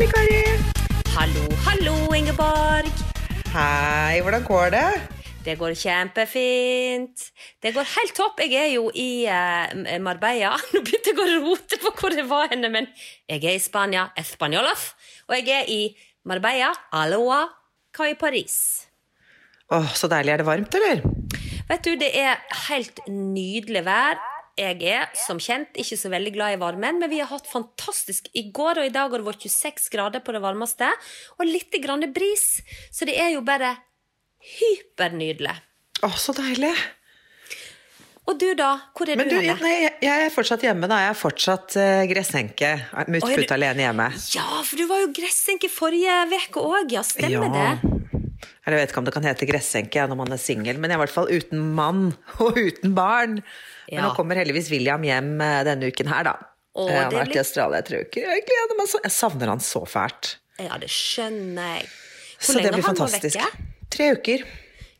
Hallo, 0.00 0.12
Kari. 0.16 0.44
Hallo, 1.12 1.42
hallo, 1.66 1.94
Ingeborg. 2.16 2.86
Hei, 3.52 4.22
hvordan 4.24 4.46
går 4.46 4.70
det? 4.72 4.84
Det 5.44 5.58
går 5.60 5.74
kjempefint. 5.76 7.26
Det 7.60 7.74
går 7.76 7.84
helt 7.98 8.14
topp. 8.16 8.40
Jeg 8.40 8.56
er 8.62 8.70
jo 8.78 8.86
i 8.96 9.26
eh, 9.28 10.00
Marbella. 10.00 10.54
Nå 10.72 10.80
begynte 10.86 11.12
jeg 11.12 11.20
å 11.20 11.42
rote 11.44 11.80
på 11.84 11.92
hvor 11.98 12.16
jeg 12.16 12.24
var 12.32 12.48
henne, 12.48 12.72
men 12.72 12.88
jeg 13.28 13.44
er 13.44 13.58
i 13.58 13.60
Spania, 13.60 14.06
Españolas. 14.16 14.94
Og 15.28 15.36
jeg 15.36 15.52
er 15.58 15.68
i 15.68 15.82
Marbella, 16.24 16.72
Aloa, 16.96 17.42
hva 17.92 18.08
i 18.08 18.16
Paris. 18.16 18.56
Åh, 19.68 19.92
så 19.92 20.08
deilig. 20.08 20.32
Er 20.32 20.40
det 20.40 20.48
varmt, 20.48 20.80
eller? 20.80 21.04
Vet 21.68 21.84
du, 21.84 21.92
det 22.00 22.14
er 22.16 22.40
helt 22.70 23.04
nydelig 23.04 23.84
vær. 23.84 24.16
Jeg 24.60 24.82
er 24.92 25.06
som 25.16 25.38
kjent 25.40 25.78
ikke 25.80 25.96
så 25.96 26.10
veldig 26.12 26.32
glad 26.34 26.52
i 26.54 26.60
varmen, 26.60 26.98
men 27.00 27.08
vi 27.08 27.22
har 27.22 27.30
hatt 27.32 27.46
fantastisk 27.48 28.26
I 28.36 28.42
går 28.52 28.82
og 28.82 28.88
i 28.90 28.92
dag 28.92 29.08
har 29.08 29.22
det 29.22 29.26
vært 29.30 29.46
26 29.48 29.88
grader 29.94 30.20
på 30.26 30.34
det 30.36 30.42
varmeste, 30.44 30.90
og 31.38 31.48
litt 31.48 31.72
grann 31.80 32.04
bris. 32.12 32.60
Så 32.92 33.08
det 33.08 33.16
er 33.22 33.30
jo 33.38 33.40
bare 33.46 33.72
hypernydelig. 34.58 35.54
Åh, 36.02 36.16
så 36.16 36.32
deilig. 36.36 36.74
Og 38.28 38.36
du, 38.38 38.50
da? 38.54 38.74
Hvor 38.94 39.08
er 39.10 39.16
Men 39.18 39.28
du, 39.28 39.34
du, 39.34 39.40
henne? 39.42 39.56
nei, 39.64 39.72
jeg- 39.88 39.96
jeg 40.06 40.26
er 40.26 40.30
fortsatt 40.30 40.62
hjemme, 40.62 40.86
da. 40.88 40.98
Jeg 41.02 41.10
er 41.14 41.18
fortsatt 41.18 41.76
uh, 41.80 42.02
gressenke. 42.06 42.68
Mutt 43.08 43.24
er 43.24 43.32
du- 43.32 43.40
putt 43.42 43.54
alene 43.56 43.82
hjemme. 43.88 44.06
Ja, 44.36 44.62
for 44.62 44.76
du 44.76 44.86
var 44.86 45.00
jo 45.02 45.08
gressenke 45.16 45.68
forrige 45.72 46.20
uke 46.36 46.60
òg, 46.62 46.92
ja. 46.94 47.02
Stemmer 47.02 47.50
det? 47.50 48.09
Eller 48.66 48.76
Jeg 48.78 48.82
vet 48.86 48.92
ikke 48.94 48.98
om 49.02 49.08
det 49.08 49.14
kan 49.16 49.26
hete 49.26 49.46
gressenke 49.48 50.04
når 50.08 50.16
man 50.20 50.32
er 50.32 50.40
singel, 50.40 50.78
men 50.78 50.90
jeg 50.90 50.96
er 50.96 51.00
i 51.00 51.04
hvert 51.04 51.14
fall 51.16 51.30
uten 51.32 51.62
mann 51.76 52.02
og 52.44 52.56
uten 52.58 52.94
barn. 52.96 53.40
Men 53.90 53.98
Ja. 53.98 54.04
nå 54.08 54.14
kommer 54.16 54.38
heldigvis 54.38 54.70
William 54.70 55.02
hjem 55.02 55.32
eh, 55.44 55.60
denne 55.66 55.88
uken 55.90 56.06
her, 56.12 56.24
da. 56.30 56.36
Å, 56.76 56.84
Eh, 56.86 56.94
han 56.94 57.08
har 57.08 57.12
vært 57.12 57.32
litt... 57.32 57.36
i 57.36 57.42
Australia 57.42 57.80
i 57.82 57.86
tre 57.88 58.02
uker. 58.06 58.26
Jeg 58.30 58.44
gleder 58.46 58.76
meg 58.78 58.86
så. 58.92 59.00
Jeg 59.02 59.12
savner 59.16 59.50
han 59.50 59.60
så 59.64 59.82
fælt. 59.90 60.36
Ja, 60.60 60.76
det 60.78 60.90
skjønner 60.92 61.72
jeg. 61.80 61.88
Hvor 62.40 62.54
Så 62.54 62.60
det 62.62 62.72
blir 62.76 62.84
fantastisk. 62.86 63.56
Tre 63.90 64.10
uker. 64.14 64.44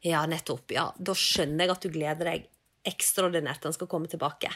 Ja, 0.02 0.24
nettopp. 0.26 0.72
Ja, 0.74 0.88
Da 0.98 1.12
skjønner 1.14 1.66
jeg 1.68 1.70
at 1.76 1.84
du 1.84 1.88
gleder 1.94 2.24
deg 2.32 2.48
ekstraordinært 2.88 3.64
han 3.68 3.74
skal 3.76 3.86
komme 3.92 4.08
tilbake. 4.10 4.48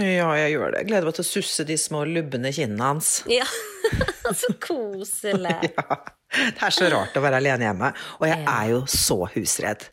Ja, 0.00 0.28
jeg 0.38 0.54
gjør 0.56 0.72
det. 0.74 0.80
Jeg 0.82 0.88
gleder 0.90 1.06
meg 1.08 1.14
til 1.18 1.24
å 1.24 1.28
susse 1.28 1.64
de 1.68 1.76
små 1.78 2.02
lubne 2.08 2.50
kinnene 2.54 2.82
hans. 2.94 3.10
Ja, 3.30 3.46
så 4.42 4.52
koselig. 4.62 5.56
Ja. 5.78 5.98
Det 6.34 6.64
er 6.66 6.72
så 6.74 6.88
rart 6.90 7.14
å 7.14 7.20
være 7.22 7.38
alene 7.38 7.62
hjemme. 7.68 7.92
Og 8.18 8.24
jeg 8.26 8.40
Ja. 8.42 8.54
er 8.58 8.70
jo 8.72 8.78
så 8.90 9.20
husredd. 9.36 9.84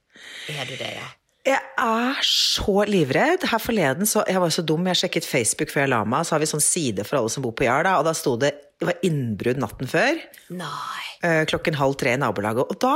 Er 0.50 0.66
du 0.66 0.72
det, 0.80 0.88
ja? 0.96 1.04
Jeg 1.46 1.60
er 1.84 2.18
så 2.26 2.74
livredd. 2.90 3.46
Her 3.52 3.62
forleden 3.62 4.10
så 4.10 4.24
Jeg 4.26 4.42
var 4.42 4.50
så 4.54 4.64
dum, 4.66 4.88
jeg 4.90 4.98
sjekket 5.04 5.28
Facebook 5.30 5.70
før 5.70 5.84
jeg 5.86 5.92
la 5.94 6.00
meg, 6.06 6.26
så 6.26 6.34
har 6.36 6.42
vi 6.42 6.50
sånn 6.50 6.64
side 6.66 7.06
for 7.06 7.20
alle 7.20 7.30
som 7.30 7.46
bor 7.46 7.54
på 7.54 7.68
Jar, 7.68 7.86
da, 7.86 7.94
og 8.02 8.06
da 8.10 8.14
sto 8.18 8.34
det 8.42 8.56
det 8.82 8.88
var 8.90 8.98
innbrudd 9.06 9.60
natten 9.62 9.86
før. 9.92 10.18
Nei. 10.50 11.04
eh, 11.22 11.44
Klokken 11.46 11.78
halv 11.78 11.94
tre 12.02 12.16
i 12.16 12.18
nabolaget. 12.18 12.66
Og 12.74 12.80
da 12.82 12.96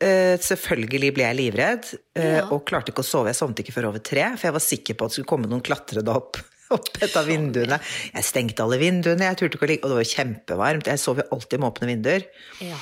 selvfølgelig 0.00 1.10
ble 1.16 1.24
jeg 1.26 1.36
livredd, 1.38 1.88
eh, 2.14 2.36
Ja. 2.38 2.44
og 2.54 2.64
klarte 2.68 2.92
ikke 2.92 3.02
å 3.02 3.08
sove. 3.08 3.26
Jeg 3.32 3.38
sovnet 3.40 3.58
ikke 3.64 3.74
før 3.74 3.88
over 3.90 3.98
tre, 3.98 4.22
for 4.36 4.46
jeg 4.46 4.52
var 4.54 4.60
sikker 4.62 4.94
på 4.94 5.04
at 5.04 5.10
det 5.10 5.16
skulle 5.18 5.32
komme 5.32 5.48
noen 5.50 5.62
klatrende 5.64 6.14
opp. 6.14 6.38
Opp 6.70 6.98
et 7.00 7.14
av 7.16 7.24
vinduene. 7.24 7.78
Jeg 8.12 8.24
stengte 8.28 8.60
alle 8.60 8.76
vinduene, 8.76 9.24
jeg 9.24 9.36
turte 9.40 9.56
ikke 9.56 9.64
å 9.64 9.68
ligge 9.70 9.84
Og 9.86 9.90
det 9.94 9.96
var 9.96 10.08
kjempevarmt. 10.10 10.84
Jeg 10.92 11.00
sov 11.00 11.16
jo 11.16 11.24
alltid 11.32 11.60
med 11.62 11.70
åpne 11.72 11.86
vinduer. 11.88 12.26
Ja. 12.60 12.76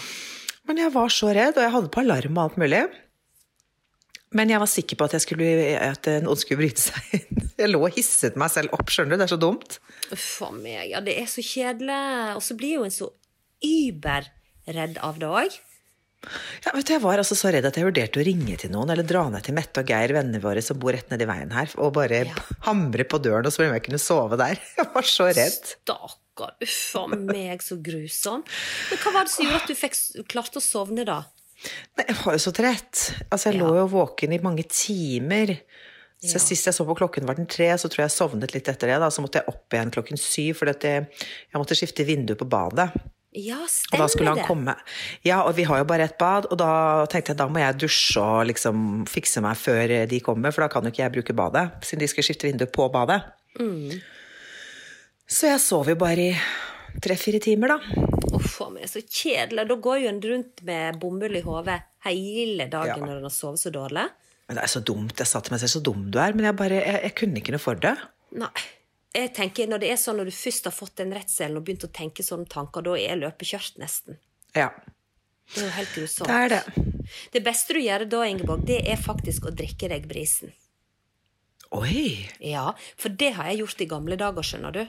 Men 0.67 0.77
jeg 0.83 0.91
var 0.93 1.09
så 1.15 1.31
redd, 1.31 1.55
og 1.55 1.63
jeg 1.63 1.71
hadde 1.71 1.91
på 1.95 2.01
alarm 2.03 2.35
og 2.37 2.43
alt 2.51 2.57
mulig. 2.59 2.81
Men 4.35 4.51
jeg 4.51 4.59
var 4.59 4.67
sikker 4.67 4.99
på 4.99 5.07
at, 5.07 5.13
jeg 5.15 5.23
skulle, 5.23 5.47
at 5.79 6.09
noen 6.27 6.37
skulle 6.37 6.65
bryte 6.65 6.83
seg 6.83 7.15
inn. 7.21 7.45
Jeg 7.57 7.71
lå 7.71 7.79
og 7.87 7.95
hisset 7.95 8.35
meg 8.37 8.51
selv 8.53 8.75
opp, 8.77 8.91
skjønner 8.93 9.15
du. 9.15 9.23
Det 9.23 9.25
er 9.25 9.33
så 9.33 9.39
dumt. 9.41 9.79
Uff 10.13 10.43
a 10.45 10.51
meg. 10.53 10.91
Ja, 10.91 11.01
det 11.01 11.15
er 11.23 11.31
så 11.31 11.41
kjedelig. 11.41 12.35
Og 12.37 12.43
så 12.45 12.57
blir 12.59 12.75
jo 12.75 12.83
en 12.85 12.93
så 12.93 13.07
überredd 13.65 14.99
av 15.01 15.23
det 15.23 15.31
òg. 15.31 15.57
Ja, 16.65 16.73
vet 16.75 16.87
du, 16.89 16.93
Jeg 16.97 17.03
var 17.03 17.19
altså 17.23 17.37
så 17.39 17.53
redd 17.55 17.65
at 17.69 17.77
jeg 17.79 17.85
vurderte 17.87 18.21
å 18.21 18.25
ringe 18.27 18.57
til 18.59 18.71
noen, 18.75 18.91
eller 18.91 19.07
dra 19.07 19.29
ned 19.31 19.45
til 19.47 19.55
Mette 19.55 19.83
og 19.85 19.87
Geir, 19.91 20.13
vennene 20.17 20.41
våre 20.43 20.63
som 20.65 20.79
bor 20.79 20.93
rett 20.97 21.09
nedi 21.13 21.27
veien 21.29 21.53
her, 21.55 21.69
og 21.79 21.93
bare 21.95 22.25
Ja. 22.27 22.35
hamre 22.67 23.05
på 23.05 23.21
døren 23.23 23.47
og 23.47 23.53
spørre 23.55 23.69
om 23.71 23.75
jeg 23.79 23.85
kunne 23.87 24.03
sove 24.03 24.37
der. 24.41 24.59
Jeg 24.79 24.89
var 24.95 25.03
så 25.03 25.29
redd. 25.31 25.63
Stakkar. 25.85 26.57
Uff 26.63 26.97
a 26.97 27.07
meg, 27.15 27.63
så 27.65 27.79
grusom. 27.81 28.43
Men 28.91 28.99
hva 29.05 29.13
var 29.15 29.25
det 29.25 29.33
som 29.33 29.47
gjorde 29.47 29.63
at 29.63 29.69
du 29.71 29.75
fikk, 29.79 29.97
klarte 30.29 30.59
å 30.61 30.65
sovne, 30.65 31.05
da? 31.07 31.23
Nei, 31.97 32.05
jeg 32.11 32.17
var 32.21 32.35
jo 32.37 32.41
så 32.43 32.53
trett. 32.53 33.05
Altså, 33.31 33.49
jeg 33.51 33.57
Ja. 33.57 33.65
lå 33.65 33.77
jo 33.79 33.87
våken 33.89 34.35
i 34.35 34.39
mange 34.45 34.65
timer. 34.69 35.57
Så 36.21 36.37
Ja. 36.37 36.39
Sist 36.41 36.65
jeg 36.67 36.75
så 36.75 36.85
på 36.85 36.97
klokken 36.97 37.25
var 37.27 37.35
den 37.37 37.47
tre, 37.47 37.69
så 37.77 37.89
tror 37.89 38.03
jeg 38.05 38.11
jeg 38.11 38.17
sovnet 38.19 38.53
litt 38.55 38.69
etter 38.69 38.89
det. 38.89 38.99
da, 39.01 39.09
Så 39.09 39.21
måtte 39.23 39.41
jeg 39.41 39.49
opp 39.49 39.69
igjen 39.73 39.91
klokken 39.93 40.19
syv, 40.19 40.57
for 40.57 40.67
jeg, 40.67 40.81
jeg 40.83 41.57
måtte 41.61 41.77
skifte 41.77 42.05
vindu 42.07 42.35
på 42.37 42.49
badet. 42.49 42.91
Ja, 43.37 43.59
stemmer 43.69 43.99
Og 43.99 44.03
da 44.03 44.09
skulle 44.13 44.33
han 44.33 44.39
det. 44.41 44.47
komme. 44.49 44.75
Ja, 45.27 45.43
og 45.45 45.55
vi 45.59 45.65
har 45.69 45.79
jo 45.83 45.85
bare 45.85 46.07
ett 46.09 46.17
bad, 46.19 46.47
og 46.51 46.57
da 46.59 46.71
tenkte 47.13 47.35
jeg 47.35 47.41
da 47.43 47.47
må 47.53 47.61
jeg 47.61 47.79
dusje 47.83 48.23
og 48.23 48.47
liksom 48.49 49.05
fikse 49.13 49.43
meg 49.45 49.59
før 49.61 49.93
de 50.09 50.21
kommer, 50.25 50.55
for 50.57 50.65
da 50.65 50.69
kan 50.73 50.83
jo 50.89 50.93
ikke 50.95 51.03
jeg 51.05 51.13
bruke 51.19 51.37
badet, 51.37 51.67
siden 51.85 52.01
de 52.01 52.09
skal 52.09 52.25
skifte 52.25 52.49
vindu 52.49 52.65
på 52.73 52.89
badet. 52.95 53.21
Mm. 53.61 53.99
Så 55.29 55.49
jeg 55.51 55.61
sov 55.61 55.89
jo 55.91 55.97
bare 55.99 56.29
i 56.31 56.37
tre-fire 57.03 57.41
timer, 57.43 57.75
da. 57.75 58.05
Uff 58.37 58.61
a 58.65 58.69
meg, 58.73 58.87
så 58.89 59.03
kjedelig. 59.03 59.67
Da 59.69 59.77
går 59.85 60.01
jo 60.05 60.09
en 60.13 60.21
rundt 60.23 60.63
med 60.67 60.99
bomull 61.03 61.37
i 61.37 61.43
hodet 61.45 61.81
hele 62.07 62.69
dagen 62.71 63.01
Ja. 63.03 63.05
når 63.05 63.19
en 63.19 63.29
har 63.29 63.35
sovet 63.35 63.61
så 63.61 63.73
dårlig. 63.75 64.07
Men 64.49 64.57
det 64.61 64.63
er 64.63 64.71
så 64.71 64.81
dumt. 64.87 65.17
Jeg 65.19 65.27
sa 65.27 65.41
til 65.43 65.53
meg 65.57 65.61
selv 65.61 65.73
så 65.75 65.83
dum 65.83 66.05
du 66.15 66.19
er, 66.23 66.33
men 66.33 66.45
jeg 66.47 66.57
bare 66.57 66.79
jeg, 66.79 67.01
jeg 67.03 67.15
kunne 67.19 67.41
ikke 67.43 67.51
noe 67.57 67.59
for 67.65 67.75
det. 67.75 67.97
Nei. 68.39 68.53
Jeg 69.17 69.33
tenker, 69.37 69.69
Når 69.71 69.81
det 69.81 69.91
er 69.95 69.97
sånn, 70.01 70.19
når 70.21 70.29
du 70.29 70.35
først 70.37 70.69
har 70.69 70.75
fått 70.77 70.99
den 71.01 71.15
redselen 71.17 71.57
og 71.57 71.65
begynt 71.65 71.87
å 71.89 71.93
tenke 71.93 72.25
sånne 72.27 72.49
tanker, 72.53 72.85
da 72.85 72.97
er 73.01 73.17
løpet 73.17 73.49
kjørt, 73.55 73.79
nesten. 73.81 74.19
Ja, 74.55 74.71
Det 75.55 75.63
er 75.63 75.67
jo 75.69 75.73
helt 75.77 75.95
grusomt. 75.95 76.29
det 76.29 76.37
er 76.37 76.49
det. 76.49 76.85
Det 77.33 77.43
beste 77.47 77.73
du 77.77 77.81
gjør 77.81 78.05
da, 78.11 78.23
Ingeborg, 78.27 78.65
det 78.67 78.81
er 78.91 78.97
faktisk 79.01 79.47
å 79.47 79.55
drikke 79.55 79.89
deg 79.89 80.09
brisen. 80.11 80.53
Oi! 81.75 82.29
Ja, 82.39 82.71
for 82.97 83.11
det 83.11 83.33
har 83.35 83.49
jeg 83.51 83.59
gjort 83.65 83.81
i 83.83 83.89
gamle 83.91 84.17
dager, 84.19 84.45
skjønner 84.47 84.75
du. 84.75 84.83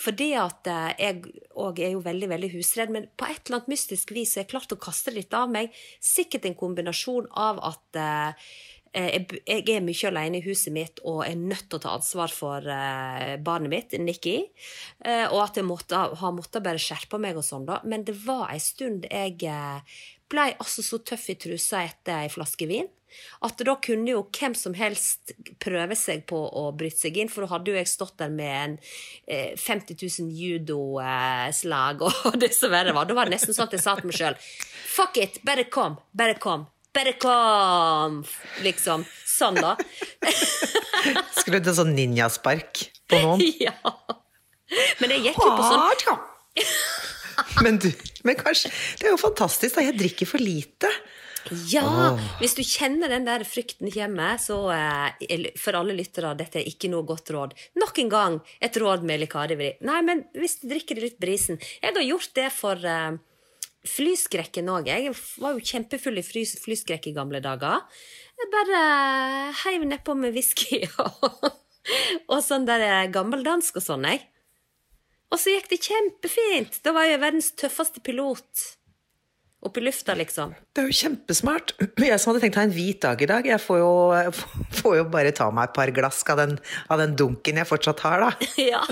Fordi 0.00 0.30
at 0.40 0.68
eh, 0.70 0.94
jeg 0.98 1.42
òg 1.60 1.80
er 1.84 1.92
jo 1.92 2.00
veldig, 2.04 2.28
veldig 2.32 2.50
husredd, 2.54 2.92
men 2.94 3.08
på 3.20 3.28
et 3.28 3.42
eller 3.44 3.58
annet 3.60 3.72
mystisk 3.74 4.14
vis 4.16 4.32
har 4.36 4.46
jeg 4.46 4.52
klart 4.54 4.72
å 4.72 4.80
kaste 4.80 5.12
det 5.12 5.22
litt 5.22 5.36
av 5.36 5.52
meg. 5.52 5.74
Sikkert 6.00 6.48
en 6.48 6.56
kombinasjon 6.56 7.28
av 7.36 7.60
at 7.72 8.00
eh, 8.00 8.54
jeg, 8.92 9.62
er 9.72 9.84
mye 9.84 10.08
alene 10.10 10.40
i 10.40 10.44
huset 10.44 10.74
mitt 10.74 11.00
og 11.08 11.22
er 11.24 11.36
nødt 11.40 11.68
til 11.68 11.78
å 11.78 11.82
ta 11.84 11.94
ansvar 11.96 12.32
for 12.32 12.66
eh, 12.68 13.36
barnet 13.40 13.72
mitt, 13.72 13.98
Nikki. 14.00 14.38
Eh, 15.00 15.26
og 15.30 15.38
at 15.46 15.60
jeg 15.60 15.68
måtte, 15.68 16.00
har 16.20 16.34
måttet 16.36 16.64
bare 16.64 16.80
skjerpe 16.82 17.20
meg 17.22 17.38
og 17.40 17.46
sånn, 17.46 17.68
da. 17.68 17.80
Men 17.88 18.04
det 18.08 18.18
var 18.26 18.50
ei 18.52 18.60
stund 18.62 19.08
jeg 19.08 19.38
ble 20.32 20.48
altså 20.56 20.84
så 20.84 21.00
tøff 21.04 21.30
i 21.32 21.38
trusa 21.40 21.84
etter 21.86 22.24
ei 22.24 22.32
flaske 22.32 22.68
vin. 22.68 22.90
At 23.44 23.60
da 23.60 23.74
kunne 23.82 24.14
jo 24.14 24.22
hvem 24.32 24.54
som 24.56 24.74
helst 24.76 25.34
prøve 25.60 25.96
seg 25.98 26.24
på 26.30 26.38
å 26.38 26.66
bryte 26.76 27.02
seg 27.04 27.18
inn, 27.20 27.30
for 27.32 27.44
da 27.44 27.52
hadde 27.54 27.72
jo 27.72 27.78
jeg 27.78 27.90
stått 27.90 28.16
der 28.22 28.32
med 28.32 28.52
en 28.56 28.76
eh, 29.26 29.52
50 29.60 29.98
000 30.00 30.36
judoslag 30.42 32.06
og 32.08 32.36
det 32.42 32.54
som 32.56 32.72
verre 32.72 32.96
var. 32.96 33.08
Da 33.08 33.18
var 33.18 33.28
det 33.28 33.36
nesten 33.36 33.56
sånn 33.56 33.68
at 33.68 33.76
jeg 33.76 33.84
sa 33.84 33.98
til 33.98 34.08
meg 34.08 34.20
sjøl 34.20 34.38
Fuck 34.92 35.20
it! 35.20 35.42
Bare 35.44 35.68
kom! 35.72 36.00
Bare 36.16 36.40
kom! 36.40 36.71
Better 36.92 37.16
come! 37.20 38.24
Liksom. 38.64 39.06
Sånn, 39.24 39.56
da. 39.56 39.76
Skulle 41.38 41.60
du 41.62 41.70
til 41.70 41.78
sånn 41.78 41.94
ninjaspark 41.96 42.84
på 43.08 43.22
noen? 43.22 43.40
ja. 43.66 43.74
Men 45.00 45.16
jeg 45.16 45.26
gikk 45.28 45.40
jo 45.40 45.48
på 45.56 45.64
sånn 45.68 46.20
Men 47.64 47.80
du, 47.80 47.90
men 48.24 48.38
kanskje 48.38 48.70
Det 49.00 49.08
er 49.08 49.12
jo 49.12 49.20
fantastisk, 49.20 49.76
da. 49.76 49.84
Jeg 49.88 49.98
drikker 50.00 50.28
for 50.28 50.42
lite. 50.42 50.90
Ja! 51.72 52.12
Hvis 52.38 52.54
du 52.54 52.62
kjenner 52.62 53.10
den 53.10 53.26
der 53.26 53.42
frykten 53.48 53.90
hjemme, 53.90 54.34
så 54.38 54.58
eh, 54.76 55.48
for 55.58 55.76
alle 55.80 55.96
lyttere, 55.96 56.36
dette 56.38 56.60
er 56.60 56.68
ikke 56.70 56.90
noe 56.92 57.06
godt 57.08 57.32
råd. 57.34 57.56
Nok 57.80 57.98
en 58.04 58.12
gang 58.12 58.38
et 58.62 58.78
råd 58.78 59.08
med 59.08 59.24
likadivri. 59.24 59.72
Nei, 59.88 60.00
men 60.06 60.24
hvis 60.38 60.60
du 60.60 60.68
drikker 60.70 61.00
litt 61.02 61.18
brisen 61.22 61.58
Jeg 61.58 61.96
har 61.96 62.04
gjort 62.06 62.36
det 62.38 62.48
for 62.54 62.88
eh, 62.88 63.16
flyskrekken 63.88 64.70
òg. 64.70 64.90
Jeg 64.90 65.14
var 65.42 65.56
jo 65.56 65.64
kjempefull 65.72 66.20
i 66.20 66.26
fly, 66.26 66.44
flyskrekk 66.64 67.08
i 67.10 67.14
gamle 67.16 67.40
dager. 67.44 67.82
Jeg 68.38 68.50
bare 68.52 68.82
heiv 69.64 69.86
nedpå 69.88 70.14
med 70.18 70.36
whisky 70.36 70.82
og, 71.02 71.48
og 72.28 72.38
sånn 72.44 72.66
der 72.68 72.84
eh, 72.86 73.08
gammeldansk 73.14 73.80
og 73.80 73.86
sånn, 73.86 74.06
jeg. 74.08 74.22
Og 75.32 75.40
så 75.40 75.54
gikk 75.54 75.70
det 75.70 75.80
kjempefint. 75.86 76.78
Da 76.84 76.92
var 76.94 77.08
jeg 77.08 77.22
verdens 77.22 77.52
tøffeste 77.56 78.02
pilot. 78.04 78.66
Opp 79.62 79.78
i 79.78 79.84
lufta, 79.84 80.16
liksom. 80.18 80.56
Det 80.74 80.82
er 80.82 80.88
jo 80.90 80.96
kjempesmart. 80.98 81.72
Jeg 82.02 82.18
som 82.18 82.32
hadde 82.32 82.42
tenkt 82.42 82.56
å 82.58 82.62
ha 82.64 82.66
en 82.66 82.74
hvit 82.74 82.98
dag 83.04 83.20
i 83.22 83.28
dag, 83.30 83.46
jeg 83.46 83.62
får 83.62 83.78
jo, 83.78 83.92
får 84.80 84.96
jo 84.98 85.04
bare 85.12 85.30
ta 85.38 85.46
meg 85.54 85.70
et 85.70 85.76
par 85.76 85.92
glass 85.94 86.24
av 86.34 86.40
den, 86.42 86.56
av 86.90 86.98
den 86.98 87.14
dunken 87.14 87.60
jeg 87.62 87.68
fortsatt 87.70 88.02
har, 88.02 88.26
da. 88.26 88.30
Ja. 88.72 88.82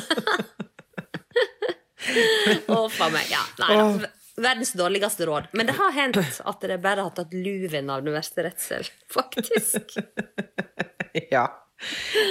Å, 2.70 2.87
faen 2.94 3.12
meg. 3.12 3.26
Ja. 3.34 3.42
Nei 3.64 3.75
da. 3.76 4.12
Verdens 4.40 4.75
dårligste 4.78 5.28
råd. 5.28 5.50
Men 5.56 5.69
det 5.70 5.76
har 5.78 5.94
hendt 5.96 6.20
at 6.20 6.62
dere 6.64 6.81
bare 6.82 7.06
har 7.06 7.16
tatt 7.16 7.34
luven 7.37 7.90
av 7.92 8.04
den 8.06 8.16
verste 8.16 8.46
redsel, 8.48 8.88
faktisk. 9.12 9.96
Ja. 11.31 11.48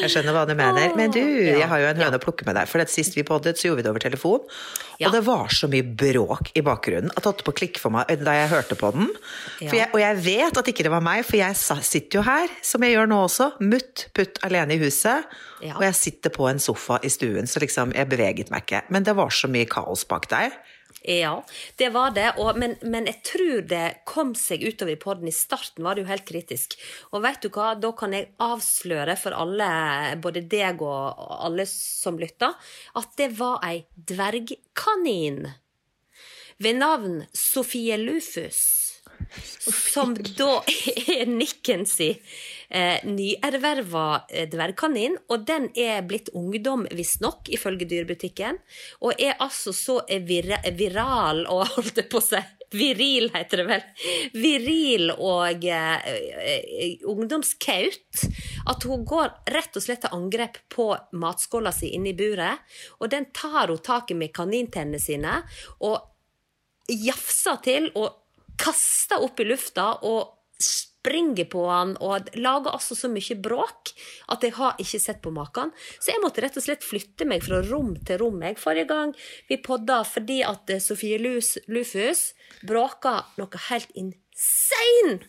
Jeg 0.03 0.11
skjønner 0.13 0.35
hva 0.35 0.43
du 0.45 0.53
mener. 0.57 0.93
Men 0.97 1.11
du, 1.13 1.19
jeg 1.19 1.65
har 1.67 1.81
jo 1.81 1.87
en 1.89 1.99
høne 1.99 2.19
å 2.19 2.21
plukke 2.21 2.45
med 2.45 2.55
deg. 2.55 2.69
For 2.69 2.83
sist 2.91 3.17
vi 3.17 3.25
poddet, 3.27 3.57
så 3.57 3.69
gjorde 3.69 3.81
vi 3.81 3.85
det 3.87 3.91
over 3.91 4.03
telefon. 4.03 4.45
Ja. 5.01 5.09
Og 5.09 5.15
det 5.17 5.23
var 5.25 5.49
så 5.55 5.67
mye 5.71 5.83
bråk 5.83 6.51
i 6.59 6.63
bakgrunnen 6.65 7.09
at 7.15 7.23
det 7.23 7.31
holdt 7.31 7.43
på 7.47 7.53
å 7.55 7.57
klikke 7.57 7.81
for 7.81 7.95
meg 7.95 8.11
da 8.21 8.35
jeg 8.37 8.51
hørte 8.53 8.77
på 8.79 8.91
den. 8.95 9.09
Jeg, 9.63 9.89
og 9.89 9.99
jeg 10.03 10.19
vet 10.25 10.61
at 10.61 10.71
ikke 10.71 10.85
det 10.85 10.93
var 10.93 11.03
meg, 11.03 11.25
for 11.27 11.39
jeg 11.39 11.57
sitter 11.57 12.21
jo 12.21 12.25
her, 12.27 12.53
som 12.65 12.85
jeg 12.85 12.95
gjør 12.95 13.09
nå 13.09 13.21
også, 13.25 13.51
mutt 13.65 14.07
putt 14.15 14.41
alene 14.45 14.77
i 14.77 14.81
huset. 14.83 15.27
Ja. 15.65 15.75
Og 15.79 15.85
jeg 15.87 15.97
sitter 15.97 16.33
på 16.35 16.45
en 16.51 16.61
sofa 16.61 17.01
i 17.03 17.11
stuen, 17.11 17.49
så 17.49 17.63
liksom, 17.63 17.95
jeg 17.97 18.11
beveget 18.11 18.53
meg 18.53 18.67
ikke. 18.67 18.85
Men 18.93 19.07
det 19.07 19.17
var 19.17 19.33
så 19.33 19.49
mye 19.51 19.67
kaos 19.69 20.05
bak 20.09 20.29
der. 20.31 20.53
Ja, 21.01 21.45
det 21.75 21.89
var 21.95 22.11
det. 22.11 22.27
Og, 22.37 22.57
men, 22.59 22.75
men 22.81 23.07
jeg 23.07 23.21
tror 23.27 23.61
det 23.69 23.85
kom 24.09 24.33
seg 24.37 24.63
utover 24.65 24.93
i 24.93 24.99
podden. 24.99 25.29
I 25.31 25.35
starten 25.35 25.85
var 25.85 25.95
det 25.95 26.03
jo 26.03 26.11
helt 26.11 26.27
kritisk. 26.27 26.75
Og 27.13 27.23
vet 27.23 27.41
du 27.43 27.49
hva, 27.55 27.71
da 27.79 27.93
kan 27.95 28.15
jeg 28.15 28.31
avsløre 28.43 29.15
for 29.19 29.37
alle, 29.37 29.69
både 30.21 30.43
deg 30.51 30.83
og 30.83 31.23
alle 31.39 31.67
som 31.69 32.19
lytter, 32.19 32.55
at 32.99 33.15
det 33.19 33.31
var 33.39 33.63
ei 33.67 33.85
dvergkanin 33.95 35.45
ved 36.59 36.81
navn 36.81 37.23
Sofie 37.31 37.95
Lufus. 38.01 38.78
Som 39.33 40.15
da 40.37 40.61
er 41.09 41.29
nikken 41.29 41.85
si 41.89 42.09
eh, 42.69 43.05
nyerverva 43.05 44.25
eh, 44.29 44.47
dvergkanin, 44.49 45.17
og 45.29 45.45
den 45.47 45.69
er 45.77 46.01
blitt 46.07 46.31
ungdom, 46.37 46.87
visstnok, 46.95 47.49
ifølge 47.53 47.87
Dyrebutikken. 47.89 48.61
Og 49.05 49.19
er 49.19 49.37
altså 49.39 49.73
så 49.75 49.99
vir 50.07 50.53
viral 50.77 51.45
og 51.49 51.67
holdt 51.75 51.99
det 52.01 52.09
på 52.11 52.23
si 52.23 52.41
Viril, 52.71 53.31
heter 53.33 53.57
det 53.57 53.65
vel. 53.65 53.85
Viril 54.37 55.09
og 55.15 55.65
eh, 55.65 56.09
eh, 56.45 57.05
ungdomskaut. 57.09 58.25
At 58.69 58.85
hun 58.85 59.07
går 59.09 59.31
rett 59.55 59.79
og 59.79 59.85
slett 59.85 60.03
til 60.05 60.13
angrep 60.13 60.61
på 60.69 60.91
matskåla 61.17 61.73
si 61.73 61.89
inne 61.97 62.11
i 62.11 62.17
buret. 62.17 62.61
Og 63.01 63.09
den 63.09 63.31
tar 63.33 63.73
hun 63.73 63.81
tak 63.81 64.13
i 64.13 64.19
med 64.19 64.33
kanintennene 64.35 65.01
sine. 65.01 65.41
og 65.79 66.05
jafser 66.89 67.59
til 67.61 67.83
og 67.99 68.18
kaster 68.59 69.23
opp 69.23 69.39
i 69.39 69.47
lufta 69.47 69.93
og 70.07 70.35
springer 70.59 71.47
på 71.47 71.63
han 71.69 71.93
og 72.03 72.27
lager 72.35 72.73
altså 72.75 72.95
så 72.97 73.09
mye 73.11 73.37
bråk 73.39 73.93
at 74.33 74.43
jeg 74.43 74.55
har 74.57 74.79
ikke 74.83 74.99
sett 74.99 75.21
på 75.23 75.31
maken. 75.31 75.71
Så 75.99 76.11
jeg 76.11 76.21
måtte 76.23 76.43
rett 76.43 76.57
og 76.59 76.65
slett 76.65 76.83
flytte 76.85 77.27
meg 77.29 77.45
fra 77.45 77.61
rom 77.69 77.93
til 78.05 78.19
rom 78.23 78.43
jeg 78.43 78.59
forrige 78.59 78.89
gang 78.91 79.15
vi 79.47 79.61
podda 79.63 80.01
fordi 80.07 80.41
at 80.43 80.69
eh, 80.75 80.83
Sofie 80.83 81.19
Lus, 81.21 81.55
Lufus 81.71 82.33
bråka 82.67 83.21
noe 83.39 83.65
helt 83.69 83.91
insane! 83.95 85.21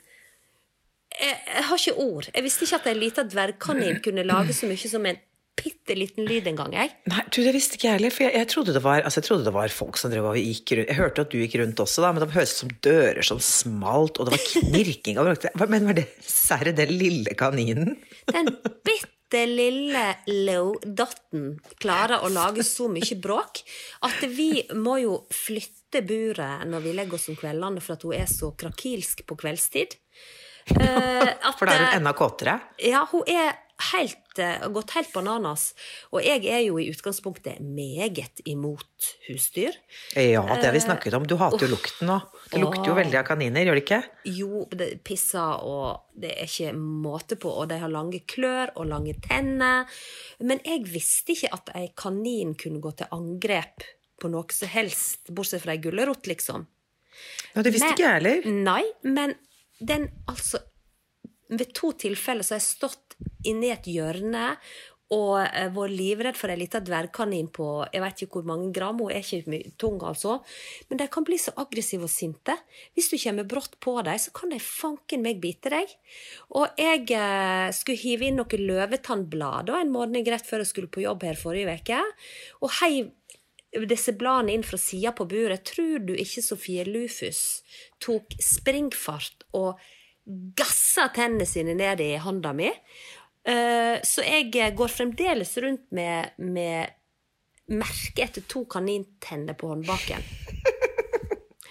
Jeg, 1.20 1.36
jeg 1.36 1.64
har 1.66 1.80
ikke 1.80 2.00
ord. 2.00 2.28
Jeg 2.32 2.44
visste 2.46 2.64
ikke 2.64 2.78
at 2.78 2.86
en 2.90 3.00
liten 3.00 3.30
dvergkanin 3.30 3.98
kunne 4.04 4.24
lage 4.24 4.54
så 4.56 4.68
mye 4.70 4.90
som 4.90 5.06
en 5.06 5.18
bitte 5.58 5.96
liten 5.96 6.26
lyd 6.28 6.48
en 6.50 6.58
gang, 6.58 6.74
jeg. 6.76 6.92
Nei, 7.10 7.22
du, 7.28 7.40
det 7.44 7.52
visste 7.54 7.76
ikke 7.76 7.88
jeg 7.88 7.98
heller. 7.98 8.14
For 8.14 8.26
jeg, 8.26 8.34
jeg, 8.38 8.48
trodde 8.52 8.74
det 8.76 8.82
var, 8.84 9.02
altså, 9.04 9.20
jeg 9.20 9.28
trodde 9.28 9.46
det 9.48 9.54
var 9.56 9.74
folk 9.74 10.00
som 10.00 10.12
drev 10.12 10.28
og 10.30 10.40
gikk 10.40 10.74
rundt. 10.76 10.90
Jeg 10.92 11.00
hørte 11.00 11.24
at 11.26 11.32
du 11.32 11.38
gikk 11.40 11.56
rundt 11.60 11.84
også, 11.84 12.04
da, 12.04 12.12
men 12.14 12.24
det 12.24 12.32
høres 12.36 12.54
ut 12.54 12.62
som 12.62 12.74
dører 12.86 13.26
som 13.26 13.42
smalt, 13.44 14.20
og 14.20 14.28
det 14.28 14.36
var 14.36 14.44
knirking 14.48 15.20
og. 15.20 15.48
Men 15.60 15.88
var 15.90 15.98
det 16.00 16.06
serre 16.24 16.74
den 16.76 16.94
lille 16.94 17.36
kaninen? 17.38 17.96
Den 18.30 18.52
bitte 18.86 19.44
lille 19.46 20.04
low-dotten 20.26 21.52
klarer 21.82 22.24
å 22.26 22.32
lage 22.32 22.64
så 22.66 22.88
mye 22.90 23.18
bråk 23.22 23.62
at 24.08 24.24
vi 24.26 24.64
må 24.74 24.96
jo 25.04 25.20
flytte 25.34 26.02
buret 26.06 26.66
når 26.70 26.82
vi 26.82 26.94
legger 26.96 27.18
oss 27.18 27.30
om 27.30 27.38
kveldene, 27.38 27.82
for 27.84 27.98
at 27.98 28.06
hun 28.06 28.16
er 28.18 28.30
så 28.30 28.52
krakilsk 28.58 29.26
på 29.28 29.38
kveldstid. 29.38 29.98
Uh, 30.70 31.26
at, 31.46 31.56
For 31.58 31.66
da 31.66 31.74
er 31.74 31.82
hun 31.82 31.88
eh, 31.88 31.98
enda 31.98 32.14
kåtere. 32.16 32.58
Ja, 32.84 33.04
hun 33.10 33.26
er 33.30 33.58
helt, 33.92 34.38
eh, 34.38 34.68
gått 34.68 34.90
helt 34.96 35.12
bananas. 35.12 35.74
Og 36.12 36.22
jeg 36.24 36.44
er 36.46 36.60
jo 36.66 36.78
i 36.78 36.88
utgangspunktet 36.92 37.60
meget 37.60 38.42
imot 38.44 39.08
husdyr. 39.28 39.76
Ja, 40.14 40.42
det 40.56 40.68
har 40.68 40.72
vi 40.76 40.80
snakket 40.80 41.14
om. 41.14 41.26
Du 41.26 41.36
hater 41.40 41.66
jo 41.66 41.74
lukten 41.74 42.10
nå. 42.10 42.20
Det 42.50 42.60
lukter 42.60 42.92
jo 42.92 42.94
veldig 42.98 43.18
av 43.20 43.26
kaniner, 43.30 43.64
gjør 43.64 43.78
det 43.78 43.84
ikke? 43.84 44.02
Jo, 44.24 44.64
det 44.70 44.90
pisser, 45.04 45.64
og 45.64 46.20
det 46.20 46.32
er 46.36 46.48
ikke 46.48 46.74
måte 46.76 47.38
på, 47.40 47.50
og 47.50 47.68
de 47.70 47.78
har 47.82 47.92
lange 47.92 48.22
klør 48.26 48.72
og 48.76 48.86
lange 48.90 49.14
tenner. 49.20 49.86
Men 50.40 50.60
jeg 50.64 50.84
visste 50.90 51.34
ikke 51.36 51.52
at 51.56 51.74
ei 51.74 51.88
kanin 51.96 52.54
kunne 52.54 52.80
gå 52.80 52.94
til 52.96 53.10
angrep 53.16 53.86
på 54.20 54.28
noe 54.30 54.52
som 54.52 54.68
helst, 54.68 55.30
bortsett 55.32 55.62
fra 55.64 55.72
ei 55.72 55.80
gulrot, 55.82 56.26
liksom. 56.28 56.66
Ja, 57.54 57.62
det 57.62 57.72
visste 57.72 57.86
Men- 57.86 57.94
ikke 57.94 58.06
jeg 58.06 58.22
heller. 58.22 58.50
Nei, 58.50 58.82
men 59.02 59.34
den 59.80 60.10
altså 60.28 60.60
Ved 61.50 61.74
to 61.74 61.92
tilfeller 61.98 62.46
så 62.46 62.56
har 62.56 62.62
jeg 62.62 62.70
stått 62.70 63.18
inni 63.48 63.72
et 63.72 63.88
hjørne 63.90 64.54
og 65.10 65.40
eh, 65.42 65.70
vært 65.74 65.94
livredd 65.98 66.38
for 66.38 66.52
ei 66.52 66.58
lita 66.60 66.78
dvergkanin 66.84 67.48
på 67.54 67.66
jeg 67.90 68.02
vet 68.04 68.22
ikke 68.22 68.38
hvor 68.38 68.46
mange 68.52 68.70
gram, 68.74 69.00
hun 69.02 69.10
er 69.10 69.24
ikke 69.24 69.72
tung, 69.80 69.98
altså. 70.06 70.38
Men 70.88 71.00
de 71.00 71.08
kan 71.10 71.26
bli 71.26 71.38
så 71.40 71.54
aggressive 71.58 72.06
og 72.06 72.12
sinte. 72.12 72.54
Hvis 72.94 73.10
du 73.10 73.18
kommer 73.18 73.48
brått 73.50 73.74
på 73.82 73.96
dem, 74.06 74.20
så 74.22 74.30
kan 74.36 74.54
de 74.54 74.60
fanken 74.62 75.24
meg 75.26 75.42
bite 75.42 75.72
deg. 75.74 75.96
Og 76.54 76.78
jeg 76.78 77.08
eh, 77.16 77.68
skulle 77.74 77.98
hive 77.98 78.30
inn 78.30 78.38
noen 78.38 78.66
løvetannblader 78.70 79.80
en 79.80 79.94
morgen 79.94 80.30
rett 80.30 80.46
før 80.46 80.62
jeg 80.62 80.70
skulle 80.70 80.92
på 80.94 81.02
jobb 81.02 81.26
her 81.26 81.40
forrige 81.40 81.80
uke, 81.80 82.02
og 82.62 82.78
heiv 82.78 83.10
disse 83.90 84.14
bladene 84.18 84.54
inn 84.54 84.66
fra 84.66 84.78
sida 84.78 85.12
på 85.14 85.26
buret. 85.30 85.66
Tror 85.66 86.02
du 86.06 86.14
ikke 86.14 86.42
Sofie 86.42 86.86
Lufus 86.86 87.62
tok 88.02 88.34
springfart 88.42 89.46
og 89.58 89.78
gassa 90.26 91.08
tennene 91.14 91.46
sine 91.48 91.74
ned 91.74 92.02
i 92.04 92.14
hånda 92.20 92.52
mi? 92.56 92.70
Eh, 93.46 93.96
så 94.04 94.24
jeg 94.26 94.74
går 94.76 94.92
fremdeles 94.92 95.52
rundt 95.64 95.86
med, 95.96 96.34
med 96.44 96.96
merke 97.72 98.26
etter 98.26 98.44
to 98.50 98.64
kanintenner 98.70 99.56
på 99.58 99.70
håndbaken. 99.72 100.26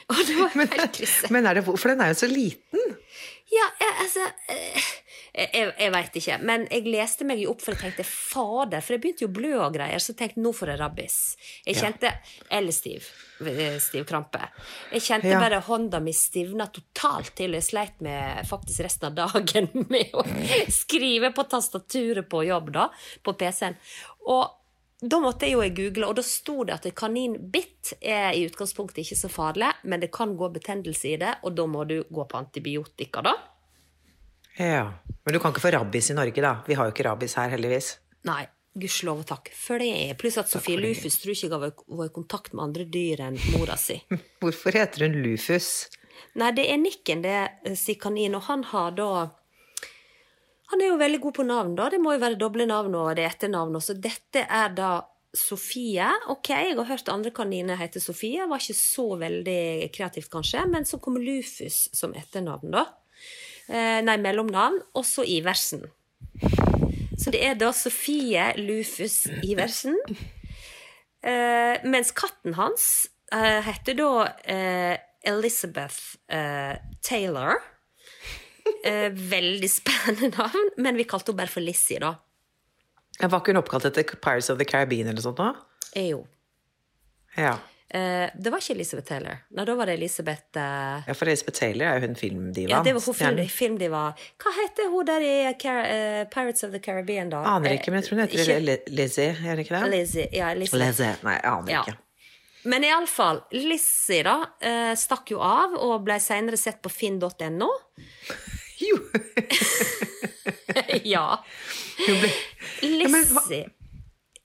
Og 0.10 0.22
det 0.26 0.38
var 0.40 0.56
helt 0.74 0.96
krise. 0.96 1.30
Men 1.34 1.46
er 1.46 1.60
det, 1.60 1.66
for 1.70 1.92
den 1.92 2.02
er 2.02 2.14
jo 2.14 2.22
så 2.24 2.30
liten. 2.32 2.96
Ja, 3.50 3.66
jeg, 3.82 3.94
altså 4.06 4.26
eh, 4.54 4.90
Jeg, 5.34 5.50
jeg, 5.54 5.74
jeg 5.80 5.92
veit 5.94 6.16
ikke. 6.22 6.38
Men 6.42 6.64
jeg 6.72 6.86
leste 6.90 7.26
meg 7.28 7.40
jo 7.44 7.52
opp, 7.54 7.62
for 7.62 7.76
jeg 7.76 7.82
tenkte 7.84 8.06
fader, 8.08 8.82
for 8.82 8.96
jeg 8.96 9.02
begynte 9.04 9.26
jo 9.26 9.30
å 9.30 9.36
blø 9.36 9.52
og 9.62 9.74
greier, 9.76 10.02
så 10.02 10.12
jeg 10.14 10.20
tenkte 10.24 10.42
nå 10.44 10.52
får 10.58 10.72
jeg 10.74 10.80
rabbis. 10.82 11.18
Jeg 11.68 11.76
kjente 11.82 12.12
Eller 12.50 12.72
stiv. 12.76 13.10
eh, 13.46 13.78
Stiv 13.80 14.06
krampe. 14.10 14.42
Jeg 14.92 15.02
kjente 15.06 15.30
Ja. 15.34 15.40
bare 15.40 15.62
hånda 15.62 16.00
mi 16.02 16.14
stivna 16.14 16.68
totalt 16.74 17.36
til. 17.36 17.54
Jeg 17.54 17.64
sleit 17.64 18.02
med 18.02 18.46
faktisk 18.50 18.80
resten 18.88 19.12
av 19.12 19.34
dagen 19.34 19.70
med 19.94 20.12
å 20.14 20.24
skrive 20.74 21.32
på 21.34 21.44
tastaturet 21.50 22.28
på 22.30 22.44
jobb, 22.48 22.72
da, 22.74 22.90
på 23.24 23.34
PC-en. 23.38 23.78
Og 24.28 24.56
da 25.00 25.20
måtte 25.24 25.48
jeg 25.48 25.54
jo 25.56 25.62
google, 25.78 26.08
og 26.10 26.16
da 26.18 26.24
sto 26.28 26.64
det 26.68 26.74
at 26.76 26.90
kaninbitt 26.96 27.94
er 28.02 28.34
i 28.36 28.42
utgangspunktet 28.50 29.06
ikke 29.06 29.16
så 29.16 29.30
farlig, 29.32 29.70
men 29.84 30.02
det 30.02 30.10
kan 30.12 30.34
gå 30.36 30.50
betennelse 30.58 31.14
i 31.14 31.16
det, 31.22 31.38
og 31.48 31.56
da 31.56 31.64
må 31.72 31.86
du 31.88 32.02
gå 32.04 32.26
på 32.28 32.38
antibiotika, 32.42 33.22
da. 33.24 33.32
Ja. 34.60 34.86
Men 35.26 35.34
du 35.36 35.40
kan 35.42 35.54
ikke 35.54 35.64
få 35.64 35.72
rabbis 35.78 36.10
i 36.12 36.16
Norge, 36.18 36.42
da. 36.44 36.54
Vi 36.68 36.76
har 36.78 36.88
jo 36.90 36.94
ikke 36.94 37.06
rabbis 37.08 37.36
her, 37.40 37.52
heldigvis. 37.54 37.94
Nei, 38.28 38.42
gudskjelov 38.80 39.22
og 39.24 39.28
takk 39.30 39.52
for 39.56 39.80
det. 39.82 40.18
Pluss 40.20 40.38
at 40.42 40.52
Sofie 40.52 40.80
Lufus 40.80 41.16
tror 41.22 41.34
ikke 41.36 41.48
jeg 41.48 41.54
har 41.54 41.64
vært- 41.64 42.06
i 42.06 42.14
kontakt 42.16 42.54
med 42.54 42.64
andre 42.66 42.86
dyr 42.86 43.22
enn 43.28 43.40
mora 43.56 43.78
si. 43.80 44.02
Hvorfor 44.44 44.76
heter 44.76 45.08
hun 45.08 45.20
Lufus? 45.24 45.88
Nei, 46.36 46.52
det 46.52 46.66
er 46.70 46.78
Nikken, 46.82 47.22
det 47.24 47.36
eh, 47.64 47.76
sier 47.80 47.96
kanin, 48.02 48.36
og 48.36 48.44
han 48.50 48.64
har 48.74 48.92
da 48.98 49.12
Han 50.70 50.82
er 50.84 50.92
jo 50.92 50.98
veldig 51.02 51.20
god 51.24 51.34
på 51.40 51.44
navn, 51.48 51.72
da. 51.80 51.88
Det 51.90 51.98
må 51.98 52.12
jo 52.14 52.20
være 52.22 52.38
doble 52.38 52.68
navn 52.70 52.94
og 52.94 53.16
det 53.18 53.24
etternavn. 53.26 53.80
Så 53.82 53.96
dette 53.98 54.44
er 54.46 54.70
da 54.78 54.90
Sofie. 55.34 56.06
Ok, 56.30 56.52
jeg 56.54 56.76
har 56.78 56.86
hørt 56.86 57.10
andre 57.10 57.32
kaniner 57.34 57.80
hete 57.80 57.98
Sofie. 58.02 58.46
Var 58.46 58.62
ikke 58.62 58.76
så 58.78 59.08
veldig 59.18 59.90
kreativt, 59.96 60.30
kanskje. 60.30 60.68
Men 60.70 60.86
så 60.86 61.00
kommer 61.02 61.26
Lufus 61.26 61.88
som 61.98 62.14
etternavn, 62.14 62.70
da. 62.76 62.84
Eh, 63.70 64.00
nei, 64.06 64.18
mellomnavn. 64.22 64.82
Og 64.98 65.06
så 65.06 65.26
Iversen. 65.28 65.86
Så 67.20 67.32
det 67.36 67.42
er 67.46 67.58
da 67.60 67.72
Sofie 67.76 68.52
Lufus 68.58 69.26
Iversen. 69.46 69.98
Eh, 71.20 71.76
mens 71.84 72.14
katten 72.16 72.56
hans 72.56 73.10
eh, 73.36 73.60
heter 73.66 73.98
da 74.00 74.12
eh, 74.48 74.96
Elizabeth 75.28 76.16
eh, 76.32 76.80
Taylor. 77.04 77.60
Eh, 78.86 79.10
veldig 79.12 79.70
spennende 79.72 80.30
navn, 80.38 80.74
men 80.78 80.98
vi 81.00 81.08
kalte 81.10 81.32
henne 81.34 81.42
bare 81.44 81.52
for 81.52 81.66
Lizzie, 81.66 82.00
da. 82.00 82.14
Var 83.20 83.42
ikke 83.42 83.52
hun 83.52 83.60
oppkalt 83.60 83.88
etter 83.90 84.06
Pirates 84.16 84.48
of 84.54 84.60
the 84.62 84.68
Caribbean 84.68 85.10
eller 85.12 85.24
sånt 85.24 85.42
da? 85.42 85.52
Jo. 85.98 86.22
Ja. 87.36 87.58
Eh, 87.90 88.30
det 88.38 88.52
var 88.54 88.62
ikke 88.62 88.76
Elizabeth 88.76 89.08
Taylor. 89.10 89.40
Nei, 89.58 89.64
da 89.66 89.74
var 89.80 89.90
det 89.90 89.96
Elisabeth 89.98 90.60
eh, 90.62 91.08
ja, 91.08 91.14
for 91.18 91.26
Elizabeth 91.32 91.58
Taylor 91.58 91.88
er 91.90 91.96
jo 91.98 92.08
hun 92.08 92.18
filmdivaen. 92.20 92.70
Ja, 92.70 92.82
det 92.86 92.94
var 92.94 93.02
hun 93.02 93.16
film, 93.18 93.40
filmdiva. 93.50 94.02
Hva 94.44 94.54
heter 94.60 94.92
hun 94.94 95.08
der 95.10 95.26
i 95.26 95.32
Car 95.58 95.80
uh, 95.88 96.20
Pirates 96.30 96.64
of 96.68 96.76
the 96.76 96.82
Caribbean, 96.86 97.32
da? 97.34 97.42
Aner 97.56 97.80
ikke, 97.80 97.90
men 97.90 98.04
jeg 98.04 98.10
tror 98.10 98.20
hun 98.20 98.26
heter 98.28 98.44
Ikke- 98.46 98.94
Lizzie, 98.94 99.32
gjør 99.42 99.58
det 99.58 99.66
ikke 99.66 99.80
det? 99.80 99.90
Lizzie. 99.96 100.28
Ja, 100.38 100.52
Lizzie. 100.54 100.84
Lizzie. 100.84 101.16
Nei, 101.26 101.34
jeg 101.40 101.50
aner 101.56 101.74
Ja. 101.74 101.82
ikke. 101.88 101.98
Men 102.70 102.84
iallfall, 102.84 103.42
Lizzie 103.56 104.22
da, 104.28 104.38
eh, 104.62 104.94
stakk 105.00 105.32
jo 105.32 105.40
av 105.42 105.74
og 105.80 106.04
ble 106.06 106.20
senere 106.22 106.58
sett 106.60 106.82
på 106.86 106.92
finn.no. 106.94 107.72
Jo. 108.80 108.96
ja. 111.16 111.26
Ble... 112.06 112.30
Lizzie 112.86 113.66
Ja, 113.66 113.79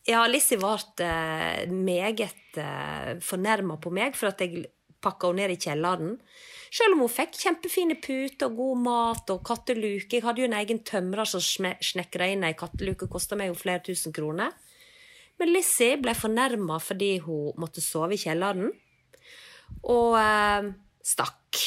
Lizzie 0.05 0.61
ble 0.61 0.75
eh, 1.01 1.65
meget 1.73 2.59
eh, 2.61 3.15
fornærma 3.25 3.79
på 3.81 3.93
meg 3.95 4.17
for 4.19 4.29
at 4.33 4.43
jeg 4.45 4.67
pakka 5.05 5.31
henne 5.31 5.45
ned 5.45 5.55
i 5.55 5.61
kjelleren. 5.61 6.19
Selv 6.75 6.97
om 6.97 7.05
hun 7.05 7.13
fikk 7.13 7.37
kjempefine 7.39 7.97
puter 8.03 8.51
og 8.51 8.59
god 8.59 8.83
mat 8.85 9.33
og 9.33 9.45
katteluke. 9.47 10.17
Jeg 10.17 10.25
hadde 10.27 10.43
jo 10.43 10.49
en 10.49 10.59
egen 10.59 10.83
tømrer 10.85 11.29
som 11.29 11.41
snekra 11.41 12.29
inn 12.33 12.45
ei 12.45 12.57
katteluke, 12.59 13.09
kosta 13.09 13.39
meg 13.39 13.53
jo 13.53 13.59
flere 13.61 13.85
tusen 13.87 14.15
kroner. 14.17 14.53
Men 15.41 15.53
Lizzie 15.55 15.97
ble 15.99 16.15
fornærma 16.17 16.79
fordi 16.83 17.17
hun 17.25 17.55
måtte 17.61 17.83
sove 17.83 18.15
i 18.15 18.21
kjelleren, 18.21 18.71
og 19.91 20.19
eh, 20.21 20.69
stakk. 21.05 21.63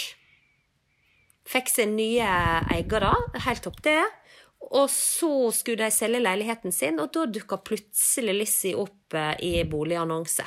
Fikk 1.47 1.71
seg 1.71 1.91
nye 1.93 2.27
eiere, 2.73 3.13
helt 3.47 3.63
topp 3.63 3.81
det. 3.85 4.01
Og 4.75 4.89
så 4.91 5.31
skulle 5.55 5.85
de 5.85 5.95
selge 5.95 6.19
leiligheten 6.19 6.73
sin, 6.75 6.99
og 6.99 7.13
da 7.15 7.25
dukka 7.31 7.59
plutselig 7.63 8.35
Lizzie 8.41 8.75
opp 8.75 9.15
eh, 9.15 9.33
i 9.47 9.51
boligannonse. 9.69 10.43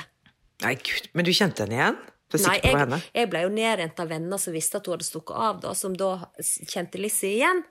Nei, 0.61 0.75
gud. 0.77 1.09
Men 1.17 1.25
du 1.25 1.33
kjente 1.33 1.65
henne 1.65 1.77
igjen? 1.77 2.01
Nei, 2.31 2.57
jeg, 2.63 2.99
jeg 3.17 3.27
ble 3.31 3.41
jo 3.43 3.51
nedrent 3.51 3.97
av 3.99 4.11
venner 4.11 4.39
som 4.39 4.53
visste 4.55 4.79
at 4.79 4.85
hun 4.87 4.95
hadde 4.95 5.07
stukket 5.07 5.35
av, 5.35 5.57
da, 5.65 5.73
som 5.75 5.95
da 5.97 6.13
kjente 6.39 7.01
Lizzie 7.01 7.41
igjen. 7.41 7.63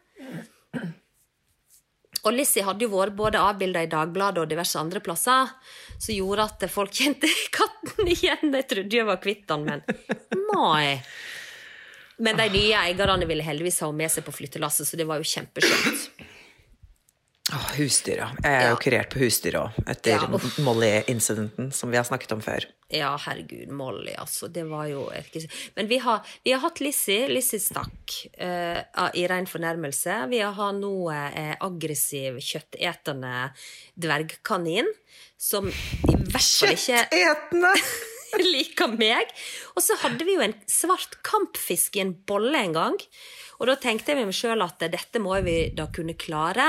Og 2.20 2.34
Lizzie 2.34 2.64
hadde 2.66 2.84
jo 2.84 2.92
vært 2.92 3.16
både 3.16 3.40
avbilda 3.40 3.86
i 3.86 3.88
Dagbladet 3.88 4.42
og 4.42 4.50
diverse 4.50 4.76
andre 4.76 5.00
plasser, 5.04 5.54
som 5.96 6.12
gjorde 6.12 6.48
at 6.50 6.66
folk 6.72 6.92
kjente 6.92 7.30
katten 7.56 8.10
igjen. 8.10 8.50
Jeg 8.52 8.68
trodde 8.68 8.98
jeg 9.00 9.08
var 9.08 9.20
kvitt 9.22 9.46
den, 9.48 9.64
men 9.70 9.86
nei. 10.50 10.98
Men 12.20 12.36
de 12.36 12.50
nye 12.52 12.82
eierne 12.82 13.24
ville 13.28 13.46
heldigvis 13.46 13.80
ha 13.80 13.88
henne 13.88 14.02
med 14.02 14.12
seg 14.12 14.26
på 14.26 14.34
flyttelasset, 14.36 14.84
så 14.90 14.98
det 15.00 15.08
var 15.08 15.22
jo 15.22 15.30
kjempeskjønt. 15.30 16.19
Åh, 17.52 17.70
husdyr, 17.76 18.16
ja. 18.20 18.28
Jeg 18.44 18.52
er 18.54 18.68
jo 18.68 18.74
Ja. 18.76 18.80
kurert 18.84 19.10
på 19.10 19.18
husdyr 19.24 19.56
òg, 19.58 19.72
etter 19.90 20.10
Ja. 20.12 20.26
Molly-incidenten 20.62 21.72
som 21.72 21.90
vi 21.90 21.96
har 21.96 22.04
snakket 22.04 22.32
om 22.32 22.40
før. 22.40 22.64
Ja, 22.90 23.16
herregud, 23.16 23.68
Molly, 23.70 24.12
altså. 24.18 24.48
Det 24.52 24.64
var 24.68 24.86
jo 24.86 25.10
ikke- 25.10 25.48
Men 25.76 25.86
vi 25.88 25.98
har, 25.98 26.22
vi 26.44 26.52
har 26.52 26.60
hatt 26.60 26.80
Lizzie. 26.80 27.28
Lizzie 27.28 27.58
stakk 27.58 28.26
uh, 28.40 29.10
i 29.14 29.26
ren 29.26 29.46
fornærmelse. 29.46 30.28
Vi 30.28 30.38
har 30.38 30.72
nå 30.72 31.10
uh, 31.10 31.56
aggressiv, 31.60 32.38
kjøttetende 32.38 33.50
dvergkanin. 33.98 34.86
Som 35.38 35.68
i 35.68 35.72
hvert 36.30 36.42
fall 36.42 36.74
ikke 36.76 37.06
Etende! 37.10 37.74
liker 38.54 38.96
meg. 38.96 39.30
Og 39.74 39.84
så 39.84 39.98
hadde 40.02 40.26
vi 40.26 40.38
jo 40.38 40.44
en 40.44 40.56
svart 40.70 41.18
kampfisk 41.26 41.98
i 41.98 42.04
en 42.04 42.16
bolle 42.28 42.66
en 42.66 42.76
gang. 42.76 42.98
Og 43.60 43.68
da 43.68 43.74
tenkte 43.76 44.12
jeg 44.12 44.16
med 44.16 44.30
meg 44.30 44.36
sjøl 44.38 44.64
at 44.64 44.80
dette 44.80 45.20
må 45.20 45.34
vi 45.44 45.56
da 45.76 45.84
kunne 45.92 46.16
klare. 46.16 46.66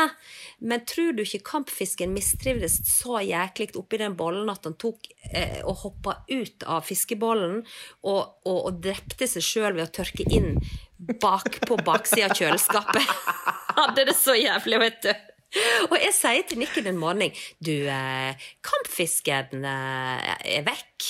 Men 0.59 0.83
tror 0.87 1.15
du 1.15 1.23
ikke 1.23 1.45
kampfisken 1.47 2.11
mistrivdes 2.11 2.81
så 2.89 3.21
jæklig 3.23 3.69
oppi 3.79 4.01
den 4.01 4.17
bollen 4.19 4.51
at 4.51 4.67
han 4.67 4.75
tok 4.81 5.07
eh, 5.31 5.61
og 5.63 5.85
hoppa 5.85 6.17
ut 6.27 6.67
av 6.67 6.83
fiskebollen 6.87 7.61
og, 8.03 8.21
og, 8.43 8.57
og 8.57 8.81
drepte 8.83 9.29
seg 9.29 9.47
sjøl 9.47 9.79
ved 9.79 9.87
å 9.87 9.93
tørke 10.01 10.27
inn 10.27 10.57
bak 11.21 11.61
på 11.63 11.79
baksida 11.79 12.27
av 12.27 12.35
kjøleskapet? 12.37 13.15
Hadde 13.79 14.09
det 14.11 14.17
så 14.19 14.35
jævlig, 14.35 14.83
vet 14.83 15.03
du. 15.07 15.11
Og 15.89 15.97
jeg 15.99 16.13
sier 16.15 16.45
til 16.47 16.61
Nikken 16.61 16.87
en 16.87 16.99
morgen 16.99 17.31
Du, 17.63 17.73
eh, 17.87 18.51
kampfisken 18.67 19.63
eh, 19.67 20.31
er 20.59 20.67
vekk. 20.67 21.09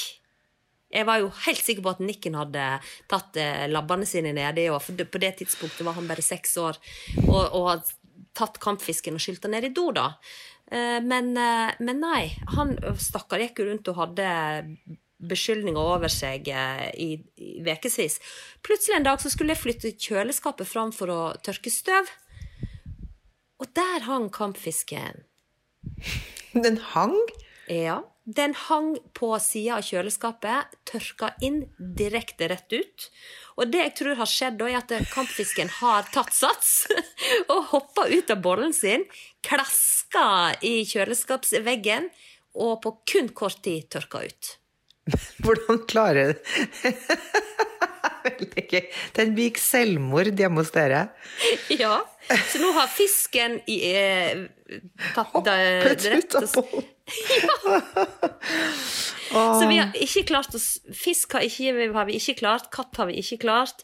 Jeg 0.92 1.08
var 1.08 1.22
jo 1.22 1.32
helt 1.46 1.64
sikker 1.64 1.86
på 1.86 1.94
at 1.94 2.04
Nikken 2.04 2.36
hadde 2.36 2.68
tatt 3.12 3.38
eh, 3.40 3.68
labbene 3.72 4.08
sine 4.08 4.34
nedi, 4.36 4.68
og 4.72 4.84
på 4.84 5.22
det 5.24 5.36
tidspunktet 5.40 5.86
var 5.88 5.96
han 5.98 6.10
bare 6.10 6.26
seks 6.26 6.58
år, 6.60 6.80
og, 7.28 7.44
og 7.46 7.68
hadde 7.70 8.26
tatt 8.38 8.60
kampfisken 8.64 9.16
og 9.16 9.24
skylt 9.24 9.46
den 9.46 9.56
ned 9.56 9.70
i 9.70 9.76
do, 9.76 9.90
da. 9.96 10.10
Eh, 10.72 11.00
men, 11.04 11.32
eh, 11.40 11.72
men 11.80 12.04
nei, 12.04 12.26
han 12.58 12.76
stakkar 13.00 13.44
gikk 13.44 13.64
jo 13.64 13.70
rundt 13.70 13.92
og 13.92 14.02
hadde 14.04 14.28
beskyldninger 15.22 15.80
over 15.80 16.10
seg 16.10 16.48
i 16.50 17.12
i 17.38 17.62
ukevis. 17.62 18.18
Plutselig 18.66 18.98
en 18.98 19.06
dag 19.06 19.22
så 19.22 19.30
skulle 19.30 19.54
jeg 19.54 19.62
flytte 19.62 19.94
kjøleskapet 19.94 20.68
fram 20.68 20.92
for 20.96 21.14
å 21.14 21.20
tørke 21.46 21.72
støv, 21.72 22.10
og 23.62 23.70
der 23.78 24.08
hang 24.08 24.32
kampfisken. 24.34 25.24
Den 26.58 26.82
hang? 26.92 27.16
Ja, 27.70 28.02
den 28.24 28.54
hang 28.68 28.96
på 29.18 29.32
sida 29.42 29.80
av 29.80 29.86
kjøleskapet, 29.86 30.76
tørka 30.86 31.32
inn 31.42 31.64
direkte 31.98 32.52
rett 32.52 32.74
ut. 32.74 33.08
Og 33.58 33.72
det 33.74 33.82
jeg 33.82 33.94
tror 33.98 34.20
har 34.22 34.30
skjedd, 34.30 34.60
da, 34.62 34.70
er 34.70 34.80
at 34.82 35.12
kampfisken 35.14 35.72
har 35.82 36.06
tatt 36.14 36.34
sats 36.36 36.72
og 37.54 37.72
hoppa 37.74 38.08
ut 38.12 38.32
av 38.34 38.44
bollen 38.46 38.76
sin, 38.78 39.08
klaska 39.46 40.54
i 40.62 40.82
kjøleskapsveggen, 40.86 42.12
og 42.62 42.82
på 42.84 42.98
kun 43.08 43.32
kort 43.34 43.62
tid 43.64 43.90
tørka 43.94 44.26
ut. 44.28 44.56
Hvordan 45.44 45.80
klarer 45.90 46.36
Veldig 48.22 48.64
gøy. 48.70 48.84
Det 49.16 49.18
er 49.18 49.24
en 49.26 49.32
myk 49.34 49.58
selvmord 49.58 50.28
hjemme 50.38 50.62
hos 50.62 50.70
dere. 50.76 51.08
Ja, 51.82 51.96
så 52.52 52.60
nå 52.62 52.70
har 52.76 52.88
fisken 52.92 53.56
i, 53.72 53.80
eh, 53.90 54.44
tatt 55.16 55.34
det 55.48 55.56
Hoppet 55.56 56.06
rett 56.06 56.26
ut 56.28 56.36
av 56.38 56.46
s- 56.46 56.54
bollen. 56.54 56.86
Så 59.32 59.68
vi 59.70 59.78
har 59.80 59.94
ikke 59.96 60.24
klart 60.28 60.54
oss 60.58 60.68
Fisk 60.96 61.34
har, 61.38 61.46
ikke, 61.48 61.90
har 61.96 62.06
vi 62.10 62.18
ikke 62.20 62.38
klart, 62.44 62.70
katt 62.74 63.00
har 63.02 63.10
vi 63.10 63.18
ikke 63.24 63.40
klart. 63.46 63.84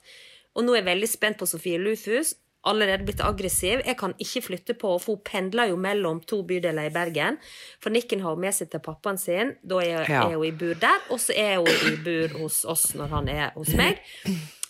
Og 0.57 0.65
nå 0.65 0.73
er 0.75 0.81
jeg 0.83 0.89
veldig 0.91 1.09
spent 1.11 1.39
på 1.41 1.47
Sofie 1.49 1.79
Lufus. 1.81 2.35
Allerede 2.65 3.05
blitt 3.05 3.21
aggressiv. 3.21 3.81
Jeg 3.85 3.97
kan 3.97 4.13
ikke 4.19 4.41
flytte 4.41 4.73
på 4.73 4.89
henne, 4.91 5.03
for 5.03 5.15
hun 5.15 5.23
pendler 5.23 5.69
jo 5.69 5.77
mellom 5.79 6.19
to 6.27 6.41
bydeler 6.43 6.89
i 6.89 6.93
Bergen. 6.93 7.37
For 7.79 7.89
Nikken 7.93 8.21
har 8.21 8.35
hun 8.35 8.41
med 8.41 8.53
seg 8.53 8.71
til 8.71 8.79
pappaen 8.83 9.17
sin. 9.17 9.55
Da 9.63 9.79
er, 9.79 10.05
Ja. 10.09 10.23
er 10.27 10.35
hun 10.35 10.45
i 10.45 10.51
bur 10.51 10.73
der, 10.73 10.99
og 11.09 11.19
så 11.19 11.33
er 11.37 11.57
hun 11.57 11.67
i 11.67 11.95
bur 12.03 12.39
hos 12.39 12.65
oss 12.65 12.93
når 12.95 13.07
han 13.07 13.29
er 13.29 13.51
hos 13.55 13.73
meg. 13.73 13.99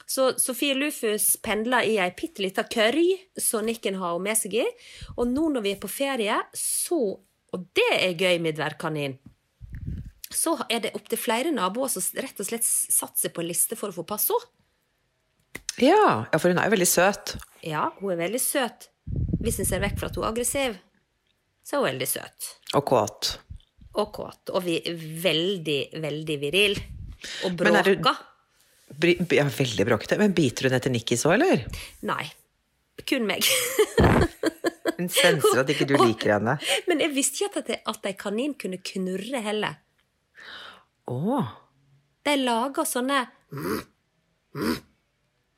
Så 0.08 0.39
Sofie 0.39 0.74
Lufus 0.74 1.38
pendler 1.44 1.84
i 1.84 1.98
ei 1.98 2.12
bitte 2.12 2.39
lita 2.39 2.63
curry 2.63 3.17
som 3.38 3.65
Nikken 3.65 3.96
har 3.96 4.13
hun 4.13 4.24
med 4.24 4.38
seg 4.38 4.53
i. 4.53 4.67
Og 5.17 5.27
nå 5.27 5.50
når 5.51 5.62
vi 5.62 5.72
er 5.72 5.79
på 5.79 5.89
ferie, 5.89 6.41
så 6.53 7.20
Og 7.53 7.65
det 7.74 7.94
er 7.94 8.13
gøy 8.13 8.41
med 8.41 8.58
dvergkanin 8.58 9.17
så 10.38 10.58
er 10.70 10.82
det 10.84 10.94
opptil 10.98 11.17
flere 11.20 11.51
naboer 11.56 11.88
som 11.91 12.03
rett 12.20 12.39
og 12.39 12.46
slett 12.50 12.65
satser 12.67 13.32
på 13.34 13.41
en 13.44 13.48
liste 13.48 13.77
for 13.79 13.89
å 13.91 13.96
få 13.96 14.06
passord. 14.08 14.44
Ja, 15.81 16.25
ja, 16.31 16.39
for 16.39 16.50
hun 16.50 16.57
er 16.62 16.69
jo 16.69 16.74
veldig 16.74 16.88
søt. 16.89 17.36
Ja, 17.65 17.88
hun 18.00 18.13
er 18.15 18.22
veldig 18.24 18.39
søt. 18.41 18.88
Hvis 19.43 19.60
en 19.62 19.67
ser 19.69 19.81
vekk 19.84 20.00
fra 20.00 20.10
at 20.10 20.15
hun 20.17 20.25
er 20.25 20.31
aggressiv, 20.31 20.77
så 21.63 21.77
er 21.77 21.84
hun 21.84 21.89
veldig 21.91 22.07
søt. 22.10 22.48
Og 22.77 22.86
kåt. 22.89 23.34
Og 23.98 24.10
kåt. 24.15 24.51
Og 24.57 24.63
vi, 24.65 24.79
veldig, 25.24 25.79
veldig 26.01 26.38
viril. 26.41 26.79
Og 27.46 27.55
du- 27.57 27.63
bråka. 27.65 28.15
Bri- 28.98 29.17
Ja, 29.36 29.43
veldig 29.51 29.86
bråkete. 29.89 30.17
Men 30.17 30.34
biter 30.34 30.69
hun 30.69 30.77
etter 30.77 30.89
Nikki 30.93 31.17
så, 31.19 31.34
eller? 31.36 31.65
Nei. 32.07 32.24
Kun 33.05 33.27
meg. 33.29 33.43
Hun 34.98 35.10
senser 35.13 35.60
at 35.62 35.69
ikke 35.69 35.86
du 35.86 35.93
liker 36.00 36.31
henne. 36.39 36.55
Men 36.88 37.00
jeg 37.03 37.12
visste 37.13 37.43
ikke 37.46 37.60
at, 37.62 37.67
det, 37.69 37.75
at 37.86 38.05
ei 38.10 38.13
kanin 38.17 38.55
kunne 38.57 38.79
knurre 38.81 39.41
heller. 39.46 39.75
Å. 41.05 41.43
De 42.25 42.34
lager 42.41 42.88
sånne 42.89 43.19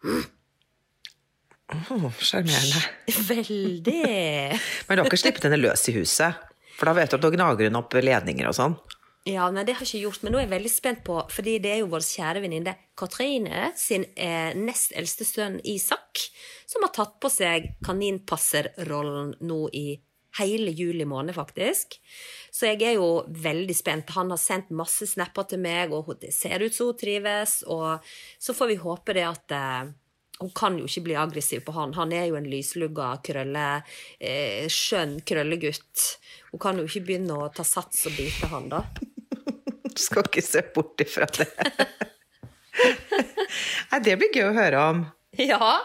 Åh, 0.05 0.27
Oh, 1.69 2.11
Veldig. 3.27 3.93
Men 4.87 4.97
du 4.97 5.01
har 5.01 5.05
ikke 5.05 5.19
sluppet 5.21 5.45
henne 5.45 5.59
løs 5.61 5.83
i 5.91 5.93
huset? 5.99 6.47
For 6.79 6.89
da 6.89 6.95
vet 6.97 7.11
du 7.11 7.19
at 7.19 7.25
da 7.25 7.29
gnager 7.33 7.69
hun 7.69 7.77
opp 7.77 7.93
ledninger 7.99 8.47
og 8.49 8.55
sånn. 8.57 8.75
Ja, 9.27 9.49
nei, 9.53 9.65
det 9.67 9.75
har 9.75 9.83
jeg 9.83 9.99
ikke 9.99 10.05
gjort, 10.07 10.21
men 10.23 10.33
nå 10.33 10.39
er 10.39 10.45
jeg 10.45 10.53
veldig 10.53 10.69
spent 10.71 11.01
på, 11.05 11.17
fordi 11.29 11.57
det 11.61 11.73
er 11.73 11.81
jo 11.81 11.89
vår 11.91 12.05
kjære 12.07 12.41
venninne 12.41 12.73
Katrine 12.97 13.67
sin 13.77 14.05
eh, 14.15 14.55
nest 14.57 14.95
eldste 14.97 15.27
sønn 15.27 15.59
Isak, 15.67 16.23
som 16.65 16.85
har 16.87 16.93
tatt 16.95 17.17
på 17.21 17.29
seg 17.29 17.67
kaninpasserrollen 17.85 19.35
nå 19.45 19.59
i 19.75 19.85
hele 20.37 20.73
juli 20.75 21.07
måned, 21.09 21.33
faktisk. 21.35 21.97
Så 22.51 22.69
jeg 22.69 22.83
er 22.85 22.99
jo 22.99 23.23
veldig 23.29 23.75
spent. 23.75 24.13
Han 24.17 24.33
har 24.33 24.41
sendt 24.41 24.73
masse 24.75 25.07
snapper 25.09 25.47
til 25.49 25.63
meg, 25.63 25.95
og 25.95 26.11
det 26.21 26.33
ser 26.35 26.61
ut 26.61 26.75
som 26.75 26.91
hun 26.91 26.99
trives, 26.99 27.61
og 27.67 28.05
så 28.37 28.55
får 28.55 28.73
vi 28.73 28.83
håpe 28.83 29.15
det 29.17 29.25
at 29.25 29.57
uh, 29.57 29.89
hun 30.39 30.51
kan 30.55 30.77
jo 30.79 30.87
ikke 30.87 31.05
bli 31.09 31.17
aggressiv 31.19 31.65
på 31.67 31.75
han. 31.75 31.95
Han 31.97 32.13
er 32.15 32.29
jo 32.29 32.37
en 32.39 32.47
lyslugga, 32.47 33.11
krølle, 33.25 33.81
eh, 34.19 34.69
skjønn 34.71 35.17
krøllegutt. 35.27 36.05
Hun 36.53 36.63
kan 36.63 36.79
jo 36.79 36.87
ikke 36.87 37.03
begynne 37.09 37.35
å 37.35 37.49
ta 37.51 37.65
sats 37.67 38.07
og 38.07 38.15
bite 38.17 38.51
han, 38.53 38.71
da. 38.71 38.85
Du 39.89 39.99
skal 39.99 40.23
ikke 40.23 40.43
se 40.45 40.61
bort 40.71 41.01
ifra 41.03 41.25
det. 41.35 41.49
Nei, 43.89 43.99
det 44.05 44.13
blir 44.21 44.31
gøy 44.31 44.45
å 44.47 44.55
høre 44.55 44.83
om. 44.93 45.07
Ja. 45.39 45.79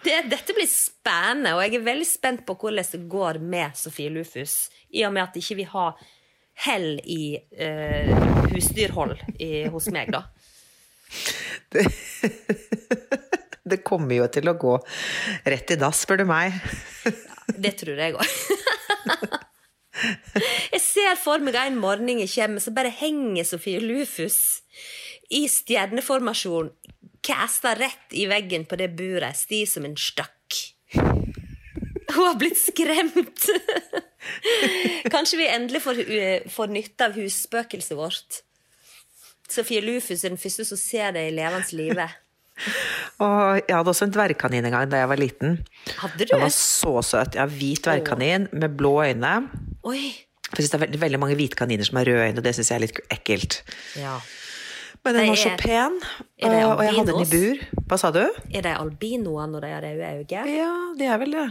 Det, 0.00 0.14
dette 0.32 0.54
blir 0.56 0.68
spennende, 0.68 1.52
og 1.56 1.60
jeg 1.64 1.76
er 1.76 1.84
veldig 1.84 2.08
spent 2.08 2.46
på 2.48 2.56
hvordan 2.56 2.86
det 2.92 3.02
går 3.12 3.38
med 3.44 3.76
Sofie 3.76 4.12
Lufus. 4.12 4.70
I 4.96 5.04
og 5.04 5.12
med 5.16 5.26
at 5.26 5.36
ikke 5.36 5.58
vi 5.58 5.66
ikke 5.66 5.76
har 5.76 6.06
hell 6.64 6.88
i 7.04 7.36
uh, 7.60 8.14
husdyrhold 8.52 9.16
i, 9.38 9.66
hos 9.72 9.90
meg, 9.92 10.12
da. 10.12 10.24
Det, 11.72 11.84
det 13.70 13.82
kommer 13.84 14.16
jo 14.16 14.30
til 14.32 14.50
å 14.50 14.56
gå 14.60 14.78
rett 15.52 15.74
i 15.74 15.78
dass, 15.80 16.04
spør 16.06 16.22
du 16.22 16.26
meg. 16.32 16.56
Det 17.60 17.76
tror 17.80 18.00
jeg 18.00 18.16
òg. 18.16 18.24
Jeg 20.00 20.80
ser 20.80 21.16
for 21.20 21.42
meg 21.44 21.56
en 21.60 21.76
morgen 21.76 22.08
jeg 22.22 22.30
kommer, 22.32 22.62
så 22.62 22.72
bare 22.72 22.92
henger 22.94 23.44
Sofie 23.44 23.82
Lufus 23.82 24.62
i 25.28 25.42
stjerneformasjon, 25.50 26.70
casta 27.26 27.74
rett 27.78 28.14
i 28.16 28.26
veggen 28.30 28.66
på 28.68 28.78
det 28.80 28.90
buret, 28.98 29.36
sti 29.36 29.64
som 29.68 29.86
en 29.88 29.96
stakk. 29.98 30.60
Hun 32.10 32.24
har 32.26 32.38
blitt 32.40 32.58
skremt. 32.58 33.46
Kanskje 35.12 35.38
vi 35.40 35.48
endelig 35.48 35.82
får, 35.84 36.00
får 36.50 36.72
nytte 36.74 37.06
av 37.06 37.18
husspøkelset 37.18 37.96
vårt. 37.98 38.40
Sofie 39.50 39.82
Lufus 39.82 40.24
er 40.24 40.34
den 40.34 40.40
første 40.40 40.66
som 40.66 40.78
ser 40.78 41.14
det 41.16 41.28
i 41.28 41.34
levende 41.34 41.78
live. 41.78 42.08
Og 43.24 43.60
jeg 43.60 43.72
hadde 43.72 43.92
også 43.92 44.06
en 44.06 44.14
dvergkanin 44.14 44.66
en 44.68 44.74
gang 44.74 44.90
da 44.90 45.02
jeg 45.02 45.10
var 45.10 45.20
liten. 45.20 45.60
Hadde 46.00 46.26
du? 46.26 46.34
Den 46.34 46.44
var 46.44 46.52
så 46.54 46.98
søt. 47.06 47.38
Ja, 47.38 47.46
hvit 47.50 47.84
dvergkanin 47.86 48.48
med 48.52 48.76
blå 48.78 48.98
øyne. 49.04 49.34
Oi. 49.88 50.02
For 50.50 50.58
jeg 50.58 50.66
synes 50.66 50.72
det 50.72 50.78
er 50.80 50.86
veldig, 50.86 51.00
veldig 51.04 51.20
mange 51.22 51.38
hvite 51.38 51.58
kaniner 51.58 51.86
som 51.86 52.00
har 52.00 52.08
røde 52.10 52.26
øyne, 52.26 52.42
og 52.42 52.46
det 52.46 52.56
syns 52.56 52.72
jeg 52.72 52.80
er 52.80 52.84
litt 52.84 53.00
ekkelt. 53.14 53.60
Ja. 54.00 54.16
Men 55.04 55.16
den 55.16 55.30
var 55.30 55.38
så 55.40 55.52
pen, 55.56 55.94
og 56.44 56.82
jeg 56.84 56.94
hadde 56.96 57.12
den 57.12 57.22
i 57.24 57.28
bur. 57.30 57.60
Hva 57.88 57.98
sa 58.00 58.10
du? 58.14 58.22
Er 58.52 58.64
de 58.66 58.72
albinoer 58.76 59.48
når 59.48 59.64
de 59.64 59.70
har 59.72 59.86
røde 59.86 60.10
øyne? 60.20 60.42
Ja, 60.52 60.72
de 60.98 61.06
er 61.08 61.22
vel 61.22 61.36
det. 61.36 61.46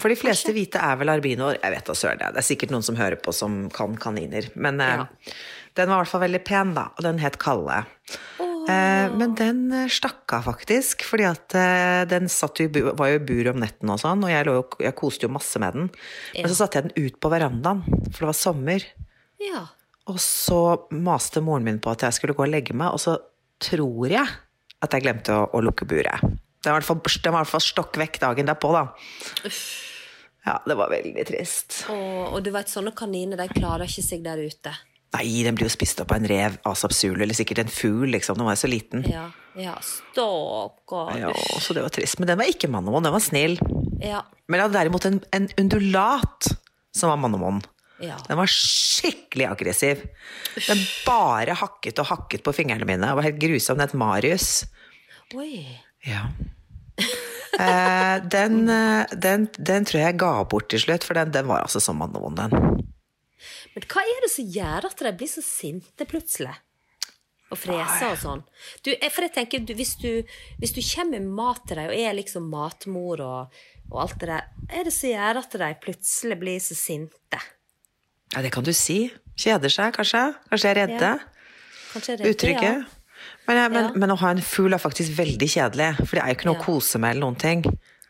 For 0.00 0.10
de 0.10 0.16
fleste 0.18 0.54
hvite 0.56 0.80
er 0.82 0.96
vel 0.98 1.12
albinoer. 1.12 1.60
Jeg 1.62 1.74
vet 1.76 1.90
da 1.90 1.94
søren, 1.96 2.22
det 2.24 2.40
er 2.40 2.46
sikkert 2.46 2.72
noen 2.74 2.86
som 2.86 2.96
hører 2.98 3.20
på 3.22 3.34
som 3.36 3.66
kan 3.74 3.94
kaniner. 4.00 4.48
Men 4.56 4.80
eh, 4.82 5.04
Ja. 5.04 5.06
den 5.78 5.92
var 5.92 6.00
i 6.00 6.02
hvert 6.02 6.12
fall 6.14 6.24
veldig 6.24 6.42
pen, 6.48 6.72
da, 6.74 6.88
og 6.96 7.04
den 7.06 7.20
het 7.22 7.38
Kalle. 7.42 7.84
Eh, 8.40 9.12
men 9.12 9.34
den 9.36 9.60
eh, 9.72 9.90
stakk 9.92 10.32
av 10.32 10.48
faktisk, 10.48 11.04
fordi 11.04 11.26
at 11.28 11.54
eh, 11.60 12.02
den 12.08 12.26
jo, 12.32 12.92
var 12.96 13.12
jo 13.12 13.20
i 13.20 13.24
bur 13.28 13.52
om 13.52 13.60
netten 13.60 13.92
og 13.92 14.00
sånn, 14.00 14.24
og 14.24 14.32
jeg, 14.32 14.48
lå, 14.48 14.56
jeg 14.80 14.96
koste 14.98 15.28
jo 15.28 15.34
masse 15.36 15.60
med 15.60 15.76
den. 15.76 15.90
Men 16.40 16.48
så 16.50 16.62
satte 16.62 16.80
jeg 16.80 16.88
den 16.88 17.04
ut 17.06 17.20
på 17.20 17.30
verandaen, 17.32 17.84
for 18.10 18.24
det 18.24 18.30
var 18.32 18.38
sommer. 18.40 18.86
Ja. 19.44 19.66
Og 20.12 20.18
så 20.20 20.60
maste 20.92 21.40
moren 21.44 21.64
min 21.64 21.80
på 21.80 21.92
at 21.94 22.04
jeg 22.04 22.18
skulle 22.18 22.36
gå 22.36 22.44
og 22.44 22.52
legge 22.52 22.76
meg, 22.76 22.92
og 22.92 23.00
så 23.00 23.16
tror 23.64 24.10
jeg 24.12 24.26
at 24.84 24.96
jeg 24.96 25.04
glemte 25.06 25.32
å, 25.32 25.46
å 25.56 25.62
lukke 25.64 25.86
buret. 25.88 26.20
Den 26.64 26.72
var 26.72 26.84
i 26.84 26.84
hvert 26.84 27.48
fall, 27.48 27.62
stokk 27.62 27.96
vekk 28.00 28.20
dagen 28.22 28.48
derpå, 28.48 28.72
da. 28.72 28.86
Ja, 30.44 30.58
det 30.68 30.76
var 30.76 30.92
veldig 30.92 31.24
trist. 31.28 31.84
Og, 31.92 32.34
og 32.36 32.42
du 32.44 32.50
vet, 32.52 32.72
sånne 32.72 32.92
kaniner 32.96 33.40
de 33.40 33.48
klarer 33.52 33.88
ikke 33.88 34.04
seg 34.04 34.24
der 34.26 34.42
ute. 34.44 34.74
Nei, 35.14 35.28
den 35.46 35.56
blir 35.56 35.68
jo 35.68 35.72
spist 35.72 36.00
opp 36.02 36.12
av 36.12 36.18
en 36.18 36.28
rev, 36.28 36.56
asap 36.66 36.92
zulu, 36.96 37.20
eller 37.22 37.36
sikkert 37.36 37.62
en 37.62 37.70
fugl, 37.72 38.08
liksom. 38.12 38.36
Den 38.40 38.48
var 38.48 38.56
jo 38.56 38.64
så 38.64 38.70
liten. 38.70 39.04
Ja, 39.08 39.28
ja. 39.56 39.76
Stakkar. 39.84 41.12
Ja, 41.20 41.30
så 41.62 41.76
det 41.76 41.84
var 41.84 41.94
trist. 41.94 42.18
Men 42.18 42.32
den 42.32 42.40
var 42.40 42.50
ikke 42.50 42.68
mannemon, 42.72 43.06
den 43.06 43.14
var 43.14 43.22
snill. 43.22 43.56
Ja. 44.02 44.24
Men 44.48 44.58
jeg 44.58 44.66
hadde 44.66 44.80
derimot 44.80 45.06
en, 45.08 45.20
en 45.36 45.48
undulat 45.62 46.50
som 46.96 47.12
var 47.12 47.20
mannemon. 47.22 47.62
Ja. 48.04 48.18
Den 48.28 48.40
var 48.40 48.50
skikkelig 48.50 49.48
aggressiv. 49.48 50.04
Den 50.54 50.82
bare 51.06 51.56
hakket 51.58 52.02
og 52.02 52.10
hakket 52.12 52.44
på 52.46 52.54
fingrene 52.56 52.86
mine. 52.88 53.06
Det 53.06 53.18
var 53.18 53.26
helt 53.26 53.40
grusom. 53.42 53.78
Den 53.78 53.88
het 53.88 53.96
Marius. 53.98 54.50
Oi. 55.34 55.64
Ja. 56.04 56.28
Eh, 57.54 58.16
den, 58.30 58.68
eh, 58.68 59.06
den, 59.14 59.48
den 59.58 59.84
tror 59.86 60.00
jeg 60.00 60.18
ga 60.18 60.32
bort 60.50 60.68
til 60.72 60.82
slutt, 60.82 61.04
for 61.06 61.14
den, 61.14 61.30
den 61.34 61.46
var 61.46 61.62
altså 61.62 61.78
som 61.82 62.00
mannemon, 62.02 62.34
den. 62.34 62.50
Men 63.74 63.86
hva 63.90 64.02
er 64.02 64.24
det 64.24 64.30
som 64.32 64.48
gjør 64.56 64.88
at 64.88 65.02
de 65.06 65.12
blir 65.18 65.30
så 65.30 65.42
sinte 65.44 66.06
plutselig? 66.08 66.54
Og 67.52 67.60
freser 67.60 68.08
og 68.08 68.18
sånn. 68.18 68.42
Du, 68.82 68.90
for 69.12 69.26
jeg 69.26 69.34
tenker, 69.36 69.62
du, 69.62 69.74
hvis, 69.78 69.94
du, 70.00 70.24
hvis 70.58 70.74
du 70.74 70.80
kommer 70.82 71.20
med 71.20 71.34
mat 71.36 71.62
til 71.68 71.78
dem, 71.78 71.92
og 71.92 71.98
er 72.00 72.16
liksom 72.18 72.48
matmor 72.50 73.22
og, 73.22 73.58
og 73.92 73.98
alt 74.06 74.16
det 74.22 74.30
der, 74.32 74.48
hva 74.64 74.80
er 74.80 74.88
det 74.88 74.94
som 74.96 75.12
gjør 75.12 75.42
at 75.44 75.58
de 75.62 75.68
plutselig 75.84 76.38
blir 76.40 76.64
så 76.64 76.78
sinte? 76.78 77.42
Ja, 78.34 78.42
det 78.42 78.50
kan 78.54 78.66
du 78.66 78.72
si. 78.76 79.06
Kjeder 79.38 79.72
seg, 79.72 79.94
kanskje. 79.96 80.24
Kanskje 80.50 80.70
er 80.72 80.80
redde. 80.84 81.12
Ja. 81.14 81.18
Kanskje 81.94 82.16
det 82.20 82.32
Uttrykket. 82.34 82.84
Men, 83.46 83.56
ja. 83.60 83.68
men, 83.68 83.84
Ja. 83.84 83.92
men 83.94 84.10
å 84.14 84.18
ha 84.20 84.30
en 84.34 84.42
fugl 84.42 84.72
er 84.74 84.82
faktisk 84.82 85.14
veldig 85.18 85.48
kjedelig, 85.52 85.92
for 86.06 86.16
det 86.16 86.22
er 86.24 86.32
jo 86.32 86.36
ikke 86.38 86.48
noe 86.50 86.58
å 86.58 86.64
kose 86.64 86.98
med 87.02 87.14
eller 87.14 87.26
noen 87.26 87.38
ting. 87.40 87.64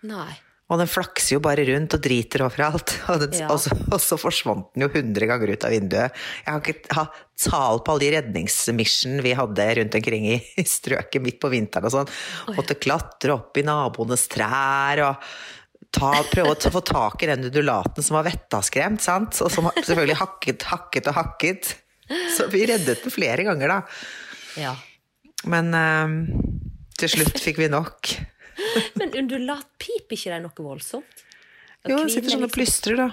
Nei. 0.06 0.32
Og 0.72 0.78
den 0.80 0.88
flakser 0.88 1.34
jo 1.36 1.40
bare 1.44 1.60
rundt 1.68 1.92
og 1.92 2.00
driter 2.00 2.40
overalt. 2.46 2.94
Og, 3.12 3.20
den, 3.20 3.34
Ja. 3.36 3.50
og, 3.52 3.58
så, 3.60 3.74
og 3.92 4.00
så 4.00 4.16
forsvant 4.16 4.70
den 4.72 4.86
jo 4.86 4.88
hundre 4.94 5.26
ganger 5.28 5.52
ut 5.52 5.64
av 5.68 5.74
vinduet. 5.74 6.14
Jeg 6.46 6.48
har 6.54 6.62
ikke 6.62 6.96
hatt 6.96 7.18
tall 7.44 7.82
på 7.84 7.92
alle 7.92 8.00
de 8.06 8.12
redningsmission 8.16 9.20
vi 9.26 9.34
hadde 9.36 9.66
rundt 9.80 9.98
omkring 10.00 10.24
i, 10.32 10.38
i 10.56 10.64
strøket 10.64 11.20
midt 11.22 11.36
på 11.42 11.50
vinteren 11.52 11.84
og 11.90 11.92
sånn. 11.98 12.14
Måtte 12.56 12.78
klatre 12.80 13.36
opp 13.36 13.60
i 13.60 13.66
naboenes 13.66 14.24
trær 14.32 15.04
og 15.10 15.28
ta, 15.94 16.10
prøve 16.30 16.54
å 16.54 16.74
få 16.74 16.82
tak 16.86 17.22
i 17.24 17.30
den 17.30 17.46
undulaten 17.48 18.04
som 18.04 18.18
var 18.18 18.26
vettaskremt, 18.28 19.02
sant? 19.04 19.38
Og 19.44 19.52
som 19.52 19.70
selvfølgelig 19.78 20.18
hakket, 20.20 20.66
hakket 20.70 21.10
og 21.12 21.18
hakket. 21.18 21.74
Så 22.36 22.48
vi 22.52 22.66
reddet 22.68 23.04
den 23.04 23.14
flere 23.14 23.46
ganger, 23.46 23.76
da. 23.76 23.80
Ja. 24.60 24.74
Men 25.50 25.74
eh, 25.76 26.16
til 27.00 27.14
slutt 27.16 27.40
fikk 27.42 27.62
vi 27.62 27.70
nok. 27.72 28.14
Men 28.98 29.14
undulat 29.18 29.66
piper 29.80 30.16
ikke 30.16 30.34
de 30.34 30.42
noe 30.44 30.66
voldsomt? 30.66 31.24
Og 31.84 31.92
Jo, 31.92 32.02
det 32.04 32.14
sitter 32.14 32.36
sånn 32.36 32.46
og 32.46 32.52
plystrer, 32.54 33.00
da. 33.00 33.08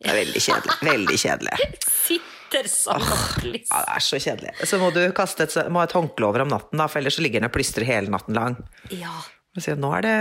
Det 0.00 0.10
er 0.12 0.18
veldig 0.22 0.40
kjedelig. 0.44 0.76
Veldig 0.88 1.18
kjedelig. 1.20 1.68
Sitter 2.06 2.68
sånn 2.72 3.04
og 3.04 3.20
plystrer. 3.40 3.68
Ja, 3.68 3.82
det 3.84 3.96
er 3.98 4.04
så 4.04 4.20
kjedelig. 4.20 4.54
Så 4.68 4.80
må 4.80 4.88
du 4.96 5.00
kaste 5.16 5.44
et, 5.46 5.56
må 5.72 5.82
ha 5.82 5.88
et 5.88 5.96
håndkle 5.96 6.30
over 6.30 6.44
om 6.44 6.52
natten, 6.52 6.80
da, 6.80 6.88
for 6.88 7.00
ellers 7.00 7.18
så 7.20 7.24
ligger 7.24 7.42
den 7.42 7.50
og 7.50 7.54
plystrer 7.54 7.88
hele 7.88 8.12
natten 8.12 8.36
lang. 8.36 8.56
Ja. 8.92 9.12
Så, 9.58 9.76
nå 9.76 9.92
er 9.98 10.06
det 10.06 10.16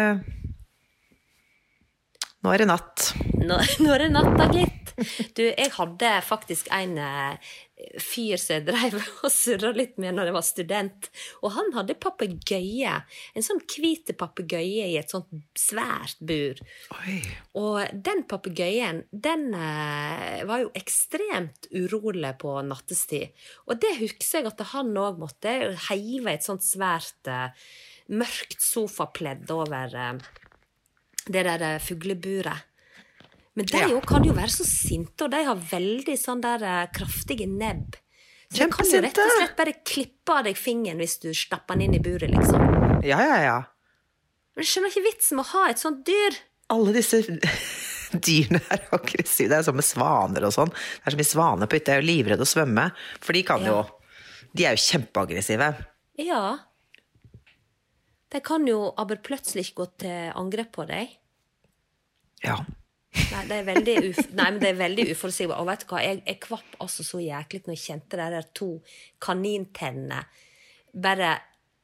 Nå 2.39 2.51
er 2.53 2.61
det 2.63 2.69
natt. 2.69 3.09
Nå, 3.43 3.57
nå 3.83 3.95
er 3.95 4.05
det 4.05 4.11
natta, 4.15 4.45
gitt. 4.53 4.75
Du, 5.35 5.43
jeg 5.45 5.71
hadde 5.75 6.09
faktisk 6.27 6.67
en 6.75 6.97
eh, 6.99 7.51
fyr 8.03 8.39
som 8.39 8.57
jeg 8.57 8.65
drev 8.67 8.97
og 9.25 9.31
surra 9.31 9.71
litt 9.75 9.99
med 10.01 10.15
når 10.15 10.29
jeg 10.29 10.35
var 10.37 10.45
student. 10.47 11.09
Og 11.43 11.53
han 11.55 11.71
hadde 11.75 11.97
papegøye. 11.99 12.95
En 13.35 13.45
sånn 13.45 13.61
hvit 13.63 14.13
papegøye 14.19 14.87
i 14.87 14.97
et 14.99 15.11
sånt 15.11 15.31
svært 15.59 16.19
bur. 16.23 16.59
Oi. 16.99 17.19
Og 17.59 18.01
den 18.07 18.25
papegøyen, 18.31 19.03
den 19.11 19.49
eh, 19.55 20.41
var 20.47 20.63
jo 20.63 20.73
ekstremt 20.79 21.67
urolig 21.75 22.35
på 22.39 22.55
nattestid. 22.67 23.35
Og 23.67 23.79
det 23.83 23.97
husker 23.99 24.39
jeg 24.39 24.51
at 24.51 24.67
han 24.73 24.95
òg 24.99 25.19
måtte 25.21 25.55
heive 25.89 26.35
et 26.35 26.47
sånt 26.47 26.63
svært 26.63 27.31
eh, 27.31 27.71
mørkt 28.15 28.63
sofapledd 28.63 29.51
over 29.53 29.99
det 31.29 31.45
der 31.47 31.61
eh, 31.75 31.79
fugleburet. 31.83 32.65
Men 33.57 33.65
de 33.67 33.77
Ja. 33.81 33.99
kan 34.07 34.23
jo 34.23 34.33
være 34.33 34.51
så 34.53 34.65
sinte, 34.67 35.25
og 35.25 35.31
de 35.33 35.43
har 35.43 35.55
veldig 35.71 36.15
sånn 36.19 36.41
der 36.41 36.63
eh, 36.63 36.85
kraftige 36.95 37.47
nebb. 37.49 37.97
Så 38.49 38.63
de 38.65 38.69
kan 38.73 38.87
jo 38.89 39.01
rett 39.03 39.17
og 39.21 39.33
slett 39.37 39.57
bare 39.59 39.73
klippe 39.85 40.33
av 40.39 40.43
deg 40.47 40.57
fingeren 40.57 40.97
hvis 40.97 41.19
du 41.21 41.27
stapper 41.37 41.75
den 41.77 41.85
inn 41.89 41.99
i 41.99 42.01
buret, 42.01 42.31
liksom. 42.33 42.63
Ja, 43.05 43.19
ja, 43.21 43.35
ja. 43.45 43.57
Men 44.55 44.63
jeg 44.65 44.71
skjønner 44.71 44.89
ikke 44.93 45.05
vitsen 45.05 45.37
med 45.37 45.45
å 45.45 45.51
ha 45.53 45.65
et 45.69 45.81
sånt 45.81 46.01
dyr. 46.07 46.39
Alle 46.73 46.93
disse 46.95 47.19
dyrene 48.25 48.61
er 48.73 48.87
aggressive. 48.97 49.51
Det 49.51 49.59
er 49.59 49.67
sånn 49.67 49.77
med 49.77 49.85
svaner 49.85 50.47
og 50.49 50.55
sånn. 50.55 50.71
Det 50.73 51.05
er 51.11 51.13
så 51.13 51.19
mye 51.21 51.29
svaner 51.29 51.69
på 51.69 51.77
hytta. 51.77 51.93
Jeg 51.93 52.01
er 52.01 52.03
jo 52.03 52.09
livredd 52.09 52.41
å 52.41 52.49
svømme, 52.49 52.87
for 53.21 53.37
de 53.37 53.43
kan 53.45 53.65
jo 53.69 53.77
De 54.57 54.65
er 54.65 54.73
jo 54.73 54.81
kjempeaggressive. 54.81 55.67
Ja. 56.17 56.41
De 58.33 58.39
kan 58.45 58.65
jo 58.65 58.79
aber 58.97 59.19
plutselig 59.21 59.67
gå 59.77 59.85
til 60.01 60.31
angrep 60.37 60.71
på 60.73 60.87
deg. 60.89 61.18
Ja. 62.43 62.59
Nei, 63.09 63.43
det 63.49 63.55
er 63.55 63.65
veldig, 63.65 63.93
uf 64.11 64.19
Nei, 64.37 64.47
men 64.51 64.59
det 64.61 64.69
er 64.69 64.81
veldig 64.83 65.05
uforutsigbart. 65.15 65.61
Og 65.61 65.69
vet 65.69 65.83
du 65.83 65.91
hva, 65.91 66.01
jeg, 66.05 66.19
jeg 66.27 66.41
kvapp 66.45 66.75
altså 66.85 67.05
så 67.05 67.21
jæklig 67.23 67.63
når 67.65 67.75
jeg 67.75 67.85
kjente 67.85 68.19
de 68.19 68.27
der 68.35 68.49
to 68.57 68.69
kanintennene 69.23 70.19
bare 70.93 71.31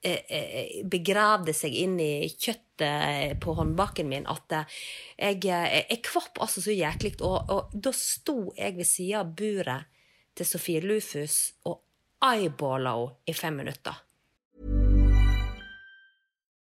eh, 0.06 0.22
eh, 0.30 0.78
begravde 0.90 1.54
seg 1.54 1.74
inn 1.82 1.98
i 2.02 2.28
kjøttet 2.30 3.40
på 3.42 3.54
håndbaken 3.56 4.10
min 4.12 4.26
at 4.30 4.58
eh, 4.58 4.80
jeg, 5.18 5.44
jeg 5.46 6.02
kvapp 6.06 6.42
altså 6.46 6.64
så 6.66 6.76
jæklig. 6.76 7.16
Og, 7.26 7.38
og 7.50 7.74
da 7.74 7.94
sto 7.96 8.52
jeg 8.58 8.78
ved 8.78 8.90
sida 8.90 9.24
av 9.24 9.34
buret 9.38 9.92
til 10.36 10.50
Sofie 10.50 10.84
Lufus 10.84 11.56
og 11.66 11.82
eyeballa 12.26 12.98
henne 13.00 13.32
i 13.32 13.34
fem 13.36 13.62
minutter. 13.64 14.05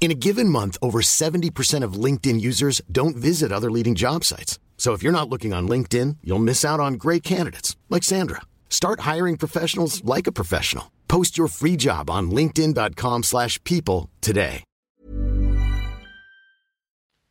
In 0.00 0.12
a 0.12 0.14
given 0.14 0.48
month, 0.48 0.78
over 0.80 1.00
70% 1.00 1.82
of 1.84 2.04
LinkedIn 2.04 2.40
users 2.40 2.80
don't 2.90 3.16
visit 3.16 3.52
other 3.52 3.70
leading 3.70 3.94
job 3.96 4.24
sites. 4.24 4.58
So 4.78 4.94
if 4.94 5.02
you're 5.02 5.12
not 5.12 5.28
looking 5.28 5.52
on 5.52 5.68
LinkedIn, 5.68 6.18
you'll 6.22 6.38
miss 6.38 6.64
out 6.64 6.80
on 6.80 6.94
great 6.94 7.22
candidates 7.22 7.76
like 7.90 8.04
Sandra. 8.04 8.42
Start 8.70 9.00
hiring 9.00 9.36
professionals 9.36 10.02
like 10.04 10.26
a 10.28 10.32
professional. 10.32 10.90
Post 11.08 11.36
your 11.36 11.48
free 11.48 11.76
job 11.76 12.08
on 12.08 12.30
linkedin.com/people 12.30 14.08
today. 14.20 14.64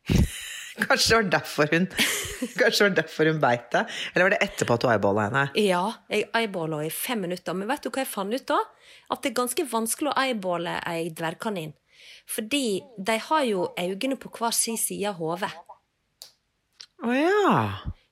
Kanskje 0.78 1.08
det 1.08 1.16
var 1.16 1.30
derfor 1.30 1.66
hun 1.72 1.86
Kanskje 2.56 2.84
var 2.84 2.90
derfor 2.96 3.26
hun 3.26 3.40
beit 3.40 3.70
deg? 3.72 3.86
Eller 4.14 4.24
var 4.24 4.30
det 4.30 4.42
etterpå 4.42 4.74
at 4.74 4.80
du 4.82 4.88
eyeballa 4.88 5.24
henne? 5.26 5.48
Ja, 5.58 5.92
jeg 6.08 6.28
eyeballa 6.34 6.84
i 6.86 6.90
fem 6.90 7.20
minutter. 7.20 7.54
Men 7.54 7.68
vet 7.68 7.82
du 7.82 7.90
hva 7.90 8.04
jeg 8.04 8.10
fant 8.12 8.34
ut 8.34 8.46
da? 8.46 8.60
At 9.10 9.22
det 9.22 9.32
er 9.32 9.40
ganske 9.40 9.66
vanskelig 9.72 10.12
å 10.12 10.18
eyeballe 10.22 10.78
ei 10.86 11.10
dvergkanin. 11.10 11.72
Fordi 12.28 12.80
de 13.06 13.18
har 13.18 13.42
jo 13.48 13.68
øynene 13.78 14.16
på 14.20 14.28
hver 14.38 14.50
sin 14.52 14.76
side 14.78 15.08
av 15.08 15.14
hodet. 15.20 15.52
Å 17.04 17.14
ja. 17.14 17.54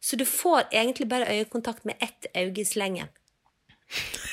Så 0.00 0.16
du 0.16 0.24
får 0.28 0.62
egentlig 0.72 1.08
bare 1.10 1.28
øyekontakt 1.34 1.84
med 1.84 1.94
ett 2.00 2.26
øye 2.36 2.60
i 2.62 2.64
slengen. 2.64 3.08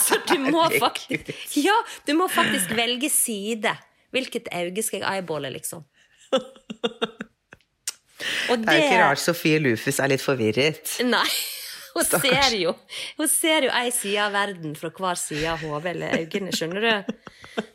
Så 0.00 0.16
du 0.26 0.38
må 0.42 0.64
faktisk 0.80 1.56
Ja, 1.58 1.74
du 2.06 2.14
må 2.18 2.26
faktisk 2.30 2.70
velge 2.74 3.10
side. 3.10 3.76
Hvilket 4.10 4.48
øye 4.54 4.82
skal 4.82 5.00
jeg 5.02 5.08
eyeballe, 5.12 5.50
liksom? 5.54 5.84
Og 8.50 8.58
Det 8.58 8.68
er 8.68 8.76
jo 8.76 8.84
ikke 8.84 9.02
rart 9.04 9.20
Sofie 9.22 9.58
Lufus 9.62 9.98
er 10.02 10.08
litt 10.12 10.22
forvirret. 10.22 10.98
Nei. 11.06 11.28
Hun 11.94 12.04
ser 12.06 12.54
jo 12.56 12.74
Hun 13.18 13.28
ser 13.28 13.66
jo 13.66 13.70
ei 13.74 13.90
side 13.94 14.22
av 14.26 14.32
verden 14.36 14.74
fra 14.78 14.90
hver 14.94 15.18
side 15.18 15.46
av 15.52 15.62
hodet 15.64 15.94
eller 15.96 16.18
øynene, 16.22 16.52
skjønner 16.54 16.86
du? 16.86 17.14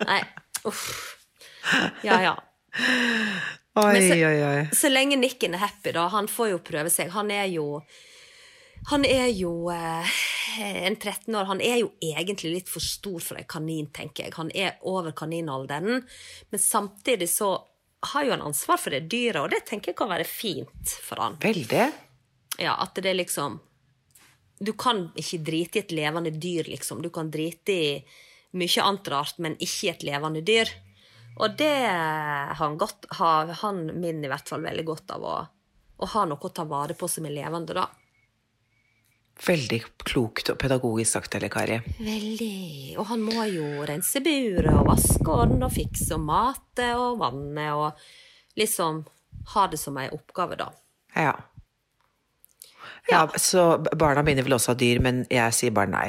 Nei, 0.06 0.21
uff. 0.65 0.86
Ja, 2.06 2.19
ja. 2.23 2.36
Oi, 3.75 3.93
Men 3.93 4.01
så- 4.08 4.19
oi, 4.30 4.41
oi. 4.47 4.65
Så 4.75 4.89
lenge 4.91 5.17
Nikken 5.19 5.54
er 5.58 5.63
happy, 5.65 5.91
da. 5.91 6.08
Han 6.13 6.28
får 6.32 6.49
jo 6.54 6.60
prøve 6.63 6.91
seg. 6.93 7.10
Han 7.15 7.32
er 7.32 7.47
jo 7.51 7.82
Han 8.91 9.04
er 9.06 9.32
jo 9.34 9.69
eh, 9.73 10.12
en 10.86 10.95
13 10.95 11.34
år. 11.36 11.45
Han 11.49 11.62
er 11.62 11.80
jo 11.82 11.91
egentlig 12.06 12.51
litt 12.54 12.69
for 12.69 12.80
stor 12.86 13.19
for 13.19 13.39
en 13.39 13.47
kanin, 13.49 13.88
tenker 13.91 14.28
jeg. 14.28 14.34
Han 14.38 14.51
er 14.54 14.75
over 14.86 15.12
kaninalderen. 15.12 16.04
Men 16.51 16.60
samtidig 16.62 17.28
så 17.34 17.56
har 18.12 18.23
jo 18.28 18.36
han 18.36 18.43
ansvar 18.45 18.78
for 18.78 18.93
det 18.93 19.08
dyret, 19.10 19.41
og 19.41 19.49
det 19.49 19.63
tenker 19.65 19.89
jeg 19.91 19.97
kan 19.97 20.12
være 20.12 20.28
fint 20.30 20.93
for 21.01 21.17
han. 21.23 21.39
Veldig. 21.41 21.88
Ja, 22.62 22.75
at 22.84 22.93
det 23.01 23.10
er 23.10 23.17
liksom 23.17 23.58
Du 24.60 24.72
kan 24.80 25.10
ikke 25.20 25.41
drite 25.44 25.80
i 25.80 25.84
et 25.84 25.94
levende 25.96 26.32
dyr, 26.32 26.70
liksom. 26.70 27.02
Du 27.04 27.10
kan 27.13 27.32
drite 27.32 27.74
i 27.74 27.89
mye 28.56 28.84
annet 28.84 29.10
rart, 29.12 29.39
men 29.44 29.58
ikke 29.60 29.88
i 29.88 29.91
et 29.91 30.06
levende 30.08 30.44
dyr. 30.46 30.72
Og 31.36 31.58
det 31.60 31.74
har 31.91 32.56
han, 32.62 32.78
godt, 32.80 33.10
har 33.20 33.52
han 33.62 33.89
min 34.00 34.24
i 34.24 34.32
hvert 34.32 34.48
fall 34.48 34.63
veldig 34.63 34.86
godt 34.88 35.12
av 35.18 35.26
å, 35.28 35.36
å 36.00 36.12
ha 36.13 36.24
noe 36.30 36.39
å 36.39 36.54
ta 36.56 36.63
vare 36.70 36.96
på 36.96 37.10
som 37.12 37.28
er 37.28 37.36
levende, 37.36 37.76
da. 37.76 37.89
Veldig 39.36 39.82
klokt 40.08 40.54
og 40.54 40.60
pedagogisk 40.62 41.18
sagt, 41.18 41.36
eller 41.36 41.52
Kari. 41.52 41.82
Veldig. 42.00 42.96
Og 43.02 43.10
han 43.10 43.26
må 43.26 43.44
jo 43.52 43.84
rense 43.84 44.22
buret 44.24 44.72
og 44.72 44.88
vaske 44.88 45.36
og 45.36 45.65
fikse 45.74 46.15
og 46.15 46.24
mate 46.24 46.94
og 46.96 47.20
vanne 47.20 47.68
og 47.76 48.06
liksom 48.56 49.04
ha 49.52 49.65
det 49.68 49.82
som 49.82 50.00
ei 50.00 50.08
oppgave, 50.15 50.56
da. 50.56 50.70
Ja. 51.20 51.36
Ja. 53.12 53.26
Så 53.41 53.65
barna 53.98 54.24
mine 54.26 54.46
vil 54.46 54.56
også 54.58 54.74
ha 54.74 54.80
dyr, 54.80 55.02
men 55.04 55.26
jeg 55.32 55.58
sier 55.58 55.76
bare 55.76 55.91
nei. 55.91 56.08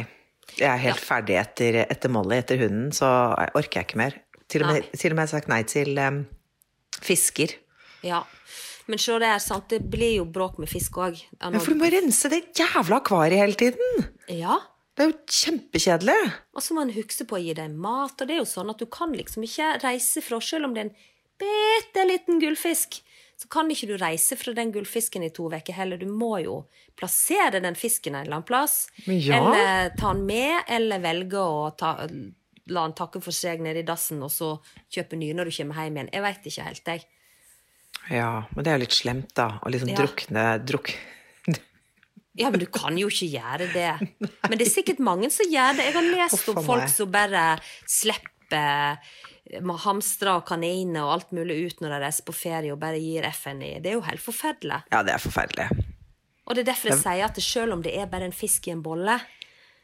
Jeg 0.56 0.70
er 0.70 0.80
helt 0.80 1.02
ferdig 1.02 1.36
etter, 1.40 1.82
etter 1.84 2.12
Molly, 2.12 2.38
etter 2.40 2.60
hunden, 2.62 2.88
så 2.94 3.08
jeg 3.34 3.52
orker 3.58 3.80
jeg 3.80 3.88
ikke 3.90 4.00
mer. 4.00 4.16
Til 4.46 4.62
og 4.62 4.72
med, 4.72 4.90
til 4.94 5.12
og 5.12 5.18
med 5.18 5.26
har 5.26 5.32
sagt 5.32 5.50
nei 5.50 5.62
til 5.68 5.98
um, 5.98 6.22
fisker. 7.02 7.56
Ja. 8.06 8.22
Men 8.86 9.02
se 9.02 9.18
der, 9.18 9.40
sant, 9.42 9.66
det 9.72 9.82
blir 9.90 10.20
jo 10.20 10.28
bråk 10.30 10.60
med 10.62 10.70
fisk 10.70 11.00
òg. 11.02 11.18
Men 11.42 11.58
for 11.58 11.74
du 11.74 11.80
må 11.80 11.90
rense 11.90 12.30
det 12.30 12.44
jævla 12.56 13.00
akvariet 13.02 13.42
hele 13.42 13.58
tiden! 13.58 14.06
Ja. 14.30 14.60
Det 14.96 15.04
er 15.04 15.10
jo 15.10 15.16
kjempekjedelig. 15.28 16.14
Og 16.56 16.64
så 16.64 16.72
må 16.72 16.86
en 16.86 16.94
huske 16.94 17.26
på 17.28 17.36
å 17.36 17.42
gi 17.42 17.52
dem 17.58 17.74
mat, 17.82 18.14
og 18.14 18.28
det 18.28 18.36
er 18.36 18.40
jo 18.40 18.48
sånn 18.48 18.70
at 18.72 18.80
du 18.80 18.86
kan 18.88 19.10
liksom 19.12 19.44
ikke 19.44 19.74
reise 19.82 20.22
fra 20.24 20.38
Selv 20.40 20.70
om 20.70 20.76
det 20.76 20.84
er 20.84 20.88
en 20.88 20.94
bitte 21.42 22.06
liten 22.08 22.40
gullfisk, 22.40 23.02
så 23.36 23.48
kan 23.52 23.68
ikke 23.70 23.88
du 23.90 23.96
reise 24.00 24.36
fra 24.40 24.54
den 24.56 24.70
gullfisken 24.72 25.24
i 25.26 25.30
to 25.34 25.50
uker 25.52 25.76
heller. 25.76 26.00
Du 26.00 26.06
må 26.08 26.38
jo 26.40 26.62
plassere 26.96 27.60
den 27.60 27.76
fisken 27.76 28.14
en 28.14 28.22
eller 28.24 28.38
annen 28.38 28.48
plass. 28.48 28.86
Ja. 29.04 29.36
Eller 29.42 29.90
ta 29.98 30.14
den 30.14 30.24
med, 30.28 30.62
eller 30.72 31.02
velge 31.04 31.42
å 31.42 31.66
ta, 31.76 31.90
la 32.72 32.86
den 32.86 32.96
takke 32.96 33.20
for 33.20 33.36
seg 33.36 33.60
nede 33.64 33.82
i 33.84 33.86
dassen, 33.86 34.22
og 34.24 34.32
så 34.32 34.54
kjøpe 34.88 35.18
nye 35.20 35.36
når 35.36 35.50
du 35.50 35.56
kommer 35.58 35.84
hjem 35.84 36.00
igjen. 36.00 36.10
Jeg 36.16 36.24
veit 36.24 36.48
ikke 36.52 36.64
helt, 36.70 36.90
jeg. 36.94 37.04
Ja, 38.16 38.30
men 38.54 38.64
det 38.64 38.70
er 38.72 38.78
jo 38.78 38.84
litt 38.86 38.96
slemt, 38.96 39.30
da. 39.36 39.50
Å 39.60 39.70
liksom 39.74 39.92
Ja. 39.92 40.00
drukne 40.00 40.46
druk... 40.64 40.94
Ja, 42.36 42.50
men 42.52 42.60
du 42.60 42.66
kan 42.68 42.96
jo 43.00 43.08
ikke 43.08 43.30
gjøre 43.32 43.66
det. 43.72 43.92
Men 44.50 44.58
det 44.60 44.66
er 44.66 44.68
sikkert 44.68 44.98
mange 45.00 45.30
som 45.32 45.48
gjør 45.48 45.78
det. 45.78 45.86
Jeg 45.86 45.94
har 45.94 46.04
lest 46.04 46.50
om 46.52 46.58
folk 46.66 46.90
som 46.92 47.08
bare 47.08 47.44
slipper 47.88 48.98
med 49.62 49.78
hamstere 49.84 50.36
og 50.40 50.46
kaniner 50.48 51.04
og 51.04 51.12
alt 51.16 51.34
mulig 51.36 51.58
ut 51.66 51.82
når 51.82 51.94
de 51.94 52.00
reiser 52.02 52.26
på 52.26 52.34
ferie 52.34 52.72
og 52.74 52.80
bare 52.82 53.00
gir 53.02 53.26
FN 53.30 53.62
i. 53.62 53.76
Det 53.82 53.92
er 53.92 53.98
jo 53.98 54.06
helt 54.06 54.22
forferdelig. 54.22 54.80
Ja, 54.92 55.02
det 55.06 55.14
er 55.14 55.22
forferdelig. 55.22 55.68
Og 56.46 56.54
det 56.54 56.62
er 56.62 56.70
derfor 56.72 56.92
jeg 56.92 57.02
sier 57.02 57.26
at 57.26 57.40
selv 57.42 57.74
om 57.74 57.82
det 57.82 57.94
er 57.98 58.10
bare 58.10 58.28
en 58.28 58.34
fisk 58.34 58.68
i 58.68 58.74
en 58.74 58.82
bolle, 58.82 59.18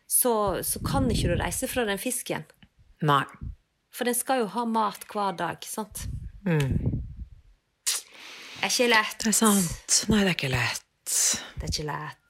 så, 0.07 0.35
så 0.67 0.83
kan 0.85 1.09
ikke 1.11 1.33
du 1.33 1.39
reise 1.41 1.69
fra 1.71 1.87
den 1.89 2.01
fisken. 2.01 2.45
Nei. 3.03 3.25
For 3.93 4.09
den 4.09 4.17
skal 4.17 4.45
jo 4.45 4.51
ha 4.55 4.65
mat 4.69 5.05
hver 5.11 5.35
dag, 5.37 5.65
sant? 5.67 6.07
Mm. 6.47 7.03
Det 7.83 8.69
er 8.69 8.71
ikke 8.71 8.91
lett. 8.93 9.19
Det 9.25 9.33
er 9.33 9.37
sant. 9.37 9.97
Nei, 10.13 10.23
det 10.23 10.31
er 10.31 10.37
ikke 10.37 10.53
lett. 10.53 11.17
Det 11.59 11.67
er 11.67 11.73
ikke 11.73 11.89
lett. 11.91 12.22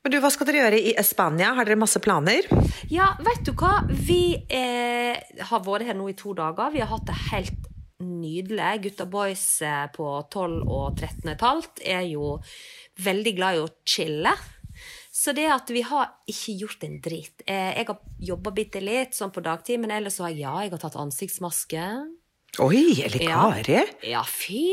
Men 0.00 0.14
du, 0.14 0.16
hva 0.22 0.30
skal 0.32 0.48
dere 0.48 0.62
gjøre 0.62 0.78
i 0.80 0.92
Spania? 1.04 1.50
Har 1.58 1.68
dere 1.68 1.76
masse 1.80 2.00
planer? 2.00 2.46
Ja, 2.88 3.10
vet 3.20 3.42
du 3.44 3.52
hva? 3.52 3.82
Vi 3.90 4.32
eh, 4.48 5.18
har 5.50 5.64
vært 5.66 5.90
her 5.90 5.98
nå 5.98 6.06
i 6.08 6.16
to 6.16 6.32
dager. 6.38 6.72
Vi 6.72 6.80
har 6.80 6.88
hatt 6.88 7.04
det 7.10 7.18
helt 7.28 7.66
nydelig. 8.00 8.70
Gutta 8.86 9.04
boys 9.12 9.44
eh, 9.60 9.84
på 9.92 10.06
12 10.32 10.62
og 10.64 10.96
13 10.96 11.26
og 11.26 11.34
et 11.34 11.44
halvt 11.44 11.84
er 11.84 12.06
jo 12.08 12.30
veldig 13.04 13.34
glad 13.36 13.58
i 13.58 13.62
å 13.66 13.68
chille. 13.84 14.32
Så 15.12 15.34
det 15.36 15.50
at 15.52 15.68
vi 15.68 15.82
har 15.84 16.14
ikke 16.32 16.56
gjort 16.62 16.88
en 16.88 16.96
drit. 17.04 17.44
Eh, 17.44 17.74
jeg 17.76 17.90
har 17.90 18.00
jobba 18.30 18.54
bitte 18.56 18.80
litt 18.80 19.12
sånn 19.18 19.34
på 19.34 19.44
dagtid, 19.44 19.82
men 19.84 19.92
ellers 19.92 20.16
så 20.16 20.30
har 20.30 20.32
jeg, 20.32 20.46
ja, 20.46 20.54
jeg 20.64 20.72
har 20.78 20.80
tatt 20.86 20.96
ansiktsmaske. 21.02 21.84
Oi, 22.64 23.02
eller 23.04 23.20
Ja. 23.22 23.42
Kari? 23.52 23.82
Ja, 24.10 24.24
fy 24.26 24.64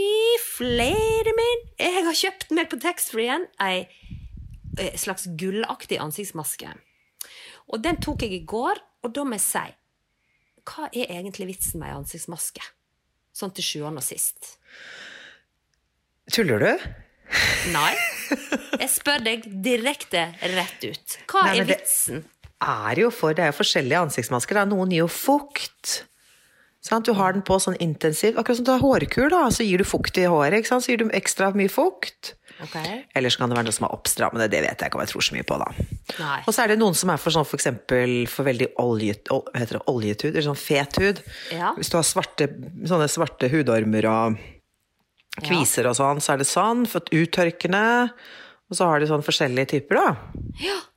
flere 0.41 1.35
min! 1.37 1.67
Jeg 1.77 2.05
har 2.07 2.15
kjøpt 2.15 2.55
meg 2.55 2.71
på 2.71 2.79
taxfree-en 2.81 3.43
ei 3.61 3.83
eh, 3.83 4.06
slags 4.99 5.27
gullaktig 5.39 5.99
ansiktsmaske. 6.03 6.73
Og 7.73 7.81
den 7.83 7.97
tok 8.03 8.21
jeg 8.23 8.33
i 8.37 8.45
går, 8.47 8.79
og 9.03 9.13
da 9.15 9.23
må 9.27 9.35
jeg 9.37 9.43
si 9.45 9.65
Hva 10.67 10.87
er 10.91 11.11
egentlig 11.19 11.47
vitsen 11.53 11.79
med 11.79 11.89
ei 11.91 11.95
ansiktsmaske? 11.97 12.63
Sånn 13.37 13.53
til 13.55 13.63
sjuende 13.63 14.01
og 14.01 14.07
sist. 14.07 14.57
Tuller 16.33 16.59
du? 16.59 16.71
Nei. 17.73 17.93
Jeg 18.79 18.89
spør 18.91 19.21
deg 19.23 19.45
direkte 19.63 20.25
rett 20.55 20.83
ut. 20.87 21.17
Hva 21.31 21.45
Nei, 21.47 21.59
er 21.61 21.69
vitsen? 21.69 22.23
det- 22.23 22.33
er 22.67 22.95
jo 22.99 23.11
for, 23.11 23.33
Det 23.33 23.43
er 23.43 23.51
jo 23.51 23.57
forskjellige 23.59 23.99
ansiktsmasker. 24.07 24.53
Da. 24.57 24.65
Noen 24.65 24.89
gir 24.89 25.03
jo 25.05 25.07
fukt. 25.07 26.03
Sant? 26.81 27.05
Du 27.05 27.13
har 27.13 27.33
den 27.33 27.43
på 27.43 27.57
sånn 27.61 27.77
intensiv 27.77 28.35
Akkurat 28.37 28.55
som 28.57 28.65
du 28.65 28.71
har 28.71 28.79
hårkur, 28.79 29.29
da. 29.29 29.43
Så 29.53 29.63
gir 29.67 29.77
du 29.77 29.83
fukt 29.83 30.17
i 30.17 30.25
håret, 30.25 30.53
ikke 30.63 30.67
sant? 30.67 30.83
så 30.83 30.89
gir 30.95 30.97
du 31.03 31.09
ekstra 31.09 31.53
mye 31.53 31.69
fukt. 31.69 32.33
Ok. 32.63 32.75
Eller 33.15 33.29
så 33.29 33.37
kan 33.43 33.51
det 33.51 33.57
være 33.59 33.67
noe 33.69 33.75
som 33.75 33.85
er 33.85 33.93
oppstrammende, 33.93 34.47
det 34.49 34.61
vet 34.65 34.81
jeg 34.81 34.89
ikke 34.89 34.97
om 34.97 35.03
jeg 35.05 35.11
tror 35.13 35.25
så 35.27 35.35
mye 35.35 35.45
på, 35.45 35.57
da. 35.61 35.67
Nei. 36.17 36.37
Og 36.47 36.53
så 36.55 36.63
er 36.63 36.71
det 36.73 36.79
noen 36.81 36.95
som 36.97 37.11
er 37.13 37.19
for 37.21 37.35
sånn 37.35 37.45
for 37.45 37.59
eksempel 37.59 38.15
for 38.31 38.47
veldig 38.49 38.71
oljet, 38.81 39.29
ol- 39.35 39.45
heter 39.53 39.77
det, 39.77 39.83
oljetud, 39.93 40.31
eller 40.31 40.47
sånn 40.47 40.57
fet 40.57 40.97
hud. 41.03 41.21
Ja. 41.53 41.73
Hvis 41.77 41.91
du 41.93 41.97
har 41.99 42.07
svarte, 42.07 42.47
sånne 42.89 43.09
svarte 43.13 43.51
hudormer 43.53 44.09
og 44.09 44.39
kviser 45.45 45.85
og 45.91 45.97
sånn, 45.99 46.21
så 46.23 46.33
er 46.33 46.41
det 46.41 46.47
sånn. 46.49 46.85
Fått 46.89 47.11
uttørkende. 47.13 47.83
Og 48.67 48.75
så 48.75 48.87
har 48.89 48.99
de 48.99 49.07
sånn 49.07 49.21
forskjellige 49.23 49.69
typer, 49.77 49.95
da. 50.01 50.15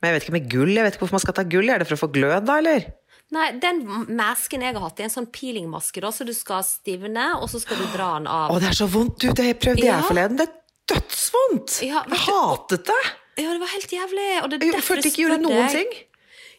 Men 0.01 0.09
jeg 0.09 0.15
vet 0.17 0.25
ikke 0.25 0.33
med 0.35 0.49
gull, 0.51 0.73
jeg 0.75 0.83
vet 0.83 0.97
ikke 0.97 1.05
hvorfor 1.05 1.19
man 1.19 1.23
skal 1.23 1.37
ta 1.37 1.45
gull. 1.47 1.69
Er 1.71 1.79
det 1.79 1.87
for 1.87 1.95
å 1.95 2.01
få 2.01 2.09
glød, 2.11 2.43
da, 2.49 2.57
eller? 2.59 2.89
Nei, 3.31 3.45
den 3.63 3.77
masken 4.17 4.65
jeg 4.65 4.75
har 4.75 4.83
hatt, 4.83 4.97
er 4.99 5.07
en 5.07 5.13
sånn 5.13 5.29
peelingmaske, 5.31 6.01
da, 6.03 6.09
så 6.11 6.25
du 6.27 6.33
skal 6.35 6.65
stivne, 6.67 7.29
og 7.39 7.47
så 7.47 7.61
skal 7.63 7.79
du 7.79 7.85
dra 7.93 8.09
den 8.17 8.27
av. 8.27 8.51
Å, 8.51 8.57
det 8.59 8.73
er 8.73 8.75
så 8.81 8.89
vondt, 8.91 9.21
du! 9.23 9.29
Det 9.37 9.53
prøvde 9.61 9.85
Ja. 9.85 10.01
jeg 10.01 10.09
forleden. 10.09 10.41
Det 10.41 10.49
dødsvondt! 10.89 11.81
Ja, 11.85 12.05
jeg 12.09 12.23
hatet 12.25 12.87
det! 12.89 13.01
Ja, 13.39 13.51
det 13.53 13.59
var 13.61 13.71
helt 13.73 13.93
jævlig. 13.93 14.29
Jeg 14.33 14.83
følte 14.83 15.07
ikke 15.07 15.21
jeg 15.21 15.27
gjorde 15.27 15.43
noen 15.43 15.69
ting. 15.71 15.93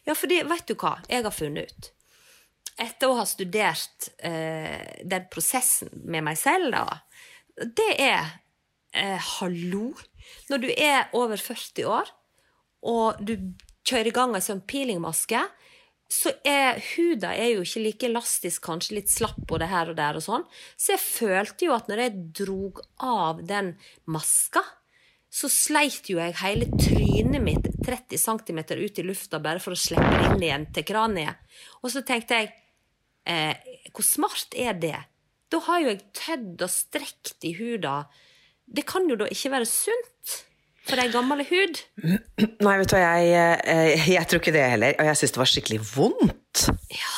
Ja, 0.07 0.15
fordi, 0.17 0.41
vet 0.47 0.67
du 0.67 0.75
hva 0.75 0.97
jeg 1.09 1.23
har 1.23 1.33
funnet 1.35 1.71
ut? 1.71 1.91
Etter 2.81 3.11
å 3.11 3.17
ha 3.19 3.25
studert 3.29 4.09
eh, 4.25 5.03
den 5.05 5.27
prosessen 5.31 5.91
med 6.09 6.25
meg 6.25 6.39
selv, 6.41 6.73
da, 6.73 6.97
det 7.77 7.91
er 8.01 8.33
eh, 8.97 9.19
Hallo! 9.37 9.91
Når 10.49 10.63
du 10.63 10.69
er 10.73 11.11
over 11.15 11.37
40 11.37 11.85
år, 11.85 12.09
og 12.83 13.21
du 13.21 13.35
kjører 13.87 14.09
i 14.09 14.15
gang 14.15 14.33
en 14.35 14.43
sånn 14.43 14.63
peelingmaske, 14.67 15.43
så 16.13 16.33
er 16.45 16.77
huda 16.93 17.31
er 17.33 17.55
jo 17.55 17.63
ikke 17.65 17.81
like 17.81 18.07
elastisk, 18.09 18.61
kanskje 18.67 18.99
litt 18.99 19.11
slapp 19.11 19.39
både 19.49 19.69
her 19.71 19.89
og 19.91 19.97
der 19.97 20.19
og 20.19 20.25
sånn. 20.25 20.45
Så 20.77 20.93
jeg 20.93 21.01
følte 21.01 21.67
jo 21.67 21.75
at 21.75 21.89
når 21.89 22.03
jeg 22.03 22.23
drog 22.43 22.81
av 23.01 23.41
den 23.49 23.73
maska, 24.05 24.61
så 25.33 25.49
sleit 25.49 26.11
jo 26.11 26.19
jeg 26.19 26.37
hele 26.43 26.67
trynet 26.77 27.41
mitt 27.41 27.69
30 27.83 28.21
cm 28.21 28.59
ut 28.77 28.99
i 29.01 29.05
lufta 29.07 29.39
bare 29.41 29.61
for 29.63 29.73
å 29.73 29.79
slippe 29.79 30.27
inn 30.27 30.43
igjen 30.45 30.67
til 30.75 30.85
kraniet. 30.85 31.41
Og 31.81 31.89
så 31.89 32.03
tenkte 32.05 32.37
jeg 32.37 32.51
eh, 33.25 33.73
hvor 33.89 34.05
smart 34.05 34.53
er 34.53 34.77
det? 34.77 34.99
Da 35.49 35.61
har 35.65 35.81
jo 35.81 35.89
jeg 35.95 36.05
tødd 36.17 36.65
og 36.65 36.71
strekt 36.71 37.47
i 37.49 37.55
huda. 37.57 38.03
Det 38.65 38.85
kan 38.89 39.09
jo 39.09 39.17
da 39.17 39.25
ikke 39.33 39.55
være 39.55 39.69
sunt 39.69 40.37
for 40.87 40.99
det 40.99 41.05
er 41.07 41.13
gammel 41.13 41.43
hud? 41.47 41.79
Nei, 42.65 42.75
vet 42.81 42.91
du 42.91 42.95
hva, 42.97 43.13
jeg, 43.23 43.59
eh, 43.73 44.07
jeg 44.13 44.27
tror 44.29 44.41
ikke 44.43 44.55
det 44.55 44.65
heller. 44.75 44.95
Og 44.99 45.09
jeg 45.11 45.19
syns 45.21 45.35
det 45.35 45.41
var 45.43 45.51
skikkelig 45.53 45.79
vondt. 45.93 46.65
Ja. 46.91 47.13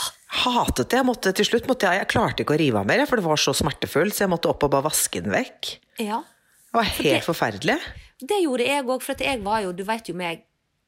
Hatet 0.45 0.89
det. 0.91 0.97
Jeg 0.99 1.07
måtte, 1.07 1.31
til 1.37 1.47
slutt 1.47 1.67
måtte 1.71 1.87
jeg, 1.87 2.01
jeg 2.03 2.09
klarte 2.11 2.43
ikke 2.43 2.57
å 2.57 2.59
rive 2.59 2.81
av 2.81 2.87
mer, 2.89 3.05
for 3.09 3.21
det 3.21 3.25
var 3.27 3.39
så 3.39 3.53
smertefullt, 3.55 4.13
så 4.17 4.25
jeg 4.25 4.33
måtte 4.33 4.49
opp 4.51 4.65
og 4.67 4.73
bare 4.73 4.85
vaske 4.89 5.21
den 5.23 5.31
vekk. 5.33 5.75
Ja. 6.03 6.19
Det 6.69 6.75
var 6.81 6.89
helt 6.97 7.07
det- 7.19 7.23
forferdelig. 7.27 7.77
Det 8.25 8.41
gjorde 8.43 8.65
jeg 8.67 8.83
òg, 8.87 9.01
for 9.03 9.23
jeg 9.27 9.39
var 9.43 9.61
jo, 9.65 9.71
du 9.75 9.83
veit 9.87 10.07
jo 10.11 10.15
meg, 10.15 10.43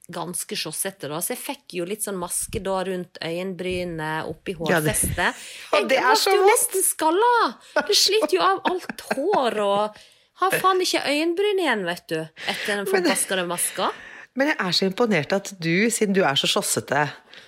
ganske 0.08 0.56
sjossete, 0.56 1.10
da, 1.12 1.18
så 1.20 1.34
jeg 1.34 1.42
fikk 1.44 1.74
jo 1.82 1.86
litt 1.88 2.06
sånn 2.06 2.16
maske 2.16 2.62
da 2.64 2.78
rundt 2.88 3.18
øyenbrynet, 3.28 4.28
oppi 4.32 4.54
Ja, 4.70 4.80
det- 4.80 4.94
hårfestet. 4.94 5.18
Ja, 5.74 5.80
Jeg 5.82 5.90
det 5.92 5.98
er 6.00 6.06
ble 6.12 6.20
så 6.22 6.36
jo 6.36 6.46
nesten 6.48 6.86
skalla! 6.88 7.34
Det 7.88 7.98
sliter 8.00 8.38
jo 8.38 8.44
av 8.46 8.62
alt 8.72 9.04
hår 9.16 9.60
og 9.66 10.00
Har 10.42 10.54
faen 10.62 10.82
ikke 10.84 11.02
øyenbryn 11.10 11.60
igjen, 11.64 11.86
vet 11.88 12.06
du, 12.12 12.20
etter 12.46 12.76
den 12.84 12.88
forbaskede 12.90 13.48
maska. 13.50 13.90
Men 14.38 14.52
jeg 14.52 14.58
er 14.62 14.76
så 14.78 14.86
imponert 14.86 15.32
at 15.34 15.50
du, 15.58 15.90
siden 15.90 16.14
du 16.14 16.22
er 16.22 16.38
så 16.38 16.46
sjossete, 16.50 17.08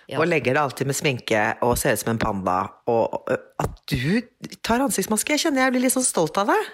Ja. 0.09 0.17
og 0.17 0.25
legger 0.25 0.55
deg 0.55 0.61
alltid 0.63 0.87
med 0.89 0.97
sminke 0.97 1.41
og 1.61 1.75
ser 1.77 1.93
ut 1.93 2.01
som 2.01 2.15
en 2.15 2.21
panda, 2.21 2.55
og 2.89 3.29
at 3.61 3.75
du 3.91 4.21
tar 4.65 4.81
ansiktsmaske. 4.81 5.35
Jeg 5.35 5.43
kjenner 5.43 5.67
jeg 5.67 5.75
blir 5.75 5.83
litt 5.85 5.93
sånn 5.93 6.07
stolt 6.07 6.37
av 6.41 6.49
deg. 6.49 6.71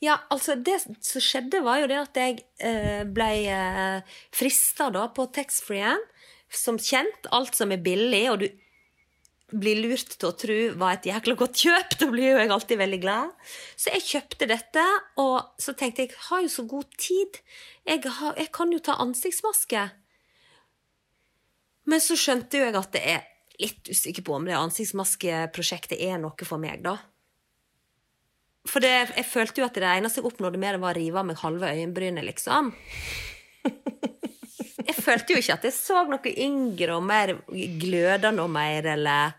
Ja, 0.00 0.14
altså, 0.32 0.54
det 0.56 0.78
som 1.04 1.20
skjedde, 1.20 1.60
var 1.66 1.82
jo 1.82 1.88
det 1.90 1.98
at 2.00 2.16
jeg 2.16 2.38
eh, 2.64 3.02
ble 3.04 3.28
eh, 3.52 4.16
frista 4.32 4.88
da 4.94 5.08
på 5.12 5.26
taxfree-en. 5.36 6.00
Som 6.48 6.78
kjent, 6.80 7.28
alt 7.36 7.52
som 7.58 7.74
er 7.74 7.82
billig, 7.84 8.22
og 8.32 8.38
du 8.40 8.46
blir 9.48 9.78
lurt 9.80 10.12
til 10.18 10.28
å 10.28 10.36
tro 10.36 10.56
var 10.80 10.98
et 10.98 11.06
jækla 11.08 11.34
godt 11.40 11.56
kjøp, 11.62 11.94
da 12.00 12.08
blir 12.10 12.34
jo 12.34 12.40
jeg 12.40 12.52
alltid 12.52 12.80
veldig 12.82 13.00
glad. 13.00 13.32
Så 13.80 13.94
jeg 13.94 14.04
kjøpte 14.04 14.48
dette, 14.50 14.84
og 15.22 15.54
så 15.60 15.72
tenkte 15.72 16.04
jeg, 16.04 16.12
jeg 16.12 16.26
har 16.28 16.42
jo 16.44 16.52
så 16.52 16.64
god 16.68 16.98
tid. 17.00 17.40
Jeg, 17.88 18.02
har, 18.18 18.34
jeg 18.36 18.52
kan 18.52 18.74
jo 18.74 18.80
ta 18.84 18.98
ansiktsmaske. 19.00 19.86
Men 21.88 22.04
så 22.04 22.18
skjønte 22.20 22.60
jo 22.60 22.66
jeg 22.66 22.76
at 22.76 22.90
det 22.92 23.04
er 23.14 23.24
litt 23.58 23.88
usikker 23.88 24.26
på 24.26 24.36
om 24.36 24.44
det 24.46 24.58
ansiktsmaskeprosjektet 24.58 25.96
er 26.04 26.20
noe 26.20 26.46
for 26.48 26.60
meg, 26.62 26.84
da. 26.84 26.98
For 28.68 28.84
det, 28.84 28.92
jeg 29.16 29.24
følte 29.24 29.62
jo 29.62 29.66
at 29.66 29.80
det 29.80 29.88
eneste 29.88 30.20
jeg 30.20 30.28
oppnådde 30.28 30.60
med 30.60 30.76
det, 30.76 30.82
var 30.82 30.92
å 30.92 31.00
rive 31.00 31.22
av 31.22 31.28
meg 31.30 31.40
halve 31.40 31.72
øyenbrynet, 31.72 32.26
liksom. 32.28 32.74
Jeg 34.88 34.94
følte 35.04 35.34
jo 35.34 35.40
ikke 35.42 35.56
at 35.58 35.64
jeg 35.66 35.74
så 35.76 36.00
noe 36.08 36.30
yngre 36.40 36.94
og 36.96 37.02
mer 37.04 37.34
glødende 37.80 38.44
og 38.44 38.48
mer, 38.54 38.86
eller 38.94 39.34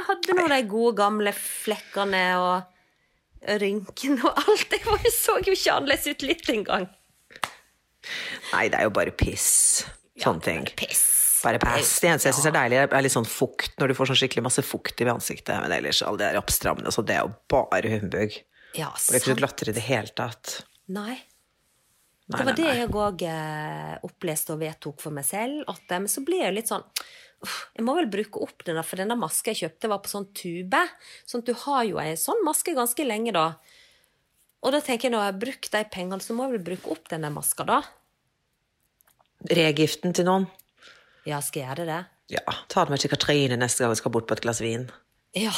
Jeg 0.00 0.06
hadde 0.08 0.36
nå 0.38 0.46
de 0.48 0.60
gode, 0.70 0.94
gamle 0.96 1.32
flekkene 1.36 2.24
og 2.40 3.50
rynkene 3.60 4.24
og 4.24 4.38
alt. 4.40 4.76
Jeg 4.80 5.12
så 5.12 5.36
jo 5.44 5.52
ikke 5.52 5.76
annerledes 5.76 6.08
ut 6.08 6.24
litt 6.24 6.48
engang. 6.52 6.86
Nei, 8.54 8.66
det 8.72 8.80
er 8.80 8.88
jo 8.88 8.92
bare 8.96 9.12
piss. 9.12 9.50
Sånne 10.20 10.44
ting. 10.44 10.68
Piss. 10.78 11.04
Bare 11.44 11.60
pass. 11.60 11.98
Det 12.02 12.10
eneste 12.10 12.28
jeg 12.28 12.36
syns 12.36 12.48
er 12.50 12.56
deilig, 12.56 12.78
er 12.84 13.04
litt 13.04 13.14
sånn 13.14 13.28
fukt, 13.28 13.76
når 13.80 13.92
du 13.92 13.96
får 13.96 14.10
sånn 14.10 14.20
skikkelig 14.22 14.44
masse 14.44 14.64
fukt 14.66 15.00
i 15.00 15.08
ansiktet. 15.08 15.54
Men 15.62 15.72
ellers, 15.72 16.02
alle 16.04 16.20
de 16.20 16.26
der 16.26 16.40
oppstrammende, 16.40 16.92
så 16.92 17.04
det 17.06 17.16
er 17.16 17.24
jo 17.28 17.34
bare 17.52 17.92
humbug. 17.94 18.36
Ja, 18.76 18.90
Det 18.94 19.16
er 19.16 19.22
ikke 19.22 19.34
så 19.34 19.44
latter 19.44 19.72
i 19.72 19.76
det 19.76 19.84
hele 19.86 20.16
tatt. 20.16 20.60
Nei. 20.92 21.16
Nei, 22.30 22.38
Det 22.38 22.44
var 22.46 22.52
nei, 22.52 22.58
det 22.60 22.74
jeg 22.78 22.90
òg 22.94 23.24
eh, 23.26 23.94
oppleste 24.06 24.54
og 24.54 24.60
vedtok 24.60 25.00
for 25.02 25.16
meg 25.16 25.26
selv. 25.26 25.64
At, 25.68 25.82
eh, 25.88 25.98
men 25.98 26.12
så 26.12 26.22
ble 26.26 26.44
jeg 26.44 26.54
litt 26.54 26.70
sånn 26.70 26.84
Jeg 27.40 27.84
må 27.86 27.94
vel 27.96 28.08
bruke 28.12 28.42
opp 28.44 28.64
den, 28.66 28.78
for 28.84 29.00
denne 29.00 29.16
maska 29.16 29.54
jeg 29.54 29.62
kjøpte, 29.62 29.88
var 29.88 30.02
på 30.04 30.12
sånn 30.12 30.28
tube. 30.36 30.80
Sånn 31.28 31.44
at 31.44 31.48
du 31.48 31.54
har 31.62 31.86
jo 31.88 32.00
ei 32.02 32.12
sånn 32.20 32.42
maske 32.44 32.74
ganske 32.76 33.06
lenge, 33.06 33.32
da. 33.36 33.46
Og 34.60 34.74
da 34.74 34.82
tenker 34.84 35.08
jeg 35.08 35.14
når 35.14 35.24
jeg 35.24 35.32
har 35.32 35.40
brukt 35.46 35.72
de 35.72 35.82
pengene, 35.94 36.20
så 36.20 36.36
må 36.36 36.46
jeg 36.46 36.58
vel 36.58 36.66
bruke 36.68 36.92
opp 36.92 37.08
denne 37.12 37.32
maska, 37.32 37.64
da. 37.68 37.80
Regiften 39.48 40.12
til 40.16 40.28
noen? 40.28 40.44
Ja, 41.24 41.40
skal 41.44 41.62
jeg 41.62 41.70
gjøre 41.70 41.88
det? 41.88 42.00
Ja, 42.30 42.44
ta 42.68 42.84
det 42.84 42.92
med 42.92 43.02
til 43.02 43.10
Katrine 43.12 43.56
neste 43.58 43.82
gang 43.82 43.94
vi 43.94 44.00
skal 44.02 44.12
bort 44.14 44.28
på 44.28 44.36
et 44.36 44.44
glass 44.44 44.60
vin. 44.62 44.90
Ja. 45.36 45.54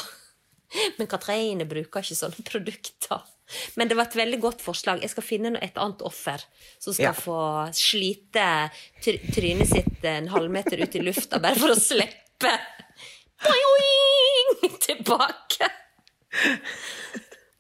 Men 0.99 1.11
Katrine 1.11 1.67
bruker 1.69 2.05
ikke 2.05 2.17
sånne 2.17 2.47
produkter. 2.47 3.27
Men 3.77 3.89
det 3.91 3.97
var 3.99 4.07
et 4.09 4.17
veldig 4.17 4.39
godt 4.41 4.63
forslag. 4.65 5.03
Jeg 5.05 5.11
skal 5.13 5.23
finne 5.27 5.55
et 5.61 5.77
annet 5.81 6.01
offer 6.07 6.41
som 6.81 6.95
skal 6.95 7.11
Ja. 7.11 7.13
få 7.13 7.39
slite 7.77 8.47
try 9.05 9.19
trynet 9.35 9.69
sitt 9.69 10.05
en 10.09 10.29
halvmeter 10.33 10.81
ut 10.83 10.95
i 10.97 11.03
lufta 11.05 11.39
bare 11.43 11.59
for 11.61 11.75
å 11.75 11.79
slippe 11.79 12.53
Boing! 13.43 14.79
tilbake. 14.81 15.69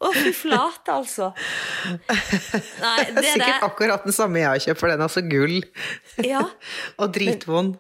Å, 0.03 0.09
fy 0.16 0.33
flate, 0.35 0.90
altså. 0.97 1.29
Nei, 1.87 3.05
Det 3.07 3.14
det 3.14 3.23
er 3.23 3.37
sikkert 3.37 3.66
akkurat 3.68 4.03
den 4.07 4.14
samme 4.16 4.40
jeg 4.40 4.49
har 4.51 4.62
kjøpt, 4.64 4.81
for 4.81 4.90
den 4.90 5.03
er 5.03 5.07
altså 5.07 5.23
gull. 5.31 5.59
Ja. 6.27 6.40
og 6.99 7.12
dritvond. 7.14 7.77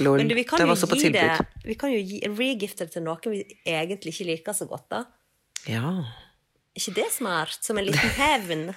Lol, 0.00 0.22
men 0.22 0.30
du, 0.30 0.36
vi 0.38 0.44
kan 0.48 0.62
den 0.62 0.70
var 0.72 0.78
så 0.80 0.88
på 0.88 0.96
tilbud. 1.00 1.20
det. 1.20 1.66
Vi 1.68 1.76
kan 1.80 1.92
jo 1.92 2.00
gi, 2.00 2.22
regifte 2.32 2.86
til 2.88 3.04
noen 3.04 3.34
vi 3.34 3.42
egentlig 3.68 4.14
ikke 4.14 4.28
liker 4.30 4.56
så 4.56 4.68
godt, 4.70 4.86
da. 4.94 5.02
Ja. 5.68 5.92
Ikke 6.78 6.94
det 6.96 7.08
smart? 7.12 7.58
Som 7.64 7.78
en 7.78 7.88
liten 7.88 8.12
hevn? 8.16 8.68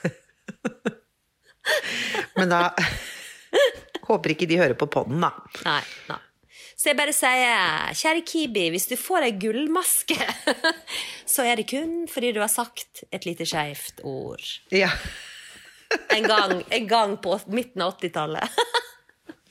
Men 2.38 2.52
da 2.52 2.62
Håper 4.06 4.36
ikke 4.36 4.46
de 4.46 4.60
hører 4.60 4.76
på 4.78 4.86
podden, 4.92 5.24
da. 5.24 5.32
Nei, 5.66 5.82
nei. 6.12 6.20
Så 6.76 6.92
jeg 6.92 6.98
bare 7.00 7.14
sier, 7.16 7.94
kjære 7.98 8.22
Kibi, 8.28 8.66
hvis 8.74 8.86
du 8.92 8.94
får 9.00 9.26
ei 9.26 9.32
gullmaske, 9.42 10.18
så 11.34 11.46
er 11.48 11.58
det 11.58 11.66
kun 11.72 12.04
fordi 12.12 12.34
du 12.36 12.42
har 12.44 12.52
sagt 12.52 13.06
et 13.16 13.26
lite 13.26 13.48
skeivt 13.50 14.04
ord. 14.06 14.44
Ja. 14.76 14.92
En 16.14 16.28
gang, 16.28 16.60
en 16.70 16.88
gang 16.92 17.16
på 17.24 17.40
midten 17.48 17.82
av 17.86 17.96
80-tallet. 17.96 18.60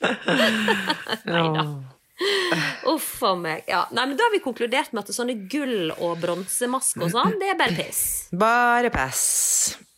Nei 1.33 1.45
da. 1.57 1.65
Uff 2.93 3.09
a 3.27 3.33
meg. 3.35 3.63
Ja, 3.67 3.81
nei, 3.91 4.05
men 4.07 4.15
da 4.17 4.23
har 4.27 4.31
vi 4.35 4.39
konkludert 4.43 4.93
med 4.95 5.03
at 5.03 5.11
sånne 5.15 5.35
gull- 5.51 5.91
og 5.97 6.15
bronsemasker 6.21 7.03
og 7.07 7.11
sånn, 7.13 7.35
det 7.41 7.49
er 7.53 7.57
bare 7.59 7.75
piss. 7.75 8.01
Bare 8.31 8.91
pass. 8.93 9.21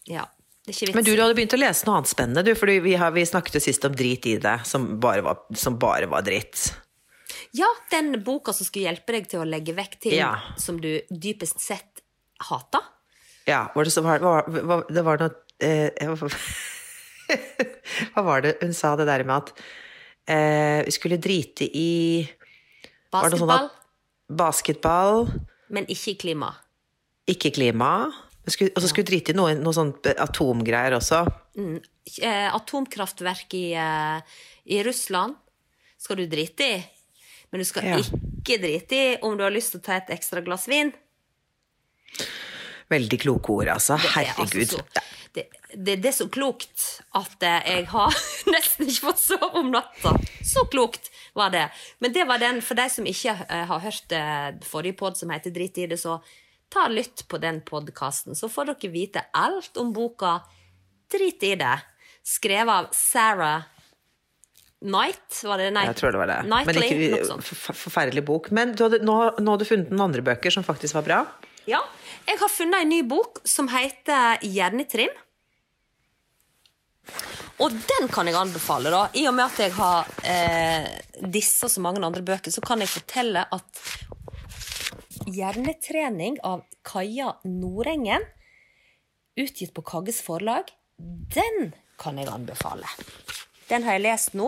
Ja. 0.10 0.26
Men 0.68 1.04
du, 1.06 1.14
du 1.16 1.22
hadde 1.22 1.36
begynt 1.38 1.54
å 1.56 1.60
lese 1.62 1.86
noe 1.88 1.96
annet 2.02 2.10
spennende, 2.12 2.42
du. 2.44 2.52
For 2.60 2.68
vi, 2.84 2.96
har- 3.00 3.14
vi 3.16 3.24
snakket 3.30 3.56
jo 3.60 3.64
sist 3.64 3.86
om 3.88 3.94
drit 3.96 4.26
i 4.28 4.36
det, 4.44 4.58
som 4.68 4.98
bare 5.00 5.22
var, 5.24 5.36
som 5.56 5.78
bare 5.80 6.10
var 6.12 6.26
dritt. 6.28 6.66
Ja, 7.56 7.70
den 7.94 8.18
boka 8.26 8.52
som 8.54 8.68
skulle 8.68 8.90
hjelpe 8.90 9.14
deg 9.16 9.30
til 9.32 9.40
å 9.44 9.48
legge 9.48 9.76
vekk 9.78 9.96
ting 10.04 10.18
Ja. 10.18 10.34
som 10.60 10.82
du 10.84 10.90
dypest 11.10 11.62
sett 11.64 12.04
hata. 12.50 12.82
Ja, 13.48 13.70
var 13.76 13.88
det 13.88 13.94
så 13.96 14.04
var, 14.04 14.20
var, 14.20 14.44
var, 14.68 14.84
Det 14.92 15.04
var 15.08 15.22
noe 15.22 15.32
eh, 15.64 16.04
Hva 18.12 18.22
var 18.28 18.44
det 18.44 18.58
hun 18.62 18.74
sa 18.76 18.96
det 19.00 19.08
der 19.08 19.24
med 19.28 19.48
at 19.48 19.54
eh, 20.28 20.84
vi 20.86 20.92
skulle 20.92 21.18
drite 21.18 21.66
i 21.66 22.24
sånn 22.28 23.12
Basketball, 23.12 23.70
at 23.70 24.36
basketball, 24.38 25.28
men 25.70 25.86
ikke 25.88 26.18
klima. 26.20 26.54
ikke 27.28 27.52
klima 27.56 27.92
Og 28.48 28.52
så 28.80 28.88
skulle 28.88 29.04
vi 29.04 29.10
drite 29.12 29.34
i 29.34 29.36
noe, 29.36 29.56
noe 29.60 29.76
sånn 29.76 29.90
atomgreier 30.24 30.94
også. 30.96 31.26
Eh, 31.58 32.48
atomkraftverk 32.56 33.54
i, 33.60 33.74
eh, 33.76 34.22
i 34.72 34.84
Russland 34.88 35.36
skal 36.00 36.16
du 36.22 36.28
drite 36.32 36.64
i. 36.64 36.78
Men 37.52 37.60
du 37.60 37.66
skal 37.66 37.84
Ja. 37.84 37.98
ikke 37.98 38.56
drite 38.62 38.92
i 38.96 39.18
om 39.22 39.36
du 39.36 39.44
har 39.44 39.52
lyst 39.52 39.72
til 39.72 39.82
å 39.82 39.84
ta 39.84 39.98
et 39.98 40.08
ekstra 40.16 40.42
glass 40.46 40.66
vin. 40.68 40.94
Veldig 42.90 43.20
kloke 43.20 43.50
ord, 43.52 43.68
altså. 43.68 43.98
Det 44.00 44.16
er 44.16 44.34
altså 44.40 44.66
så- 44.66 44.84
det, 45.34 45.50
det, 45.74 45.98
det 46.04 46.12
er 46.12 46.16
så 46.16 46.28
klokt 46.32 46.84
at 47.18 47.44
jeg 47.44 47.86
har 47.92 48.18
nesten 48.54 48.88
ikke 48.88 49.10
fått 49.10 49.24
sove 49.24 49.52
om 49.60 49.72
natta. 49.74 50.16
Så 50.46 50.66
klokt 50.72 51.12
var 51.38 51.52
det. 51.54 51.68
Men 52.04 52.14
det 52.16 52.28
var 52.30 52.42
den, 52.42 52.62
for 52.66 52.80
de 52.80 52.88
som 52.92 53.08
ikke 53.08 53.36
eh, 53.48 53.66
har 53.70 53.84
hørt 53.84 54.16
eh, 54.16 54.52
forrige 54.68 54.98
pod 55.00 55.20
som 55.20 55.34
heter 55.34 55.54
Drit 55.56 55.78
i 55.84 55.88
det, 55.92 56.00
så 56.02 56.20
ta 56.74 56.88
lytt 56.92 57.28
på 57.32 57.40
den 57.40 57.62
podkasten, 57.68 58.36
så 58.36 58.50
får 58.52 58.74
dere 58.74 58.92
vite 58.92 59.26
alt 59.36 59.80
om 59.80 59.94
boka 59.96 60.40
Drit 61.12 61.44
i 61.48 61.56
det. 61.60 61.76
Skrevet 62.28 62.74
av 62.74 62.88
Sarah 62.96 63.68
Knight, 64.84 65.40
var 65.48 65.58
det? 65.58 65.72
Nei, 65.74 65.88
Jeg 65.88 65.98
tror 65.98 66.14
det 66.14 66.20
var 66.22 66.30
det. 66.30 66.42
Men 66.46 66.68
Knightley, 66.68 67.08
ikke, 67.18 67.38
forferdelig 67.80 68.22
bok. 68.28 68.52
Men 68.54 68.76
du 68.78 68.84
hadde, 68.86 69.00
nå, 69.02 69.16
nå 69.42 69.56
har 69.56 69.62
du 69.62 69.66
funnet 69.66 69.90
noen 69.90 70.10
andre 70.12 70.22
bøker 70.28 70.54
som 70.54 70.66
faktisk 70.68 71.00
var 71.00 71.08
bra? 71.08 71.22
Ja, 71.68 71.80
jeg 72.28 72.38
har 72.40 72.52
funnet 72.52 72.86
en 72.86 72.92
ny 72.94 73.00
bok 73.08 73.42
som 73.48 73.72
heter 73.72 74.44
Hjernetrim. 74.46 75.16
Og 77.64 77.74
den 77.74 78.10
kan 78.14 78.30
jeg 78.30 78.38
anbefale, 78.38 78.92
da. 78.94 79.08
I 79.18 79.26
og 79.30 79.36
med 79.38 79.48
at 79.48 79.62
jeg 79.64 79.74
har 79.78 80.10
eh, 80.30 80.90
disse 81.34 81.70
så 81.74 81.82
mange 81.82 82.04
andre 82.06 82.22
bøker, 82.26 82.54
så 82.54 82.62
kan 82.62 82.84
jeg 82.84 82.92
fortelle 82.92 83.48
at 83.54 83.86
Hjernetrening 85.28 86.38
av 86.46 86.62
Kaja 86.88 87.34
Nordengen, 87.50 88.24
utgitt 89.38 89.74
på 89.76 89.84
Kagges 89.86 90.22
forlag, 90.24 90.70
den 90.98 91.74
kan 92.00 92.22
jeg 92.22 92.30
anbefale. 92.32 92.88
Den 93.68 93.84
har 93.84 93.98
jeg 93.98 94.06
lest 94.06 94.38
nå, 94.38 94.48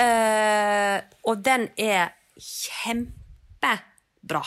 eh, 0.00 1.02
og 1.26 1.42
den 1.44 1.68
er 1.76 2.14
kjempebra. 2.38 4.44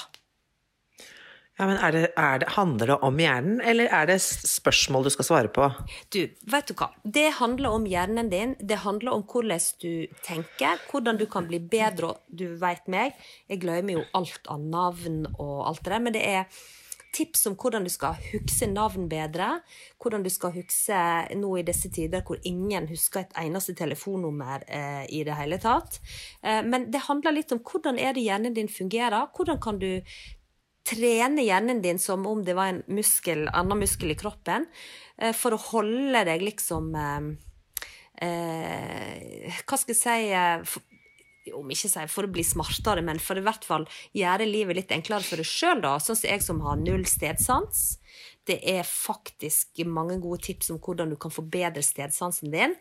Ja, 1.59 1.65
men 1.67 1.75
er 1.83 1.91
det, 1.91 2.01
er 2.15 2.39
det, 2.39 2.47
Handler 2.55 2.93
det 2.93 2.95
om 3.03 3.17
hjernen, 3.19 3.57
eller 3.59 3.91
er 3.91 4.07
det 4.07 4.15
spørsmål 4.23 5.03
du 5.03 5.11
skal 5.11 5.27
svare 5.27 5.49
på? 5.51 5.65
Du, 6.15 6.21
vet 6.47 6.71
du 6.71 6.75
hva? 6.79 6.87
Det 7.03 7.25
handler 7.35 7.75
om 7.75 7.87
hjernen 7.89 8.31
din. 8.31 8.55
Det 8.63 8.79
handler 8.85 9.17
om 9.17 9.25
hvordan 9.27 9.59
du 9.83 10.07
tenker, 10.23 10.79
hvordan 10.87 11.19
du 11.19 11.25
kan 11.27 11.49
bli 11.51 11.59
bedre. 11.59 12.13
Du 12.31 12.47
vet 12.61 12.87
meg, 12.87 13.19
jeg 13.51 13.59
glemmer 13.65 13.99
jo 13.99 14.05
alt 14.15 14.47
av 14.47 14.63
navn 14.63 15.25
og 15.33 15.67
alt 15.67 15.83
det 15.83 15.91
der, 15.91 16.05
men 16.05 16.15
det 16.15 16.23
er 16.29 16.47
tips 17.11 17.47
om 17.49 17.55
hvordan 17.59 17.83
du 17.83 17.91
skal 17.91 18.15
huske 18.29 18.69
navn 18.71 19.09
bedre. 19.11 19.51
Hvordan 19.99 20.23
du 20.23 20.31
skal 20.31 20.55
huske 20.55 21.03
nå 21.35 21.53
i 21.59 21.67
disse 21.67 21.91
tider 21.91 22.23
hvor 22.23 22.39
ingen 22.47 22.87
husker 22.87 23.25
et 23.25 23.37
eneste 23.43 23.75
telefonnummer 23.75 24.63
eh, 24.67 25.05
i 25.11 25.23
det 25.27 25.35
hele 25.35 25.59
tatt. 25.59 25.99
Eh, 26.39 26.61
men 26.63 26.87
det 26.93 27.07
handler 27.09 27.35
litt 27.35 27.51
om 27.55 27.59
hvordan 27.59 27.99
er 27.99 28.15
det 28.15 28.23
hjernen 28.23 28.55
din 28.55 28.71
fungerer. 28.71 29.27
Hvordan 29.35 29.59
kan 29.59 29.81
du 29.81 29.91
trene 30.89 31.45
hjernen 31.45 31.83
din 31.83 31.99
som 32.01 32.25
om 32.29 32.41
det 32.45 32.55
var 32.57 32.73
en 32.73 32.81
muskel, 32.91 33.47
annen 33.53 33.83
muskel 33.83 34.13
i 34.13 34.17
kroppen, 34.19 34.67
eh, 35.17 35.35
for 35.37 35.55
å 35.55 35.63
holde 35.69 36.25
deg 36.27 36.45
liksom 36.45 36.93
eh, 36.97 37.29
eh, 38.25 39.59
Hva 39.63 39.79
skal 39.79 39.95
jeg 39.95 40.01
si 40.01 40.31
eh, 40.33 40.63
for, 40.65 40.85
Om 41.59 41.71
ikke 41.73 41.89
si 41.89 42.07
for 42.11 42.27
å 42.27 42.33
bli 42.33 42.45
smartere, 42.45 43.05
men 43.05 43.21
for 43.21 43.39
i 43.39 43.45
hvert 43.45 43.65
fall 43.65 43.87
gjøre 44.17 44.49
livet 44.49 44.81
litt 44.81 44.91
enklere 44.93 45.25
for 45.25 45.41
deg 45.41 45.49
sjøl, 45.49 45.81
da. 45.85 45.95
Sånn 46.01 46.19
som 46.19 46.29
jeg 46.29 46.45
som 46.45 46.61
har 46.65 46.81
null 46.81 47.07
stedsans. 47.09 47.98
Det 48.49 48.57
er 48.65 48.87
faktisk 48.87 49.83
mange 49.85 50.17
gode 50.21 50.41
tips 50.47 50.71
om 50.73 50.79
hvordan 50.81 51.13
du 51.13 51.17
kan 51.21 51.33
forbedre 51.33 51.83
stedsansen 51.85 52.51
din. 52.53 52.75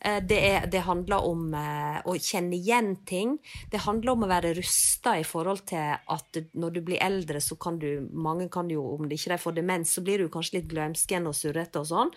Eh, 0.00 0.20
Det, 0.24 0.38
er, 0.38 0.66
det 0.72 0.82
handler 0.86 1.26
om 1.28 1.54
eh, 1.54 2.00
å 2.08 2.16
kjenne 2.16 2.56
igjen 2.56 2.94
ting. 3.04 3.36
Det 3.70 3.84
handler 3.84 4.14
om 4.14 4.24
å 4.24 4.30
være 4.30 4.54
rusta 4.56 5.18
i 5.20 5.26
forhold 5.26 5.66
til 5.68 5.96
at 6.00 6.42
når 6.54 6.76
du 6.76 6.80
blir 6.88 7.02
eldre, 7.04 7.40
så 7.40 7.56
kan 7.60 7.78
du 7.78 8.08
Mange 8.10 8.48
kan 8.48 8.68
jo, 8.70 8.82
om 8.96 9.08
det 9.08 9.18
ikke 9.18 9.34
de 9.34 9.42
får 9.42 9.56
demens, 9.60 9.92
så 9.94 10.02
blir 10.04 10.18
du 10.18 10.28
kanskje 10.32 10.60
litt 10.60 10.70
glømsken 10.70 11.26
og 11.28 11.36
surrete 11.36 11.82
og 11.82 11.88
sånn. 11.90 12.12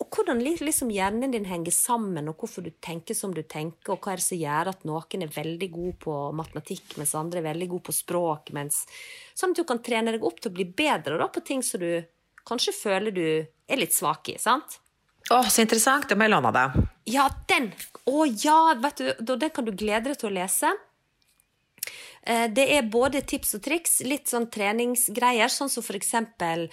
Og 0.00 0.08
hvordan 0.16 0.40
liksom 0.42 0.90
hjernen 0.90 1.30
din 1.30 1.44
henger 1.46 1.72
sammen, 1.72 2.28
og 2.28 2.40
hvorfor 2.40 2.64
du 2.64 2.70
tenker 2.82 3.14
som 3.14 3.34
du 3.34 3.42
tenker, 3.42 3.92
og 3.92 4.00
hva 4.02 4.14
er 4.14 4.20
det 4.20 4.26
som 4.26 4.40
gjør 4.40 4.70
at 4.72 4.86
noen 4.88 5.24
er 5.24 5.34
veldig 5.36 5.68
god 5.72 5.92
på 6.02 6.16
matematikk, 6.36 6.96
mens 6.98 7.14
andre 7.18 7.42
er 7.42 7.48
veldig 7.50 7.68
god 7.76 7.84
på 7.88 7.94
språk, 7.96 8.52
mens 8.56 8.82
Sånn 9.38 9.54
at 9.54 9.62
du 9.62 9.64
kan 9.68 9.80
trene 9.80 10.12
deg 10.12 10.24
opp 10.26 10.40
til 10.42 10.50
å 10.50 10.56
bli 10.58 10.66
bedre 10.68 11.16
da, 11.20 11.28
på 11.32 11.40
ting 11.40 11.62
som 11.64 11.80
du 11.80 12.02
kanskje 12.48 12.74
føler 12.76 13.14
du 13.14 13.26
er 13.46 13.80
litt 13.80 13.94
svak 13.94 14.28
i, 14.28 14.36
sant? 14.42 14.80
Å, 15.30 15.38
så 15.48 15.62
interessant! 15.62 16.08
Det 16.10 16.18
må 16.18 16.26
jeg 16.26 16.34
låne 16.34 16.50
av 16.50 16.56
deg. 16.56 16.88
Ja, 17.08 17.28
den! 17.48 17.70
Å 18.10 18.26
ja, 18.26 18.74
vet 18.82 19.00
du, 19.00 19.36
den 19.36 19.54
kan 19.54 19.68
du 19.68 19.72
glede 19.72 20.10
deg 20.10 20.18
til 20.20 20.32
å 20.32 20.34
lese. 20.34 20.72
Eh, 22.26 22.48
Det 22.50 22.66
er 22.76 22.90
både 22.90 23.22
tips 23.22 23.56
og 23.58 23.64
triks, 23.64 24.00
litt 24.06 24.28
sånn 24.30 24.50
treningsgreier, 24.52 25.48
sånn 25.48 25.70
som 25.72 25.86
for 25.86 25.98
eksempel 25.98 26.68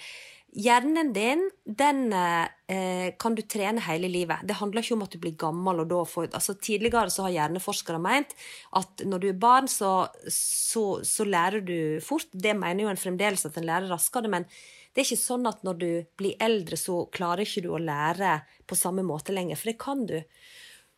Hjernen 0.50 1.12
din, 1.14 1.44
den 1.64 2.08
eh, 2.12 3.12
kan 3.22 3.36
du 3.38 3.42
trene 3.46 3.82
hele 3.84 4.08
livet. 4.10 4.42
Det 4.42 4.56
handler 4.58 4.82
ikke 4.82 4.96
om 4.96 5.04
at 5.04 5.12
du 5.14 5.20
blir 5.22 5.36
gammel 5.38 5.84
og 5.84 5.90
da 5.92 6.00
får 6.08 6.32
altså 6.34 6.56
Tidligere 6.58 7.12
så 7.14 7.28
har 7.28 7.36
hjerneforskere 7.36 8.00
ment 8.02 8.34
at 8.78 9.04
når 9.06 9.22
du 9.22 9.28
er 9.30 9.38
barn, 9.38 9.70
så, 9.70 10.08
så, 10.26 10.84
så 11.06 11.26
lærer 11.28 11.62
du 11.62 12.02
fort. 12.02 12.26
Det 12.32 12.56
mener 12.58 12.84
jo 12.84 12.90
en 12.90 12.98
fremdeles 12.98 13.46
at 13.46 13.60
en 13.60 13.68
lærer 13.68 13.92
raskere, 13.92 14.32
men 14.32 14.48
det 14.90 15.04
er 15.04 15.06
ikke 15.06 15.22
sånn 15.22 15.46
at 15.46 15.62
når 15.66 15.78
du 15.78 15.90
blir 16.18 16.42
eldre, 16.42 16.78
så 16.78 17.04
klarer 17.14 17.46
ikke 17.46 17.62
du 17.68 17.70
å 17.70 17.82
lære 17.82 18.40
på 18.66 18.78
samme 18.78 19.06
måte 19.06 19.34
lenger, 19.34 19.60
for 19.60 19.70
det 19.70 19.78
kan 19.78 20.02
du. 20.08 20.18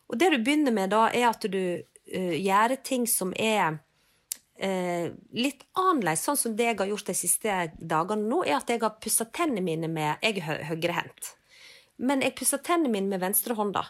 Og 0.09 0.17
det 0.17 0.31
du 0.33 0.39
begynner 0.41 0.73
med 0.73 0.93
da, 0.95 1.05
er 1.13 1.29
at 1.29 1.45
du 1.45 1.61
eh, 1.61 2.37
gjør 2.41 2.73
ting 2.81 3.05
som 3.09 3.37
er 3.37 3.77
eh, 4.59 5.09
litt 5.33 5.63
annerledes, 5.75 6.23
sånn 6.27 6.37
som 6.37 6.55
det 6.55 6.69
jeg 6.71 6.77
har 6.79 6.91
gjort 6.91 7.09
de 7.09 7.15
siste 7.17 7.57
dagene 7.79 8.27
nå, 8.29 8.43
er 8.45 8.57
at 8.59 8.69
jeg 8.69 8.81
har 8.83 8.97
pussa 9.01 9.25
tennene 9.25 9.61
mine 9.65 9.87
med 9.89 10.17
Jeg 10.23 10.37
er 10.37 10.47
hø- 10.47 10.63
høyrehendt. 10.73 11.33
Men 11.97 12.21
jeg 12.25 12.35
pusser 12.35 12.57
tennene 12.65 12.91
mine 12.91 13.07
med 13.13 13.21
venstrehånda. 13.21 13.85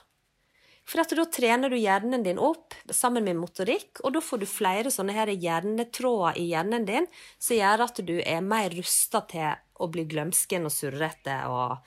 For 0.86 1.00
at 1.00 1.14
da 1.16 1.24
trener 1.32 1.72
du 1.72 1.78
hjernen 1.80 2.26
din 2.26 2.40
opp 2.44 2.74
sammen 2.92 3.24
med 3.24 3.38
motorikk, 3.40 4.02
og 4.04 4.14
da 4.18 4.20
får 4.20 4.42
du 4.42 4.46
flere 4.52 4.92
sånne 4.92 5.14
her 5.16 5.28
hjernetråder 5.32 6.36
i 6.42 6.50
hjernen 6.50 6.84
din 6.86 7.08
som 7.40 7.56
gjør 7.56 7.86
at 7.86 8.02
du 8.04 8.18
er 8.20 8.42
mer 8.44 8.70
rusta 8.76 9.22
til 9.32 9.54
å 9.80 9.88
bli 9.88 10.04
glømsken 10.12 10.68
og 10.68 10.74
surrete 10.76 11.38
og 11.48 11.78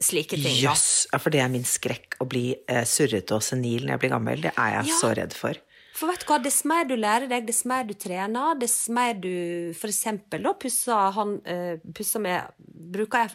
slike 0.00 0.38
ting. 0.40 0.56
Jøss! 0.56 1.06
Yes, 1.12 1.20
for 1.20 1.34
det 1.34 1.40
er 1.44 1.52
min 1.52 1.66
skrekk 1.68 2.16
å 2.22 2.26
bli 2.30 2.46
eh, 2.70 2.84
surrete 2.88 3.36
og 3.36 3.44
senil 3.44 3.84
når 3.84 3.96
jeg 3.98 4.02
blir 4.06 4.14
gammel. 4.16 4.40
Det 4.46 4.54
er 4.56 4.78
jeg 4.78 4.88
Ja. 4.88 4.98
så 5.02 5.12
redd 5.20 5.36
for. 5.36 5.60
For 5.98 6.10
vet 6.12 6.22
du 6.22 6.30
hva, 6.30 6.38
dess 6.42 6.62
mer 6.68 6.86
du 6.86 6.94
lærer 6.94 7.26
deg, 7.30 7.46
dess 7.48 7.64
mer 7.66 7.86
du 7.88 7.94
trener, 7.98 8.54
dess 8.60 8.86
mer 8.94 9.16
du 9.18 9.74
da 9.74 10.54
pusser, 10.54 11.12
han, 11.16 11.38
uh, 11.42 11.92
pusser 11.96 12.22
med 12.22 12.58
Bruker 12.88 13.26
jeg 13.26 13.34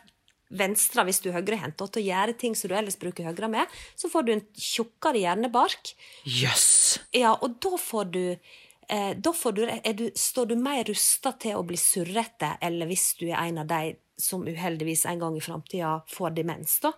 venstre 0.54 1.04
hvis 1.08 1.22
du 1.24 1.30
er 1.32 1.40
høyrehendt, 1.40 1.82
og 1.82 1.94
til 1.94 2.04
å 2.04 2.10
gjøre 2.12 2.36
ting 2.40 2.58
som 2.58 2.72
du 2.72 2.76
ellers 2.78 3.00
bruker 3.02 3.28
høyre 3.28 3.50
med, 3.52 3.80
så 3.98 4.10
får 4.12 4.26
du 4.26 4.36
en 4.36 4.46
tjukkere 4.54 5.24
hjernebark. 5.24 5.94
Jøss! 6.30 7.00
Ja, 7.16 7.34
og 7.34 7.58
da 7.64 7.74
får 7.82 8.12
du 8.14 8.22
eh, 8.30 9.12
da 9.18 9.34
får 9.34 9.58
du, 9.58 9.64
du, 9.98 10.06
står 10.20 10.52
du 10.52 10.56
mer 10.62 10.84
rusta 10.90 11.34
til 11.42 11.58
å 11.58 11.66
bli 11.68 11.80
surrete, 11.80 12.56
eller 12.62 12.90
hvis 12.90 13.14
du 13.20 13.28
er 13.32 13.40
en 13.48 13.64
av 13.64 13.70
de 13.72 13.96
som 14.24 14.44
uheldigvis 14.46 15.08
en 15.10 15.20
gang 15.20 15.38
i 15.38 15.42
framtida 15.42 15.96
får 16.14 16.36
demens, 16.38 16.78
da, 16.84 16.94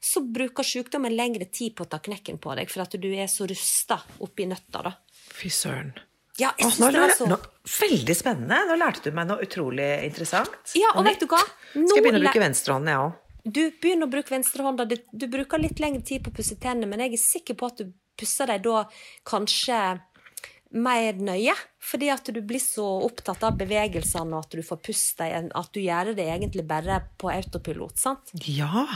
så 0.00 0.22
bruker 0.22 0.66
sykdommen 0.66 1.14
lengre 1.16 1.48
tid 1.50 1.74
på 1.76 1.84
å 1.84 1.90
ta 1.90 1.98
knekken 2.02 2.38
på 2.42 2.54
deg, 2.58 2.70
for 2.70 2.86
at 2.86 2.94
du 3.02 3.10
er 3.10 3.26
så 3.30 3.48
rusta 3.50 3.98
oppi 4.22 4.46
nøtta, 4.48 4.84
da. 4.86 4.94
Fy 5.32 5.50
søren. 5.52 5.94
Ja, 6.40 6.50
jeg 6.56 6.66
Åh, 6.66 6.72
synes 6.72 6.80
nå, 6.80 6.90
det 6.94 7.00
var 7.02 7.12
så... 7.16 7.26
nå, 7.28 7.36
veldig 7.78 8.14
spennende! 8.16 8.60
Nå 8.68 8.76
lærte 8.80 9.10
du 9.10 9.16
meg 9.16 9.28
noe 9.28 9.44
utrolig 9.44 9.88
interessant. 10.06 10.54
Ja, 10.78 10.94
og 10.96 11.04
vet 11.06 11.20
du 11.20 11.26
hva? 11.28 11.40
Nå 11.76 11.84
Skal 11.90 12.00
jeg 12.00 12.06
begynne 12.06 12.22
å 12.22 12.24
bruke 12.24 12.42
venstrehånden, 12.42 12.92
jeg 12.92 13.02
òg? 13.02 13.18
Du 13.42 13.60
begynner 13.82 14.06
å 14.06 14.12
bruke 14.12 14.32
venstrehånda. 14.32 14.86
Du, 14.86 15.26
bruker 15.28 15.60
litt 15.60 15.82
lengre 15.82 16.04
tid 16.06 16.22
på 16.24 16.32
å 16.32 16.36
pusse 16.36 16.56
tennene, 16.62 16.88
men 16.88 17.04
jeg 17.04 17.18
er 17.18 17.22
sikker 17.22 17.58
på 17.58 17.68
at 17.72 17.82
du 17.82 17.92
pusser 18.18 18.48
dem 18.48 18.62
da 18.64 18.84
kanskje 19.28 19.78
mer 20.72 21.20
nøye. 21.20 21.54
Fordi 21.82 22.08
at 22.14 22.32
du 22.32 22.40
blir 22.46 22.62
så 22.62 22.86
opptatt 23.04 23.42
av 23.44 23.58
bevegelsene 23.60 24.36
og 24.36 24.46
at 24.46 24.56
du 24.56 24.64
får 24.64 24.80
puste 24.86 25.26
deg, 25.26 25.50
at 25.58 25.72
du 25.74 25.82
gjør 25.82 26.14
det 26.16 26.28
egentlig 26.30 26.64
bare 26.70 27.02
på 27.20 27.32
autopilot. 27.34 27.98
sant? 28.00 28.32
Ja. 28.46 28.86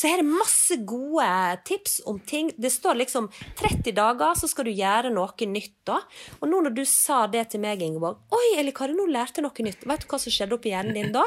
Så 0.00 0.08
her 0.08 0.22
er 0.22 0.24
masse 0.24 0.78
gode 0.88 1.26
tips 1.68 1.98
om 2.08 2.16
ting. 2.24 2.48
Det 2.56 2.70
står 2.72 3.02
liksom 3.02 3.26
30 3.58 3.92
dager, 3.98 4.38
så 4.38 4.48
skal 4.48 4.64
du 4.64 4.72
gjøre 4.72 5.10
noe 5.12 5.48
nytt. 5.50 5.74
da. 5.84 5.98
Og 6.40 6.48
nå 6.48 6.62
når 6.64 6.72
du 6.78 6.84
sa 6.88 7.26
det 7.28 7.50
til 7.52 7.60
meg, 7.60 7.82
Ingeborg 7.84 8.22
Oi, 8.32 8.46
eller 8.56 8.72
Kari, 8.72 8.96
nå 8.96 9.04
lærte 9.12 9.44
noe 9.44 9.66
nytt. 9.66 9.84
Vet 9.84 10.06
du 10.06 10.08
hva 10.08 10.20
som 10.22 10.32
skjedde 10.32 10.56
oppi 10.56 10.72
hjernen 10.72 10.96
din 10.96 11.12
da? 11.12 11.26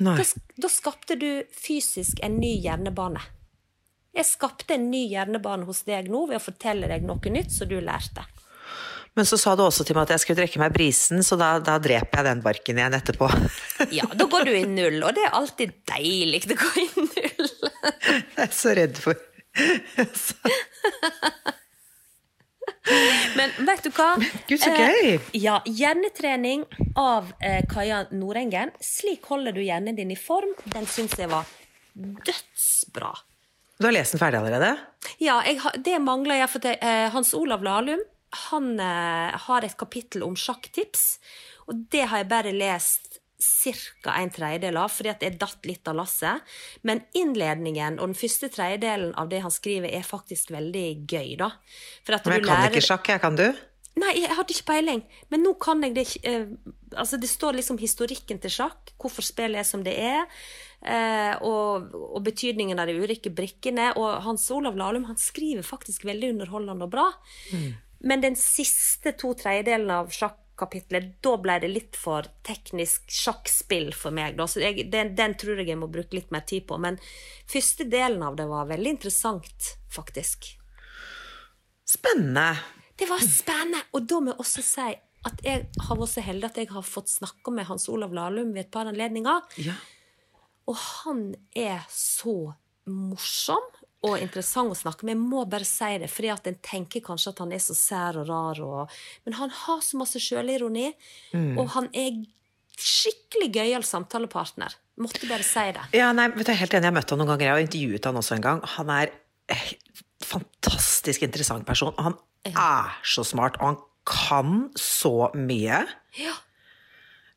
Nei. 0.00 0.16
Da, 0.18 0.26
da 0.64 0.72
skapte 0.72 1.14
du 1.20 1.28
fysisk 1.54 2.18
en 2.24 2.40
ny 2.42 2.56
hjernebane. 2.64 3.22
Jeg 4.16 4.26
skapte 4.26 4.74
en 4.74 4.90
ny 4.90 5.04
hjernebane 5.12 5.68
hos 5.68 5.84
deg 5.86 6.10
nå 6.10 6.24
ved 6.26 6.40
å 6.40 6.42
fortelle 6.42 6.90
deg 6.90 7.06
noe 7.06 7.30
nytt 7.30 7.54
som 7.54 7.70
du 7.70 7.78
lærte. 7.78 8.26
Men 9.20 9.26
så 9.28 9.36
sa 9.36 9.52
du 9.52 9.60
også 9.60 9.84
til 9.84 9.92
meg 9.98 10.06
at 10.06 10.14
jeg 10.14 10.22
skulle 10.22 10.38
drikke 10.38 10.56
meg 10.62 10.72
brisen, 10.72 11.18
så 11.20 11.36
da, 11.36 11.50
da 11.60 11.74
dreper 11.76 12.22
jeg 12.22 12.24
den 12.24 12.38
barken 12.40 12.78
igjen 12.80 12.94
etterpå. 12.96 13.26
Ja, 13.98 14.06
da 14.16 14.24
går 14.32 14.46
du 14.48 14.52
i 14.56 14.62
null, 14.64 14.96
og 15.04 15.12
det 15.12 15.26
er 15.26 15.34
alltid 15.36 15.74
deilig 15.90 16.40
å 16.46 16.56
gå 16.56 16.70
i 16.80 16.86
null. 16.96 17.50
Jeg 18.08 18.46
er 18.46 18.54
så 18.56 18.72
redd 18.78 18.96
for 18.96 19.12
Men 23.36 23.52
vet 23.68 23.84
du 23.84 23.90
hva? 23.92 24.06
Gud, 24.48 24.56
så 24.62 24.72
gøy! 24.72 25.18
Eh, 25.18 25.26
ja, 25.36 25.58
hjernetrening 25.68 26.64
av 26.96 27.28
eh, 27.44 27.60
Kaja 27.68 28.06
Nordengen. 28.14 28.72
Slik 28.80 29.28
holder 29.28 29.52
du 29.52 29.60
hjernen 29.60 29.98
din 29.98 30.14
i 30.14 30.16
form. 30.16 30.54
Den 30.72 30.88
syns 30.88 31.18
jeg 31.20 31.28
var 31.28 31.44
dødsbra. 31.92 33.12
Du 33.76 33.84
har 33.84 33.92
lest 33.98 34.16
den 34.16 34.22
ferdig 34.22 34.40
allerede? 34.40 34.72
Ja, 35.20 35.42
jeg, 35.44 35.60
det 35.84 36.00
mangler 36.00 36.40
jeg. 36.40 36.48
For 36.54 36.64
det, 36.64 36.78
eh, 36.80 37.12
Hans 37.12 37.36
Olav 37.36 37.60
Lahlum 37.68 38.00
han 38.50 38.74
eh, 38.80 39.38
har 39.46 39.66
et 39.66 39.76
kapittel 39.78 40.24
om 40.26 40.36
sjakktips. 40.38 41.18
Og 41.70 41.86
det 41.90 42.06
har 42.10 42.22
jeg 42.22 42.30
bare 42.30 42.52
lest 42.54 43.20
ca. 43.40 44.12
en 44.20 44.30
tredjedel 44.30 44.76
av, 44.76 44.90
fordi 44.92 45.10
at 45.14 45.22
jeg 45.24 45.38
datt 45.40 45.64
litt 45.68 45.88
av 45.88 45.96
lasset. 45.96 46.44
Men 46.86 47.02
innledningen 47.16 47.98
og 47.98 48.12
den 48.12 48.18
første 48.18 48.50
tredjedelen 48.52 49.14
av 49.18 49.30
det 49.32 49.40
han 49.44 49.54
skriver, 49.54 49.88
er 49.88 50.06
faktisk 50.06 50.52
veldig 50.54 50.86
gøy, 51.08 51.36
da. 51.40 51.52
Men 52.06 52.18
jeg 52.18 52.42
du 52.42 52.46
kan 52.46 52.56
lærer- 52.56 52.76
ikke 52.76 52.88
sjakk, 52.90 53.08
jeg. 53.08 53.20
Kan 53.20 53.36
du? 53.36 53.48
Nei, 54.00 54.12
jeg 54.22 54.36
hadde 54.36 54.54
ikke 54.54 54.70
peiling. 54.70 55.02
Men 55.32 55.42
nå 55.42 55.54
kan 55.60 55.82
jeg 55.82 55.94
det 55.96 56.06
ikke 56.08 56.28
eh, 56.30 56.46
Altså, 56.90 57.20
det 57.22 57.28
står 57.30 57.54
liksom 57.54 57.78
historikken 57.78 58.40
til 58.42 58.50
sjakk, 58.50 58.90
hvorfor 58.98 59.22
spillet 59.22 59.60
er 59.60 59.66
som 59.68 59.84
det 59.86 59.92
er, 59.94 60.24
eh, 60.82 61.36
og, 61.46 61.92
og 61.94 62.24
betydningen 62.26 62.82
av 62.82 62.90
de 62.90 62.96
ulike 62.98 63.30
brikkene. 63.30 63.92
Og 63.94 64.24
Hans 64.24 64.48
Olav 64.50 64.74
Lahlum 64.74 65.04
han 65.06 65.16
skriver 65.16 65.62
faktisk 65.62 66.02
veldig 66.04 66.32
underholdende 66.34 66.88
og 66.88 66.90
bra. 66.90 67.06
Men 68.00 68.22
den 68.24 68.36
siste 68.38 69.12
to 69.20 69.34
tredjedelen 69.36 69.90
av 69.92 70.08
sjakkapitlet, 70.14 71.12
da 71.24 71.34
ble 71.42 71.58
det 71.60 71.70
litt 71.72 71.98
for 72.00 72.28
teknisk 72.46 73.10
sjakkspill 73.12 73.90
for 73.96 74.14
meg. 74.16 74.38
Da. 74.38 74.46
Så 74.48 74.62
jeg, 74.64 74.86
den, 74.92 75.12
den 75.18 75.36
tror 75.40 75.60
jeg 75.60 75.68
jeg 75.72 75.80
må 75.80 75.90
bruke 75.92 76.16
litt 76.16 76.32
mer 76.32 76.46
tid 76.48 76.66
på. 76.70 76.78
Men 76.80 76.96
første 77.50 77.84
delen 77.90 78.24
av 78.24 78.38
det 78.40 78.48
var 78.48 78.70
veldig 78.72 78.96
interessant, 78.96 79.74
faktisk. 79.92 80.54
Spennende. 81.90 82.54
Det 82.96 83.08
var 83.10 83.22
spennende! 83.24 83.84
Og 83.96 84.08
da 84.08 84.20
må 84.22 84.32
jeg 84.32 84.42
også 84.46 84.64
si 84.64 84.90
at 85.28 85.42
jeg 85.44 85.66
har 85.84 85.98
vært 86.00 86.12
så 86.14 86.22
heldig 86.24 86.48
at 86.48 86.58
jeg 86.62 86.70
har 86.70 86.84
fått 86.86 87.10
snakke 87.12 87.52
med 87.52 87.68
Hans 87.68 87.88
Olav 87.92 88.14
Lahlum 88.16 88.54
ved 88.54 88.64
et 88.64 88.72
par 88.72 88.88
anledninger. 88.88 89.44
Ja. 89.60 89.76
Og 90.70 90.78
han 90.80 91.24
er 91.56 91.84
så 91.92 92.54
morsom 92.88 93.66
og 94.06 94.16
interessant 94.16 94.72
å 94.72 94.78
snakke 94.78 95.04
med. 95.04 95.16
Jeg 95.16 95.22
må 95.22 95.44
bare 95.50 95.66
si 95.68 95.92
det, 96.00 96.08
fordi 96.10 96.30
at 96.32 96.46
en 96.48 96.58
tenker 96.64 97.04
kanskje 97.04 97.34
at 97.34 97.42
han 97.44 97.52
er 97.52 97.62
så 97.62 97.76
sær 97.76 98.20
og 98.22 98.30
rar. 98.30 98.60
Og, 98.64 99.00
men 99.26 99.36
han 99.36 99.52
har 99.52 99.82
så 99.84 100.00
masse 100.00 100.22
sjølironi, 100.22 100.86
og 101.60 101.66
han 101.76 101.90
er 101.92 102.22
skikkelig 102.80 103.50
gøyal 103.58 103.84
samtalepartner. 103.84 104.76
Måtte 105.00 105.28
bare 105.28 105.44
si 105.44 105.66
det. 105.76 105.84
Ja, 105.96 106.10
nei, 106.16 106.28
vet 106.32 106.46
du, 106.46 106.52
jeg 106.52 106.58
er 106.58 106.62
helt 106.64 106.76
enig. 106.76 106.88
Jeg 106.88 106.96
møtte 106.96 107.00
møtt 107.00 107.14
han 107.14 107.22
noen 107.22 107.30
ganger. 107.32 107.46
Jeg 107.46 107.54
har 107.54 107.64
intervjuet 107.66 108.08
han 108.08 108.20
også 108.20 108.36
en 108.36 108.46
gang. 108.46 108.64
Han 108.76 108.92
er 108.96 109.12
eh, 109.52 109.68
fantastisk 110.24 111.24
interessant 111.26 111.68
person. 111.68 111.94
Han 112.00 112.16
er 112.48 113.00
så 113.04 113.24
smart, 113.26 113.60
og 113.60 113.72
han 113.72 113.80
kan 114.08 114.54
så 114.80 115.30
mye. 115.36 115.84
Ja. 116.18 116.36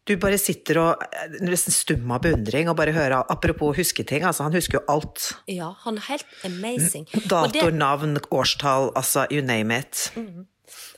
Du 0.03 0.17
bare 0.19 0.35
sitter 0.41 0.79
og 0.81 1.03
eh, 1.15 1.37
nesten 1.47 1.71
stum 1.71 2.11
av 2.11 2.25
beundring 2.25 2.67
og 2.67 2.75
bare 2.75 2.91
hører 2.95 3.23
Apropos 3.31 3.77
husketing, 3.77 4.25
altså 4.27 4.43
han 4.47 4.55
husker 4.55 4.81
jo 4.81 4.85
alt. 4.91 5.29
ja, 5.47 5.69
han 5.85 5.99
er 6.01 6.07
helt 6.09 6.33
amazing. 6.43 7.05
Datornavn, 7.31 8.17
årstall, 8.31 8.91
altså 8.99 9.23
you 9.31 9.43
name 9.45 9.77
it. 9.79 10.09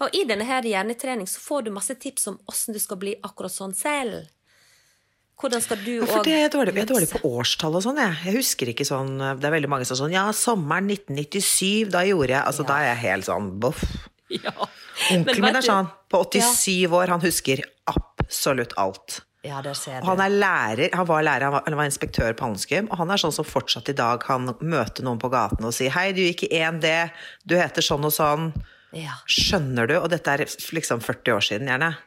Og 0.01 0.15
i 0.15 0.23
denne 0.27 0.47
her 0.47 0.65
hjernetrening 0.65 1.27
så 1.29 1.41
får 1.43 1.67
du 1.67 1.75
masse 1.75 1.93
tips 2.01 2.27
om 2.31 2.39
hvordan 2.47 2.75
du 2.75 2.81
skal 2.81 2.99
bli 3.01 3.13
akkurat 3.23 3.53
sånn 3.53 3.75
selv. 3.77 4.25
Hvordan 5.35 5.61
skal 5.61 5.81
du 5.83 5.91
Ja, 5.99 6.07
for 6.07 6.23
det 6.23 6.31
er 6.33 6.43
jeg 6.45 6.51
dårlig, 6.53 6.73
jeg 6.73 6.85
er 6.87 6.91
dårlig 6.93 7.09
på 7.11 7.19
årstall 7.27 7.75
og 7.75 7.83
sånn, 7.83 7.97
jeg. 7.99 8.17
Jeg 8.23 8.37
husker 8.37 8.69
ikke 8.71 8.85
sånn 8.87 9.17
Det 9.19 9.43
er 9.43 9.51
veldig 9.57 9.67
mange 9.67 9.83
som 9.87 9.97
sånn 9.99 10.13
Ja, 10.15 10.29
sommeren 10.31 10.87
1997, 10.87 11.89
da 11.91 12.05
gjorde 12.07 12.37
jeg 12.37 12.39
Altså, 12.39 12.63
da 12.63 12.77
er 12.79 12.93
jeg 12.93 13.01
helt 13.03 13.27
sånn 13.27 13.49
boff. 13.59 13.83
Ja. 14.31 14.55
Onkelen 15.11 15.43
min 15.43 15.59
er 15.59 15.65
sånn. 15.65 15.91
På 16.09 16.23
87 16.23 16.87
år, 16.87 17.11
han 17.11 17.21
husker 17.21 17.61
absolutt 17.85 18.14
alt. 18.77 19.21
Ja, 19.45 19.61
det 19.61 19.75
ser 19.77 20.01
du. 20.01 20.07
han 20.07 20.21
er 20.23 20.29
lærer, 20.33 20.89
han 20.93 21.05
var 21.05 21.21
lærer, 21.21 21.43
han 21.45 21.53
var, 21.53 21.63
han 21.67 21.77
var 21.77 21.85
inspektør 21.85 22.33
på 22.33 22.47
Handelsgym, 22.47 22.87
og 22.89 22.97
han 22.97 23.11
er 23.13 23.21
sånn 23.21 23.35
som 23.35 23.45
fortsatt 23.45 23.91
i 23.91 23.93
dag 23.97 24.23
kan 24.23 24.47
møte 24.61 25.05
noen 25.05 25.21
på 25.21 25.29
gaten 25.29 25.67
og 25.67 25.73
si 25.75 25.89
'hei, 25.89 26.11
du 26.17 26.23
gikk 26.23 26.47
i 26.47 26.63
1D, 26.65 27.11
du 27.45 27.55
heter 27.55 27.85
sånn 27.85 28.05
og 28.05 28.13
sånn'. 28.15 28.49
Ja. 28.95 29.19
Skjønner 29.27 29.87
du? 29.87 29.97
Og 29.99 30.09
dette 30.09 30.31
er 30.31 30.45
liksom 30.47 31.03
40 31.03 31.35
år 31.35 31.43
siden, 31.45 31.67
gjerne. 31.67 31.97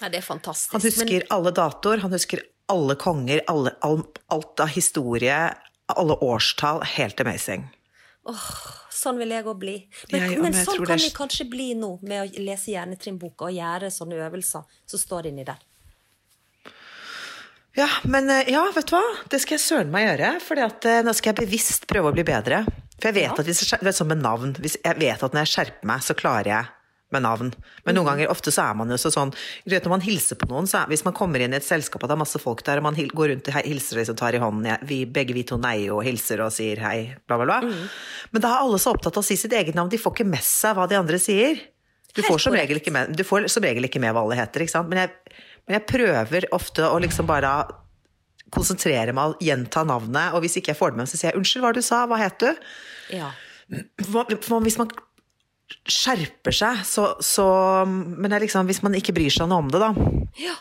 ja, 0.00 0.08
det 0.08 0.18
er 0.18 0.26
fantastisk. 0.26 0.72
Han 0.72 0.82
husker 0.82 1.26
alle 1.30 1.52
datoer, 1.52 2.02
han 2.02 2.12
husker 2.12 2.42
alle 2.68 2.96
konger, 2.96 3.40
alle, 3.46 3.76
all, 3.82 4.02
alt 4.32 4.60
av 4.60 4.68
historie, 4.68 5.54
alle 5.86 6.16
årstall. 6.18 6.82
Helt 6.96 7.20
amazing. 7.20 7.68
Men, 8.26 8.34
sånn 8.90 9.18
vil 9.20 9.28
jeg 9.36 9.44
òg 9.46 9.58
bli. 9.60 9.76
Men, 10.12 10.20
Jeg- 10.22 10.40
men 10.42 10.52
jeg 10.52 10.66
sånn 10.66 10.86
kan 10.86 10.98
vi 10.98 11.10
kanskje 11.14 11.44
bli 11.50 11.74
nå, 11.78 11.98
med 12.02 12.24
å 12.24 12.44
lese 12.44 12.72
Hjernetrinnboka 12.72 13.46
og 13.50 13.54
gjøre 13.54 13.90
sånne 13.92 14.18
øvelser 14.26 14.64
som 14.86 14.98
står 14.98 15.26
inni 15.30 15.44
der. 15.46 15.58
Ja, 17.76 17.88
men 18.08 18.30
eh, 18.32 18.48
ja, 18.48 18.62
vet 18.72 18.88
du 18.88 18.94
hva? 18.96 19.02
Det 19.28 19.40
skal 19.42 19.58
jeg 19.58 19.64
søren 19.66 19.90
meg 19.92 20.06
gjøre. 20.08 20.30
For 20.40 20.56
nå 20.56 21.12
skal 21.14 21.34
jeg 21.34 21.40
bevisst 21.44 21.86
prøve 21.90 22.08
å 22.10 22.14
bli 22.16 22.24
bedre. 22.24 22.62
For 22.96 23.10
jeg 23.10 23.18
vet 23.18 23.38
at 23.38 23.44
hvis 23.46 23.60
jeg, 23.68 23.82
er 23.84 23.92
sånn 23.92 24.08
med 24.08 24.22
navn 24.24 24.54
hvis 24.56 24.78
Jeg 24.82 24.96
vet 24.96 25.22
at 25.22 25.34
når 25.36 25.44
jeg 25.44 25.52
skjerper 25.52 25.84
meg, 25.90 26.00
så 26.00 26.16
klarer 26.16 26.48
jeg 26.54 26.66
med 27.14 27.22
navn. 27.22 27.52
Men 27.86 27.94
noen 27.94 28.08
ganger, 28.10 28.30
ofte 28.32 28.50
så 28.54 28.64
er 28.70 28.78
man 28.78 28.90
jo 28.90 28.98
sånn 28.98 29.30
du 29.30 29.70
vet, 29.70 29.84
Når 29.84 29.92
man 29.92 30.02
hilser 30.02 30.38
på 30.40 30.48
noen, 30.50 30.66
så 30.66 30.80
er, 30.80 30.90
hvis 30.90 31.04
man 31.06 31.14
kommer 31.16 31.42
inn 31.42 31.54
i 31.54 31.58
et 31.60 31.66
selskap 31.66 32.02
og 32.02 32.10
det 32.10 32.16
er 32.16 32.22
masse 32.24 32.40
folk 32.42 32.64
der, 32.66 32.82
og 32.82 32.88
man 32.88 32.98
går 32.98 33.32
rundt 33.32 33.50
og 33.52 33.58
hilser 33.62 34.02
og 34.02 34.18
tar 34.18 34.34
i 34.34 34.42
hånden 34.42 34.66
jeg, 34.66 34.88
vi, 34.90 34.98
Begge 35.06 35.36
vi 35.36 35.46
to 35.46 35.60
neier 35.62 35.94
og 35.94 36.02
hilser 36.06 36.42
og 36.44 36.52
sier 36.54 36.82
hei, 36.82 36.98
bla, 37.26 37.38
bla, 37.38 37.46
bla. 37.46 37.60
Mm. 37.62 37.86
Men 38.34 38.44
da 38.44 38.52
er 38.52 38.66
alle 38.66 38.82
så 38.82 38.92
opptatt 38.96 39.14
av 39.14 39.22
å 39.22 39.28
si 39.28 39.38
sitt 39.38 39.54
eget 39.54 39.78
navn. 39.78 39.92
De 39.92 40.00
får 40.00 40.16
ikke 40.16 40.28
med 40.34 40.44
seg 40.44 40.76
hva 40.76 40.88
de 40.90 40.98
andre 40.98 41.20
sier. 41.22 41.62
Du 42.16 42.22
får, 42.24 42.40
som 42.46 42.54
regel 42.56 42.80
ikke 42.80 42.94
med, 42.94 43.12
du 43.12 43.22
får 43.28 43.46
som 43.52 43.64
regel 43.64 43.86
ikke 43.86 44.00
med 44.02 44.14
hva 44.16 44.24
alle 44.24 44.38
heter, 44.38 44.64
ikke 44.64 44.72
sant? 44.72 44.88
Men 44.88 45.04
jeg, 45.04 45.42
men 45.68 45.76
jeg 45.76 45.86
prøver 45.90 46.46
ofte 46.56 46.86
å 46.88 47.00
liksom 47.02 47.28
bare 47.28 47.52
konsentrere 48.54 49.12
meg 49.16 49.34
og 49.34 49.42
gjenta 49.42 49.82
navnet, 49.86 50.34
og 50.34 50.44
hvis 50.44 50.56
ikke 50.60 50.72
jeg 50.72 50.80
får 50.80 50.94
det 50.94 51.00
med, 51.02 51.10
så 51.10 51.18
sier 51.18 51.30
jeg 51.30 51.38
'unnskyld, 51.38 51.64
hva 51.64 51.72
du 51.74 51.82
sa, 51.82 52.06
hva 52.06 52.18
het 52.20 52.38
du?' 52.40 52.54
Ja. 53.12 53.32
For 54.06 54.60
hvis 54.62 54.78
man 54.78 54.90
skjerper 55.86 56.54
seg, 56.54 56.82
så, 56.86 57.08
så 57.22 57.46
Men 57.86 58.32
er 58.32 58.44
liksom, 58.44 58.68
hvis 58.70 58.82
man 58.84 58.94
ikke 58.98 59.14
bryr 59.16 59.32
seg 59.34 59.50
noe 59.50 59.64
om 59.64 59.70
det, 59.72 59.82
da. 59.82 59.92
Ja. 60.40 60.56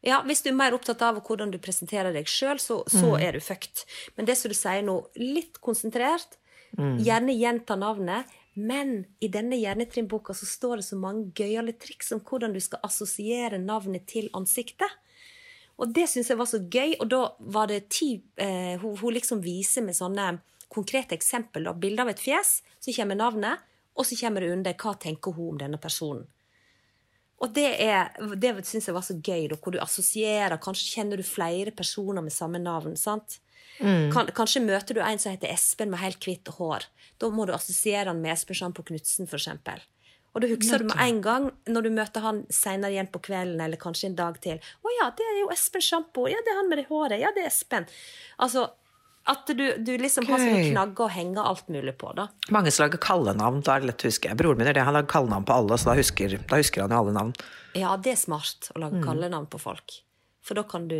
Ja, 0.00 0.22
Hvis 0.24 0.40
du 0.40 0.48
er 0.48 0.56
mer 0.56 0.72
opptatt 0.72 1.02
av 1.04 1.18
hvordan 1.26 1.50
du 1.52 1.58
presenterer 1.60 2.14
deg 2.16 2.28
sjøl, 2.28 2.56
så, 2.60 2.80
så 2.88 3.18
er 3.20 3.36
du 3.36 3.42
fucked. 3.44 3.82
Men 4.16 4.28
det 4.28 4.38
som 4.40 4.48
du 4.48 4.56
sier 4.56 4.80
nå, 4.86 4.94
litt 5.20 5.60
konsentrert, 5.60 6.38
gjerne 6.76 7.34
gjenta 7.36 7.76
navnet. 7.76 8.30
Men 8.54 9.04
i 9.22 9.28
denne 9.30 9.58
Hjernetrinnboka 9.60 10.34
så 10.34 10.46
står 10.48 10.80
det 10.80 10.86
så 10.88 10.96
mange 10.98 11.30
gøyale 11.36 11.76
triks 11.78 12.10
om 12.16 12.22
hvordan 12.24 12.56
du 12.56 12.60
skal 12.64 12.82
assosiere 12.86 13.60
navnet 13.62 14.08
til 14.10 14.28
ansiktet. 14.36 14.88
Og 15.80 15.92
det 15.96 16.08
syns 16.10 16.28
jeg 16.28 16.40
var 16.40 16.48
så 16.50 16.60
gøy, 16.60 16.96
og 17.00 17.06
da 17.08 17.20
var 17.54 17.70
det 17.70 17.86
ti 17.94 18.10
eh, 18.36 18.74
hun, 18.82 18.98
hun 19.00 19.14
liksom 19.16 19.40
viser 19.44 19.86
med 19.86 19.96
sånne 19.96 20.34
konkrete 20.70 21.16
eksempel. 21.16 21.64
da, 21.64 21.72
Bilde 21.72 22.04
av 22.04 22.10
et 22.12 22.20
fjes, 22.20 22.58
så 22.82 22.92
kommer 22.96 23.18
navnet, 23.18 23.62
og 24.00 24.06
så 24.08 24.16
kommer 24.16 24.44
det 24.44 24.54
under 24.54 24.76
hva 24.80 24.94
tenker 24.96 25.36
hun 25.36 25.54
om 25.54 25.60
denne 25.60 25.80
personen. 25.80 26.24
Og 27.40 27.52
det, 27.56 27.68
er, 27.80 28.10
det 28.36 28.52
syns 28.68 28.90
jeg 28.90 28.96
var 28.96 29.04
så 29.04 29.16
gøy, 29.16 29.46
da, 29.48 29.56
hvor 29.56 29.72
du 29.72 29.78
assosierer 29.80 30.60
Kanskje 30.60 30.98
kjenner 30.98 31.20
du 31.20 31.24
flere 31.24 31.72
personer 31.72 32.24
med 32.24 32.34
samme 32.34 32.60
navn. 32.60 32.98
sant? 33.00 33.38
Kan, 33.80 34.28
kanskje 34.36 34.60
møter 34.60 34.96
du 34.96 35.00
en 35.00 35.20
som 35.20 35.32
heter 35.32 35.48
Espen 35.48 35.88
med 35.92 36.02
helt 36.02 36.20
hvitt 36.26 36.50
hår. 36.58 36.84
Da 37.20 37.30
må 37.32 37.46
du 37.48 37.54
assosiere 37.56 38.10
han 38.10 38.20
med 38.20 38.34
Espen 38.34 38.58
Sjampo 38.58 38.84
Knutsen, 38.84 39.28
f.eks. 39.28 39.48
Og 40.30 40.44
da 40.44 40.50
husker 40.50 40.84
du 40.84 40.90
med 40.90 41.00
en 41.00 41.22
gang, 41.24 41.46
når 41.66 41.86
du 41.86 41.90
møter 41.96 42.22
han 42.22 42.42
senere 42.52 42.92
igjen 42.92 43.08
på 43.10 43.22
kvelden, 43.24 43.62
eller 43.64 43.80
kanskje 43.80 44.10
en 44.10 44.18
dag 44.18 44.36
til 44.44 44.60
'Å 44.60 44.92
ja, 45.00 45.08
det 45.16 45.24
er 45.26 45.40
jo 45.40 45.48
Espen 45.54 45.82
Sjampo. 45.82 46.28
Ja, 46.28 46.38
det 46.44 46.52
er 46.52 46.60
han 46.60 46.68
med 46.68 46.78
det 46.78 46.86
håret. 46.92 47.18
Ja, 47.18 47.32
det 47.34 47.42
er 47.42 47.50
Espen.' 47.50 47.88
Altså, 48.38 48.68
At 49.28 49.46
du, 49.46 49.66
du 49.84 49.90
liksom 50.00 50.24
har 50.26 50.38
sånne 50.40 50.62
Gøy. 50.62 50.70
knagger 50.72 51.04
å 51.04 51.10
henge 51.12 51.42
alt 51.44 51.68
mulig 51.68 51.92
på, 52.00 52.08
da. 52.16 52.28
Mange 52.50 52.70
som 52.72 52.86
lager 52.86 52.98
kallenavn, 53.04 53.60
da 53.62 53.74
er 53.76 53.80
det 53.84 53.90
lett 53.90 54.04
å 54.04 54.08
huske. 54.08 54.32
Broren 54.34 54.58
min 54.58 54.66
er 54.70 54.72
det, 54.78 54.82
han 54.86 54.94
lager 54.96 55.10
kallenavn 55.12 55.44
på 55.46 55.52
alle, 55.60 55.76
så 55.78 55.90
da 55.90 55.94
husker, 56.00 56.38
da 56.48 56.56
husker 56.56 56.82
han 56.86 56.90
jo 56.90 57.02
alle 57.04 57.12
navn. 57.12 57.34
Ja, 57.76 57.92
det 58.00 58.12
er 58.16 58.16
smart 58.16 58.70
å 58.72 58.78
Mm. 58.78 58.82
lage 58.86 59.02
kallenavn 59.04 59.46
på 59.52 59.60
folk. 59.60 59.98
For 60.40 60.54
da 60.54 60.62
kan 60.64 60.88
du 60.88 60.96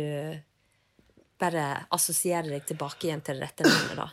bare 1.41 1.65
assosiere 1.91 2.47
deg 2.53 2.65
tilbake 2.69 3.07
igjen 3.09 3.23
til 3.25 3.39
det 3.41 3.49
rette 3.49 3.65
navnet, 3.65 3.97
da. 3.97 4.07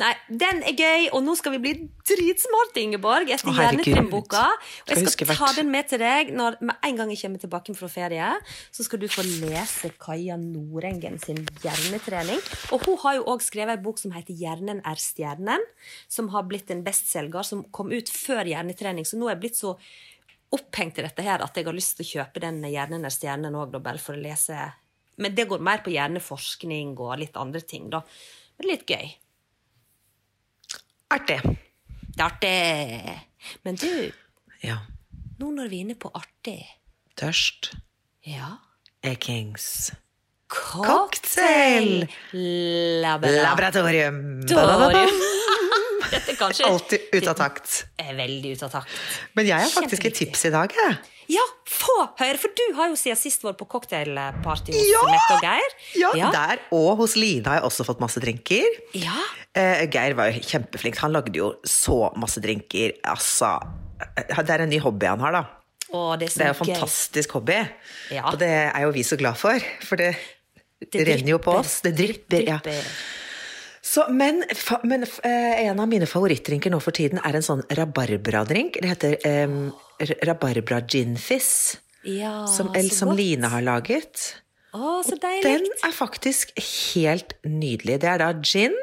Nei, 0.00 0.10
den 0.26 0.60
er 0.66 0.74
gøy, 0.74 1.08
og 1.14 1.22
nå 1.22 1.36
skal 1.38 1.54
vi 1.54 1.60
bli 1.62 1.72
dritsmarte, 2.08 2.82
Ingeborg, 2.82 3.28
etter 3.30 3.52
herregud. 3.54 3.84
Hjernetrim-boka. 3.86 4.42
Og 4.88 4.94
jeg 4.94 5.12
skal 5.12 5.30
ta 5.38 5.50
den 5.54 5.70
med 5.70 5.86
til 5.90 6.02
deg 6.02 6.32
når, 6.34 6.56
med 6.66 6.88
en 6.88 6.98
gang 6.98 7.12
jeg 7.14 7.20
kommer 7.22 7.42
tilbake 7.44 7.76
fra 7.78 7.90
ferie. 7.92 8.30
Så 8.74 8.86
skal 8.86 9.02
du 9.02 9.06
få 9.10 9.22
lese 9.26 9.92
Kaja 10.02 10.38
Norengen 10.40 11.20
sin 11.22 11.44
hjernetrening. 11.62 12.42
Og 12.74 12.88
hun 12.88 12.98
har 13.04 13.20
jo 13.20 13.28
òg 13.34 13.44
skrevet 13.46 13.78
en 13.78 13.84
bok 13.86 14.02
som 14.02 14.16
heter 14.16 14.34
'Hjernen 14.34 14.82
er 14.82 14.98
stjernen', 14.98 15.68
som 16.08 16.32
har 16.34 16.48
blitt 16.50 16.74
en 16.74 16.82
bestselger, 16.82 17.46
som 17.46 17.62
kom 17.70 17.94
ut 17.94 18.10
før 18.10 18.44
hjernetrening. 18.50 19.06
Så 19.06 19.18
nå 19.18 19.28
er 19.28 19.36
jeg 19.36 19.44
blitt 19.46 19.62
så 19.62 19.76
opphengt 20.54 20.98
i 20.98 21.06
dette 21.06 21.22
her 21.22 21.42
at 21.42 21.54
jeg 21.54 21.66
har 21.66 21.74
lyst 21.74 21.96
til 21.98 22.06
å 22.06 22.12
kjøpe 22.18 22.42
den 22.42 22.62
'Hjernen 22.62 23.06
er 23.06 23.14
stjernen' 23.14 23.54
òg, 23.54 23.78
bare 23.78 23.98
for 23.98 24.18
å 24.18 24.22
lese. 24.22 24.74
Men 25.16 25.34
det 25.34 25.46
går 25.46 25.62
mer 25.62 25.78
på 25.84 25.94
hjerneforskning 25.94 26.96
og 26.98 27.18
litt 27.20 27.36
andre 27.38 27.60
ting, 27.60 27.90
da. 27.90 28.02
Men 28.58 28.68
litt 28.68 28.86
gøy. 28.86 29.14
Artig. 31.14 31.40
Det 32.14 32.20
er 32.20 32.24
artig. 32.24 33.20
Men 33.64 33.76
du, 33.78 34.10
Ja. 34.64 34.78
nå 35.38 35.50
når 35.54 35.68
vi 35.70 35.76
er 35.80 35.84
inne 35.84 35.94
på 36.00 36.10
artig 36.14 36.60
Tørst. 37.16 37.72
Ja. 38.26 38.56
Er 39.04 39.14
Kings. 39.20 39.92
Cocktail! 40.48 42.08
Laboratorium. 42.32 44.18
Laboratorium. 44.48 45.20
Kanskje 46.44 46.68
Alltid 46.68 47.08
ut 47.14 47.26
av 47.32 47.36
takt. 47.40 47.80
veldig 47.98 48.54
ute 48.54 48.68
av 48.68 48.76
takt. 48.78 49.02
Men 49.34 49.48
jeg 49.50 49.64
har 49.64 49.72
faktisk 49.74 50.06
et 50.10 50.16
tips 50.20 50.46
i 50.48 50.54
dag, 50.54 50.72
jeg. 50.84 50.96
Ja, 51.32 51.44
få 51.64 51.94
høre! 52.18 52.36
For 52.36 52.52
du 52.52 52.62
har 52.76 52.90
jo 52.92 52.98
siden 53.00 53.16
sist 53.16 53.44
vært 53.46 53.56
på 53.62 53.66
cocktailparty 53.72 54.74
hos 54.76 54.90
Ja! 54.90 55.00
Mette 55.08 55.38
og 55.38 55.46
Geir. 55.46 55.76
Ja, 55.96 56.10
ja. 56.20 56.30
der 56.34 56.60
og 56.76 56.98
hos 57.00 57.14
Line 57.16 57.48
har 57.48 57.62
jeg 57.62 57.68
også 57.70 57.86
fått 57.88 58.02
masse 58.04 58.20
drinker. 58.20 58.66
Ja. 58.98 59.16
Eh, 59.56 59.86
Geir 59.88 60.16
var 60.18 60.28
jo 60.28 60.42
kjempeflink. 60.44 61.00
Han 61.00 61.16
lagde 61.16 61.40
jo 61.40 61.54
så 61.64 62.10
masse 62.20 62.42
drinker. 62.44 62.96
Altså 63.08 63.54
eh, 64.04 64.36
Det 64.44 64.56
er 64.58 64.66
en 64.66 64.72
ny 64.74 64.82
hobby 64.84 65.08
han 65.08 65.24
har, 65.24 65.38
da. 65.40 65.44
Å, 65.94 66.04
det 66.20 66.28
er 66.28 66.36
Det 66.36 66.44
er 66.44 66.52
jo 66.52 66.56
en 66.58 66.62
fantastisk 66.64 67.36
hobby. 67.38 67.60
Ja. 68.12 68.28
Og 68.28 68.38
det 68.42 68.52
er 68.66 68.84
jo 68.84 68.92
vi 68.92 69.04
så 69.06 69.16
glad 69.20 69.40
for. 69.40 69.64
For 69.86 70.00
det, 70.00 70.12
Det 70.92 71.06
renner 71.08 71.38
jo 71.38 71.40
på 71.40 71.56
oss. 71.62 71.78
Det 71.86 71.94
drypper. 71.96 72.44
Ja. 72.44 72.60
Så, 73.84 74.06
men 74.08 74.40
fa, 74.56 74.78
men 74.88 75.04
eh, 75.04 75.66
en 75.66 75.80
av 75.82 75.88
mine 75.90 76.06
favorittdrinker 76.08 76.72
nå 76.72 76.78
for 76.80 76.96
tiden 76.96 77.20
er 77.20 77.36
en 77.36 77.44
sånn 77.44 77.60
rabarbradrink. 77.76 78.78
Det 78.80 78.92
heter 78.94 79.16
eh, 79.28 79.58
rabarbra 80.24 80.80
ginfizz. 80.88 81.76
Ja, 82.08 82.46
Som, 82.48 82.72
eller, 82.76 82.92
som. 82.92 83.12
Line 83.16 83.48
har 83.52 83.64
laget. 83.64 84.24
Å, 84.74 84.98
så 85.06 85.16
deilig. 85.20 85.44
Den 85.44 85.68
er 85.86 85.94
faktisk 85.96 86.52
helt 86.56 87.36
nydelig. 87.44 88.00
Det 88.02 88.10
er 88.10 88.24
da 88.24 88.32
gin. 88.40 88.74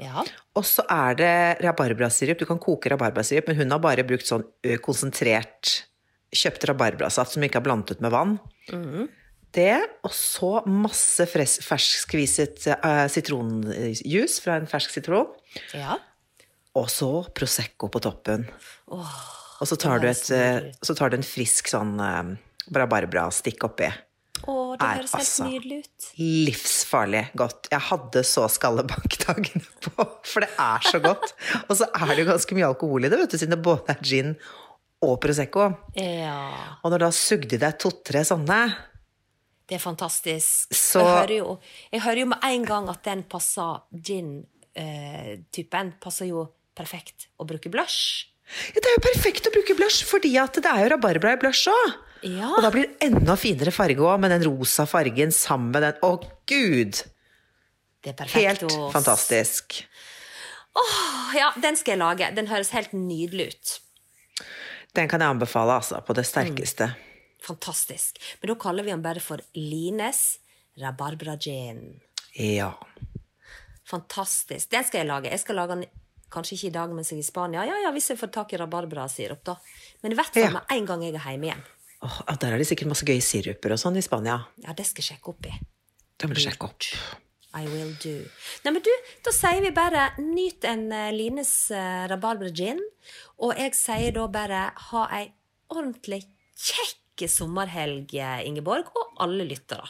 Ja. 0.00 0.24
Og 0.56 0.64
så 0.68 0.84
er 0.92 1.16
det 1.18 1.32
rabarbrasirup. 1.64 2.38
Du 2.40 2.46
kan 2.48 2.60
koke 2.62 2.92
rabarbrasirup, 2.92 3.48
men 3.50 3.62
hun 3.62 3.74
har 3.74 3.82
bare 3.82 4.04
brukt 4.06 4.28
sånn 4.28 4.44
konsentrert 4.84 5.80
kjøpt 6.34 6.66
rabarbrasaft 6.70 7.36
som 7.36 7.44
ikke 7.46 7.60
er 7.60 7.66
blandet 7.66 7.96
ut 7.96 8.04
med 8.04 8.12
vann. 8.14 8.36
Det, 9.54 9.76
og 10.02 10.10
så 10.16 10.48
masse 10.66 11.26
ferskskviset 11.30 12.64
uh, 12.82 13.04
sitronjuice 13.12 14.40
fra 14.42 14.56
en 14.58 14.66
fersk 14.70 14.90
sitron. 14.96 15.30
ja. 15.76 15.98
Og 16.74 16.88
så 16.90 17.06
Prosecco 17.38 17.86
på 17.86 18.00
toppen. 18.02 18.48
og 18.90 19.62
så 19.70 19.76
tar, 19.78 20.00
det 20.02 20.08
et, 20.10 20.30
eh, 20.34 20.72
så 20.82 20.96
tar 20.98 21.12
du 21.12 21.20
en 21.20 21.22
frisk 21.26 21.68
sånn 21.70 21.92
uh, 22.02 22.32
rabarbra-stikk 22.74 23.62
oppi. 23.68 23.86
Å, 24.42 24.74
det 24.74 24.82
Er 24.82 24.96
høres 24.98 25.12
helt 25.14 25.20
altså- 25.20 25.46
nydelig 25.46 25.78
ut. 25.84 26.08
livsfarlig 26.18 27.22
godt. 27.38 27.68
Jeg 27.70 27.78
hadde 27.92 28.24
så 28.26 28.48
skallebankdagene 28.50 29.62
på, 29.86 30.08
for 30.26 30.42
det 30.42 30.50
er 30.58 30.82
så 30.90 30.98
godt. 31.04 31.30
Og 31.68 31.76
så 31.78 31.86
er 31.94 32.10
det 32.10 32.24
jo 32.24 32.30
ganske 32.32 32.58
mye 32.58 32.66
alkohol 32.72 33.06
i 33.06 33.12
det, 33.14 33.20
vet 33.22 33.30
du, 33.30 33.38
siden 33.38 33.54
det 33.54 33.62
både 33.62 33.94
er 33.94 34.02
gin 34.02 34.34
og 35.04 35.14
Prosecco. 35.22 35.68
Ja. 35.94 36.40
Og 36.82 36.90
når 36.90 36.98
du 36.98 37.06
da 37.06 37.12
sugde 37.14 37.54
i 37.54 37.62
deg 37.62 37.78
to-tre 37.78 38.24
sånne 38.26 38.58
Det 39.66 39.76
er 39.78 39.80
fantastisk. 39.80 40.68
Så- 40.74 41.00
Jeg, 41.00 41.08
hører 41.08 41.36
jo, 41.38 41.58
jeg 41.92 42.00
hører 42.04 42.20
jo 42.20 42.26
med 42.26 42.38
en 42.44 42.64
gang 42.68 42.88
at 42.92 43.02
den 43.04 43.22
passer 43.22 43.80
gin-typen. 43.94 45.92
passer 46.00 46.26
jo 46.28 46.48
perfekt 46.76 47.28
å 47.40 47.46
bruke 47.46 47.70
blush. 47.70 48.26
ja, 48.74 48.80
Det 48.80 48.84
er 48.90 48.96
jo 48.98 49.04
perfekt 49.14 49.46
å 49.48 49.52
bruke 49.54 49.74
blush, 49.78 50.04
fordi 50.04 50.34
at 50.40 50.52
det 50.54 50.66
er 50.66 50.82
jo 50.84 50.90
rabarbra 50.96 51.32
i 51.32 51.36
blush 51.40 51.68
òg. 51.68 51.94
Ja. 52.24 52.50
Og 52.56 52.62
da 52.62 52.70
blir 52.70 52.86
det 52.88 52.96
enda 53.08 53.36
finere 53.36 53.72
farge 53.72 54.00
òg, 54.00 54.18
med 54.20 54.30
den 54.30 54.44
rosa 54.48 54.86
fargen 54.86 55.32
sammen 55.32 55.70
med 55.72 55.82
den. 55.82 55.94
Å, 56.02 56.18
gud! 56.46 57.02
Det 58.02 58.10
er 58.12 58.16
perfekt. 58.18 58.60
Helt 58.60 58.92
fantastisk. 58.92 59.84
Ja, 61.34 61.52
den 61.60 61.76
skal 61.76 61.92
jeg 61.94 61.98
lage. 62.00 62.34
Den 62.34 62.46
høres 62.50 62.70
helt 62.74 62.92
nydelig 62.92 63.46
ut. 63.54 63.80
Den 64.94 65.08
kan 65.08 65.20
jeg 65.20 65.28
anbefale, 65.30 65.76
altså, 65.80 66.00
på 66.04 66.14
det 66.14 66.24
sterkeste. 66.26 66.90
Fantastisk. 67.44 68.18
Men 68.40 68.52
da 68.52 68.56
kaller 68.60 68.86
vi 68.86 68.90
den 68.94 69.02
bare 69.04 69.20
for 69.22 69.42
Lines 69.58 70.38
rabarbra 70.80 71.36
gin. 71.40 72.00
Ja. 72.40 72.72
Fantastisk. 73.90 74.70
Den 74.72 74.84
skal 74.86 75.02
jeg 75.02 75.10
lage. 75.10 75.30
Jeg 75.30 75.42
skal 75.44 75.58
lage 75.60 75.76
den 75.76 75.84
kanskje 76.34 76.56
ikke 76.56 76.70
i 76.70 76.74
dag 76.74 76.94
mens 76.96 77.12
jeg 77.12 77.20
er 77.20 77.24
i 77.24 77.26
Spania. 77.28 77.64
Ja, 77.68 77.76
ja, 77.84 77.92
hvis 77.94 78.08
jeg 78.10 78.18
får 78.18 78.32
tak 78.34 78.54
i 78.54 78.58
rabarbrasirup, 78.58 79.44
da. 79.46 79.54
Men 80.02 80.14
i 80.14 80.18
hvert 80.18 80.32
fall 80.34 80.48
Ja. 80.48 80.50
med 80.56 80.72
en 80.72 80.86
gang 80.88 81.04
jeg 81.04 81.14
er 81.14 81.28
hjemme 81.30 81.50
igjen. 81.50 81.62
Åh, 82.02 82.16
der 82.40 82.52
er 82.52 82.58
det 82.58 82.66
sikkert 82.68 82.88
masse 82.90 83.06
gøye 83.06 83.22
siruper 83.22 83.72
og 83.72 83.78
sånn 83.78 83.96
i 83.96 84.02
Spania. 84.02 84.40
Ja, 84.64 84.72
det 84.72 84.86
skal 84.86 85.02
jeg 85.04 85.14
sjekke 85.14 85.28
opp 85.32 85.46
i. 85.46 85.52
Det 86.18 86.28
må 86.28 86.34
du 86.34 86.40
sjekke 86.40 86.64
opp. 86.68 86.82
I 87.54 87.66
will 87.70 87.94
do. 88.02 88.16
Nei, 88.64 88.72
men 88.72 88.82
du, 88.82 88.90
da 89.22 89.30
sier 89.30 89.60
vi 89.62 89.70
bare 89.70 90.08
nyt 90.18 90.64
en 90.66 90.90
eh, 90.90 91.12
Lines 91.14 91.70
uh, 91.70 92.08
rabarbra 92.10 92.50
gin. 92.50 92.80
Og 93.38 93.54
jeg 93.56 93.76
sier 93.78 94.10
da 94.16 94.26
bare 94.26 94.72
ha 94.90 95.04
ei 95.14 95.28
ordentlig 95.70 96.24
kjekk 96.58 96.98
sommerhelg, 97.30 98.14
eh, 98.14 98.46
Ingeborg, 98.48 98.90
og 98.96 99.22
alle 99.24 99.44
lyttere. 99.48 99.86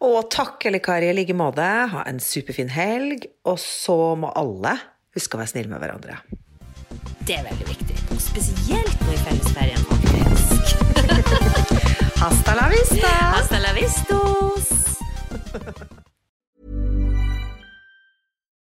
Og 0.00 0.30
takk, 0.30 0.66
eller 0.66 0.78
Kari, 0.78 1.08
i 1.10 1.12
like 1.16 1.34
måte. 1.34 1.62
Ha 1.62 2.04
en 2.06 2.20
superfin 2.20 2.68
helg. 2.68 3.26
Og 3.44 3.58
så 3.58 4.16
må 4.16 4.32
alle 4.36 4.76
huske 5.16 5.36
å 5.36 5.40
være 5.40 5.52
snille 5.54 5.72
med 5.72 5.80
hverandre. 5.80 6.20
Det 7.26 7.38
er 7.38 7.44
veldig 7.46 7.68
viktig. 7.68 7.96
Og 8.10 8.20
spesielt 8.20 9.06
nå 9.06 9.14
i 9.14 9.22
fellesferien, 9.24 9.82
faktisk. 9.92 10.76
Hasta 12.22 12.54
la 12.58 12.68
vista! 12.68 13.14
Hasta 13.36 13.58
la 13.64 13.72
vistos! 13.72 14.68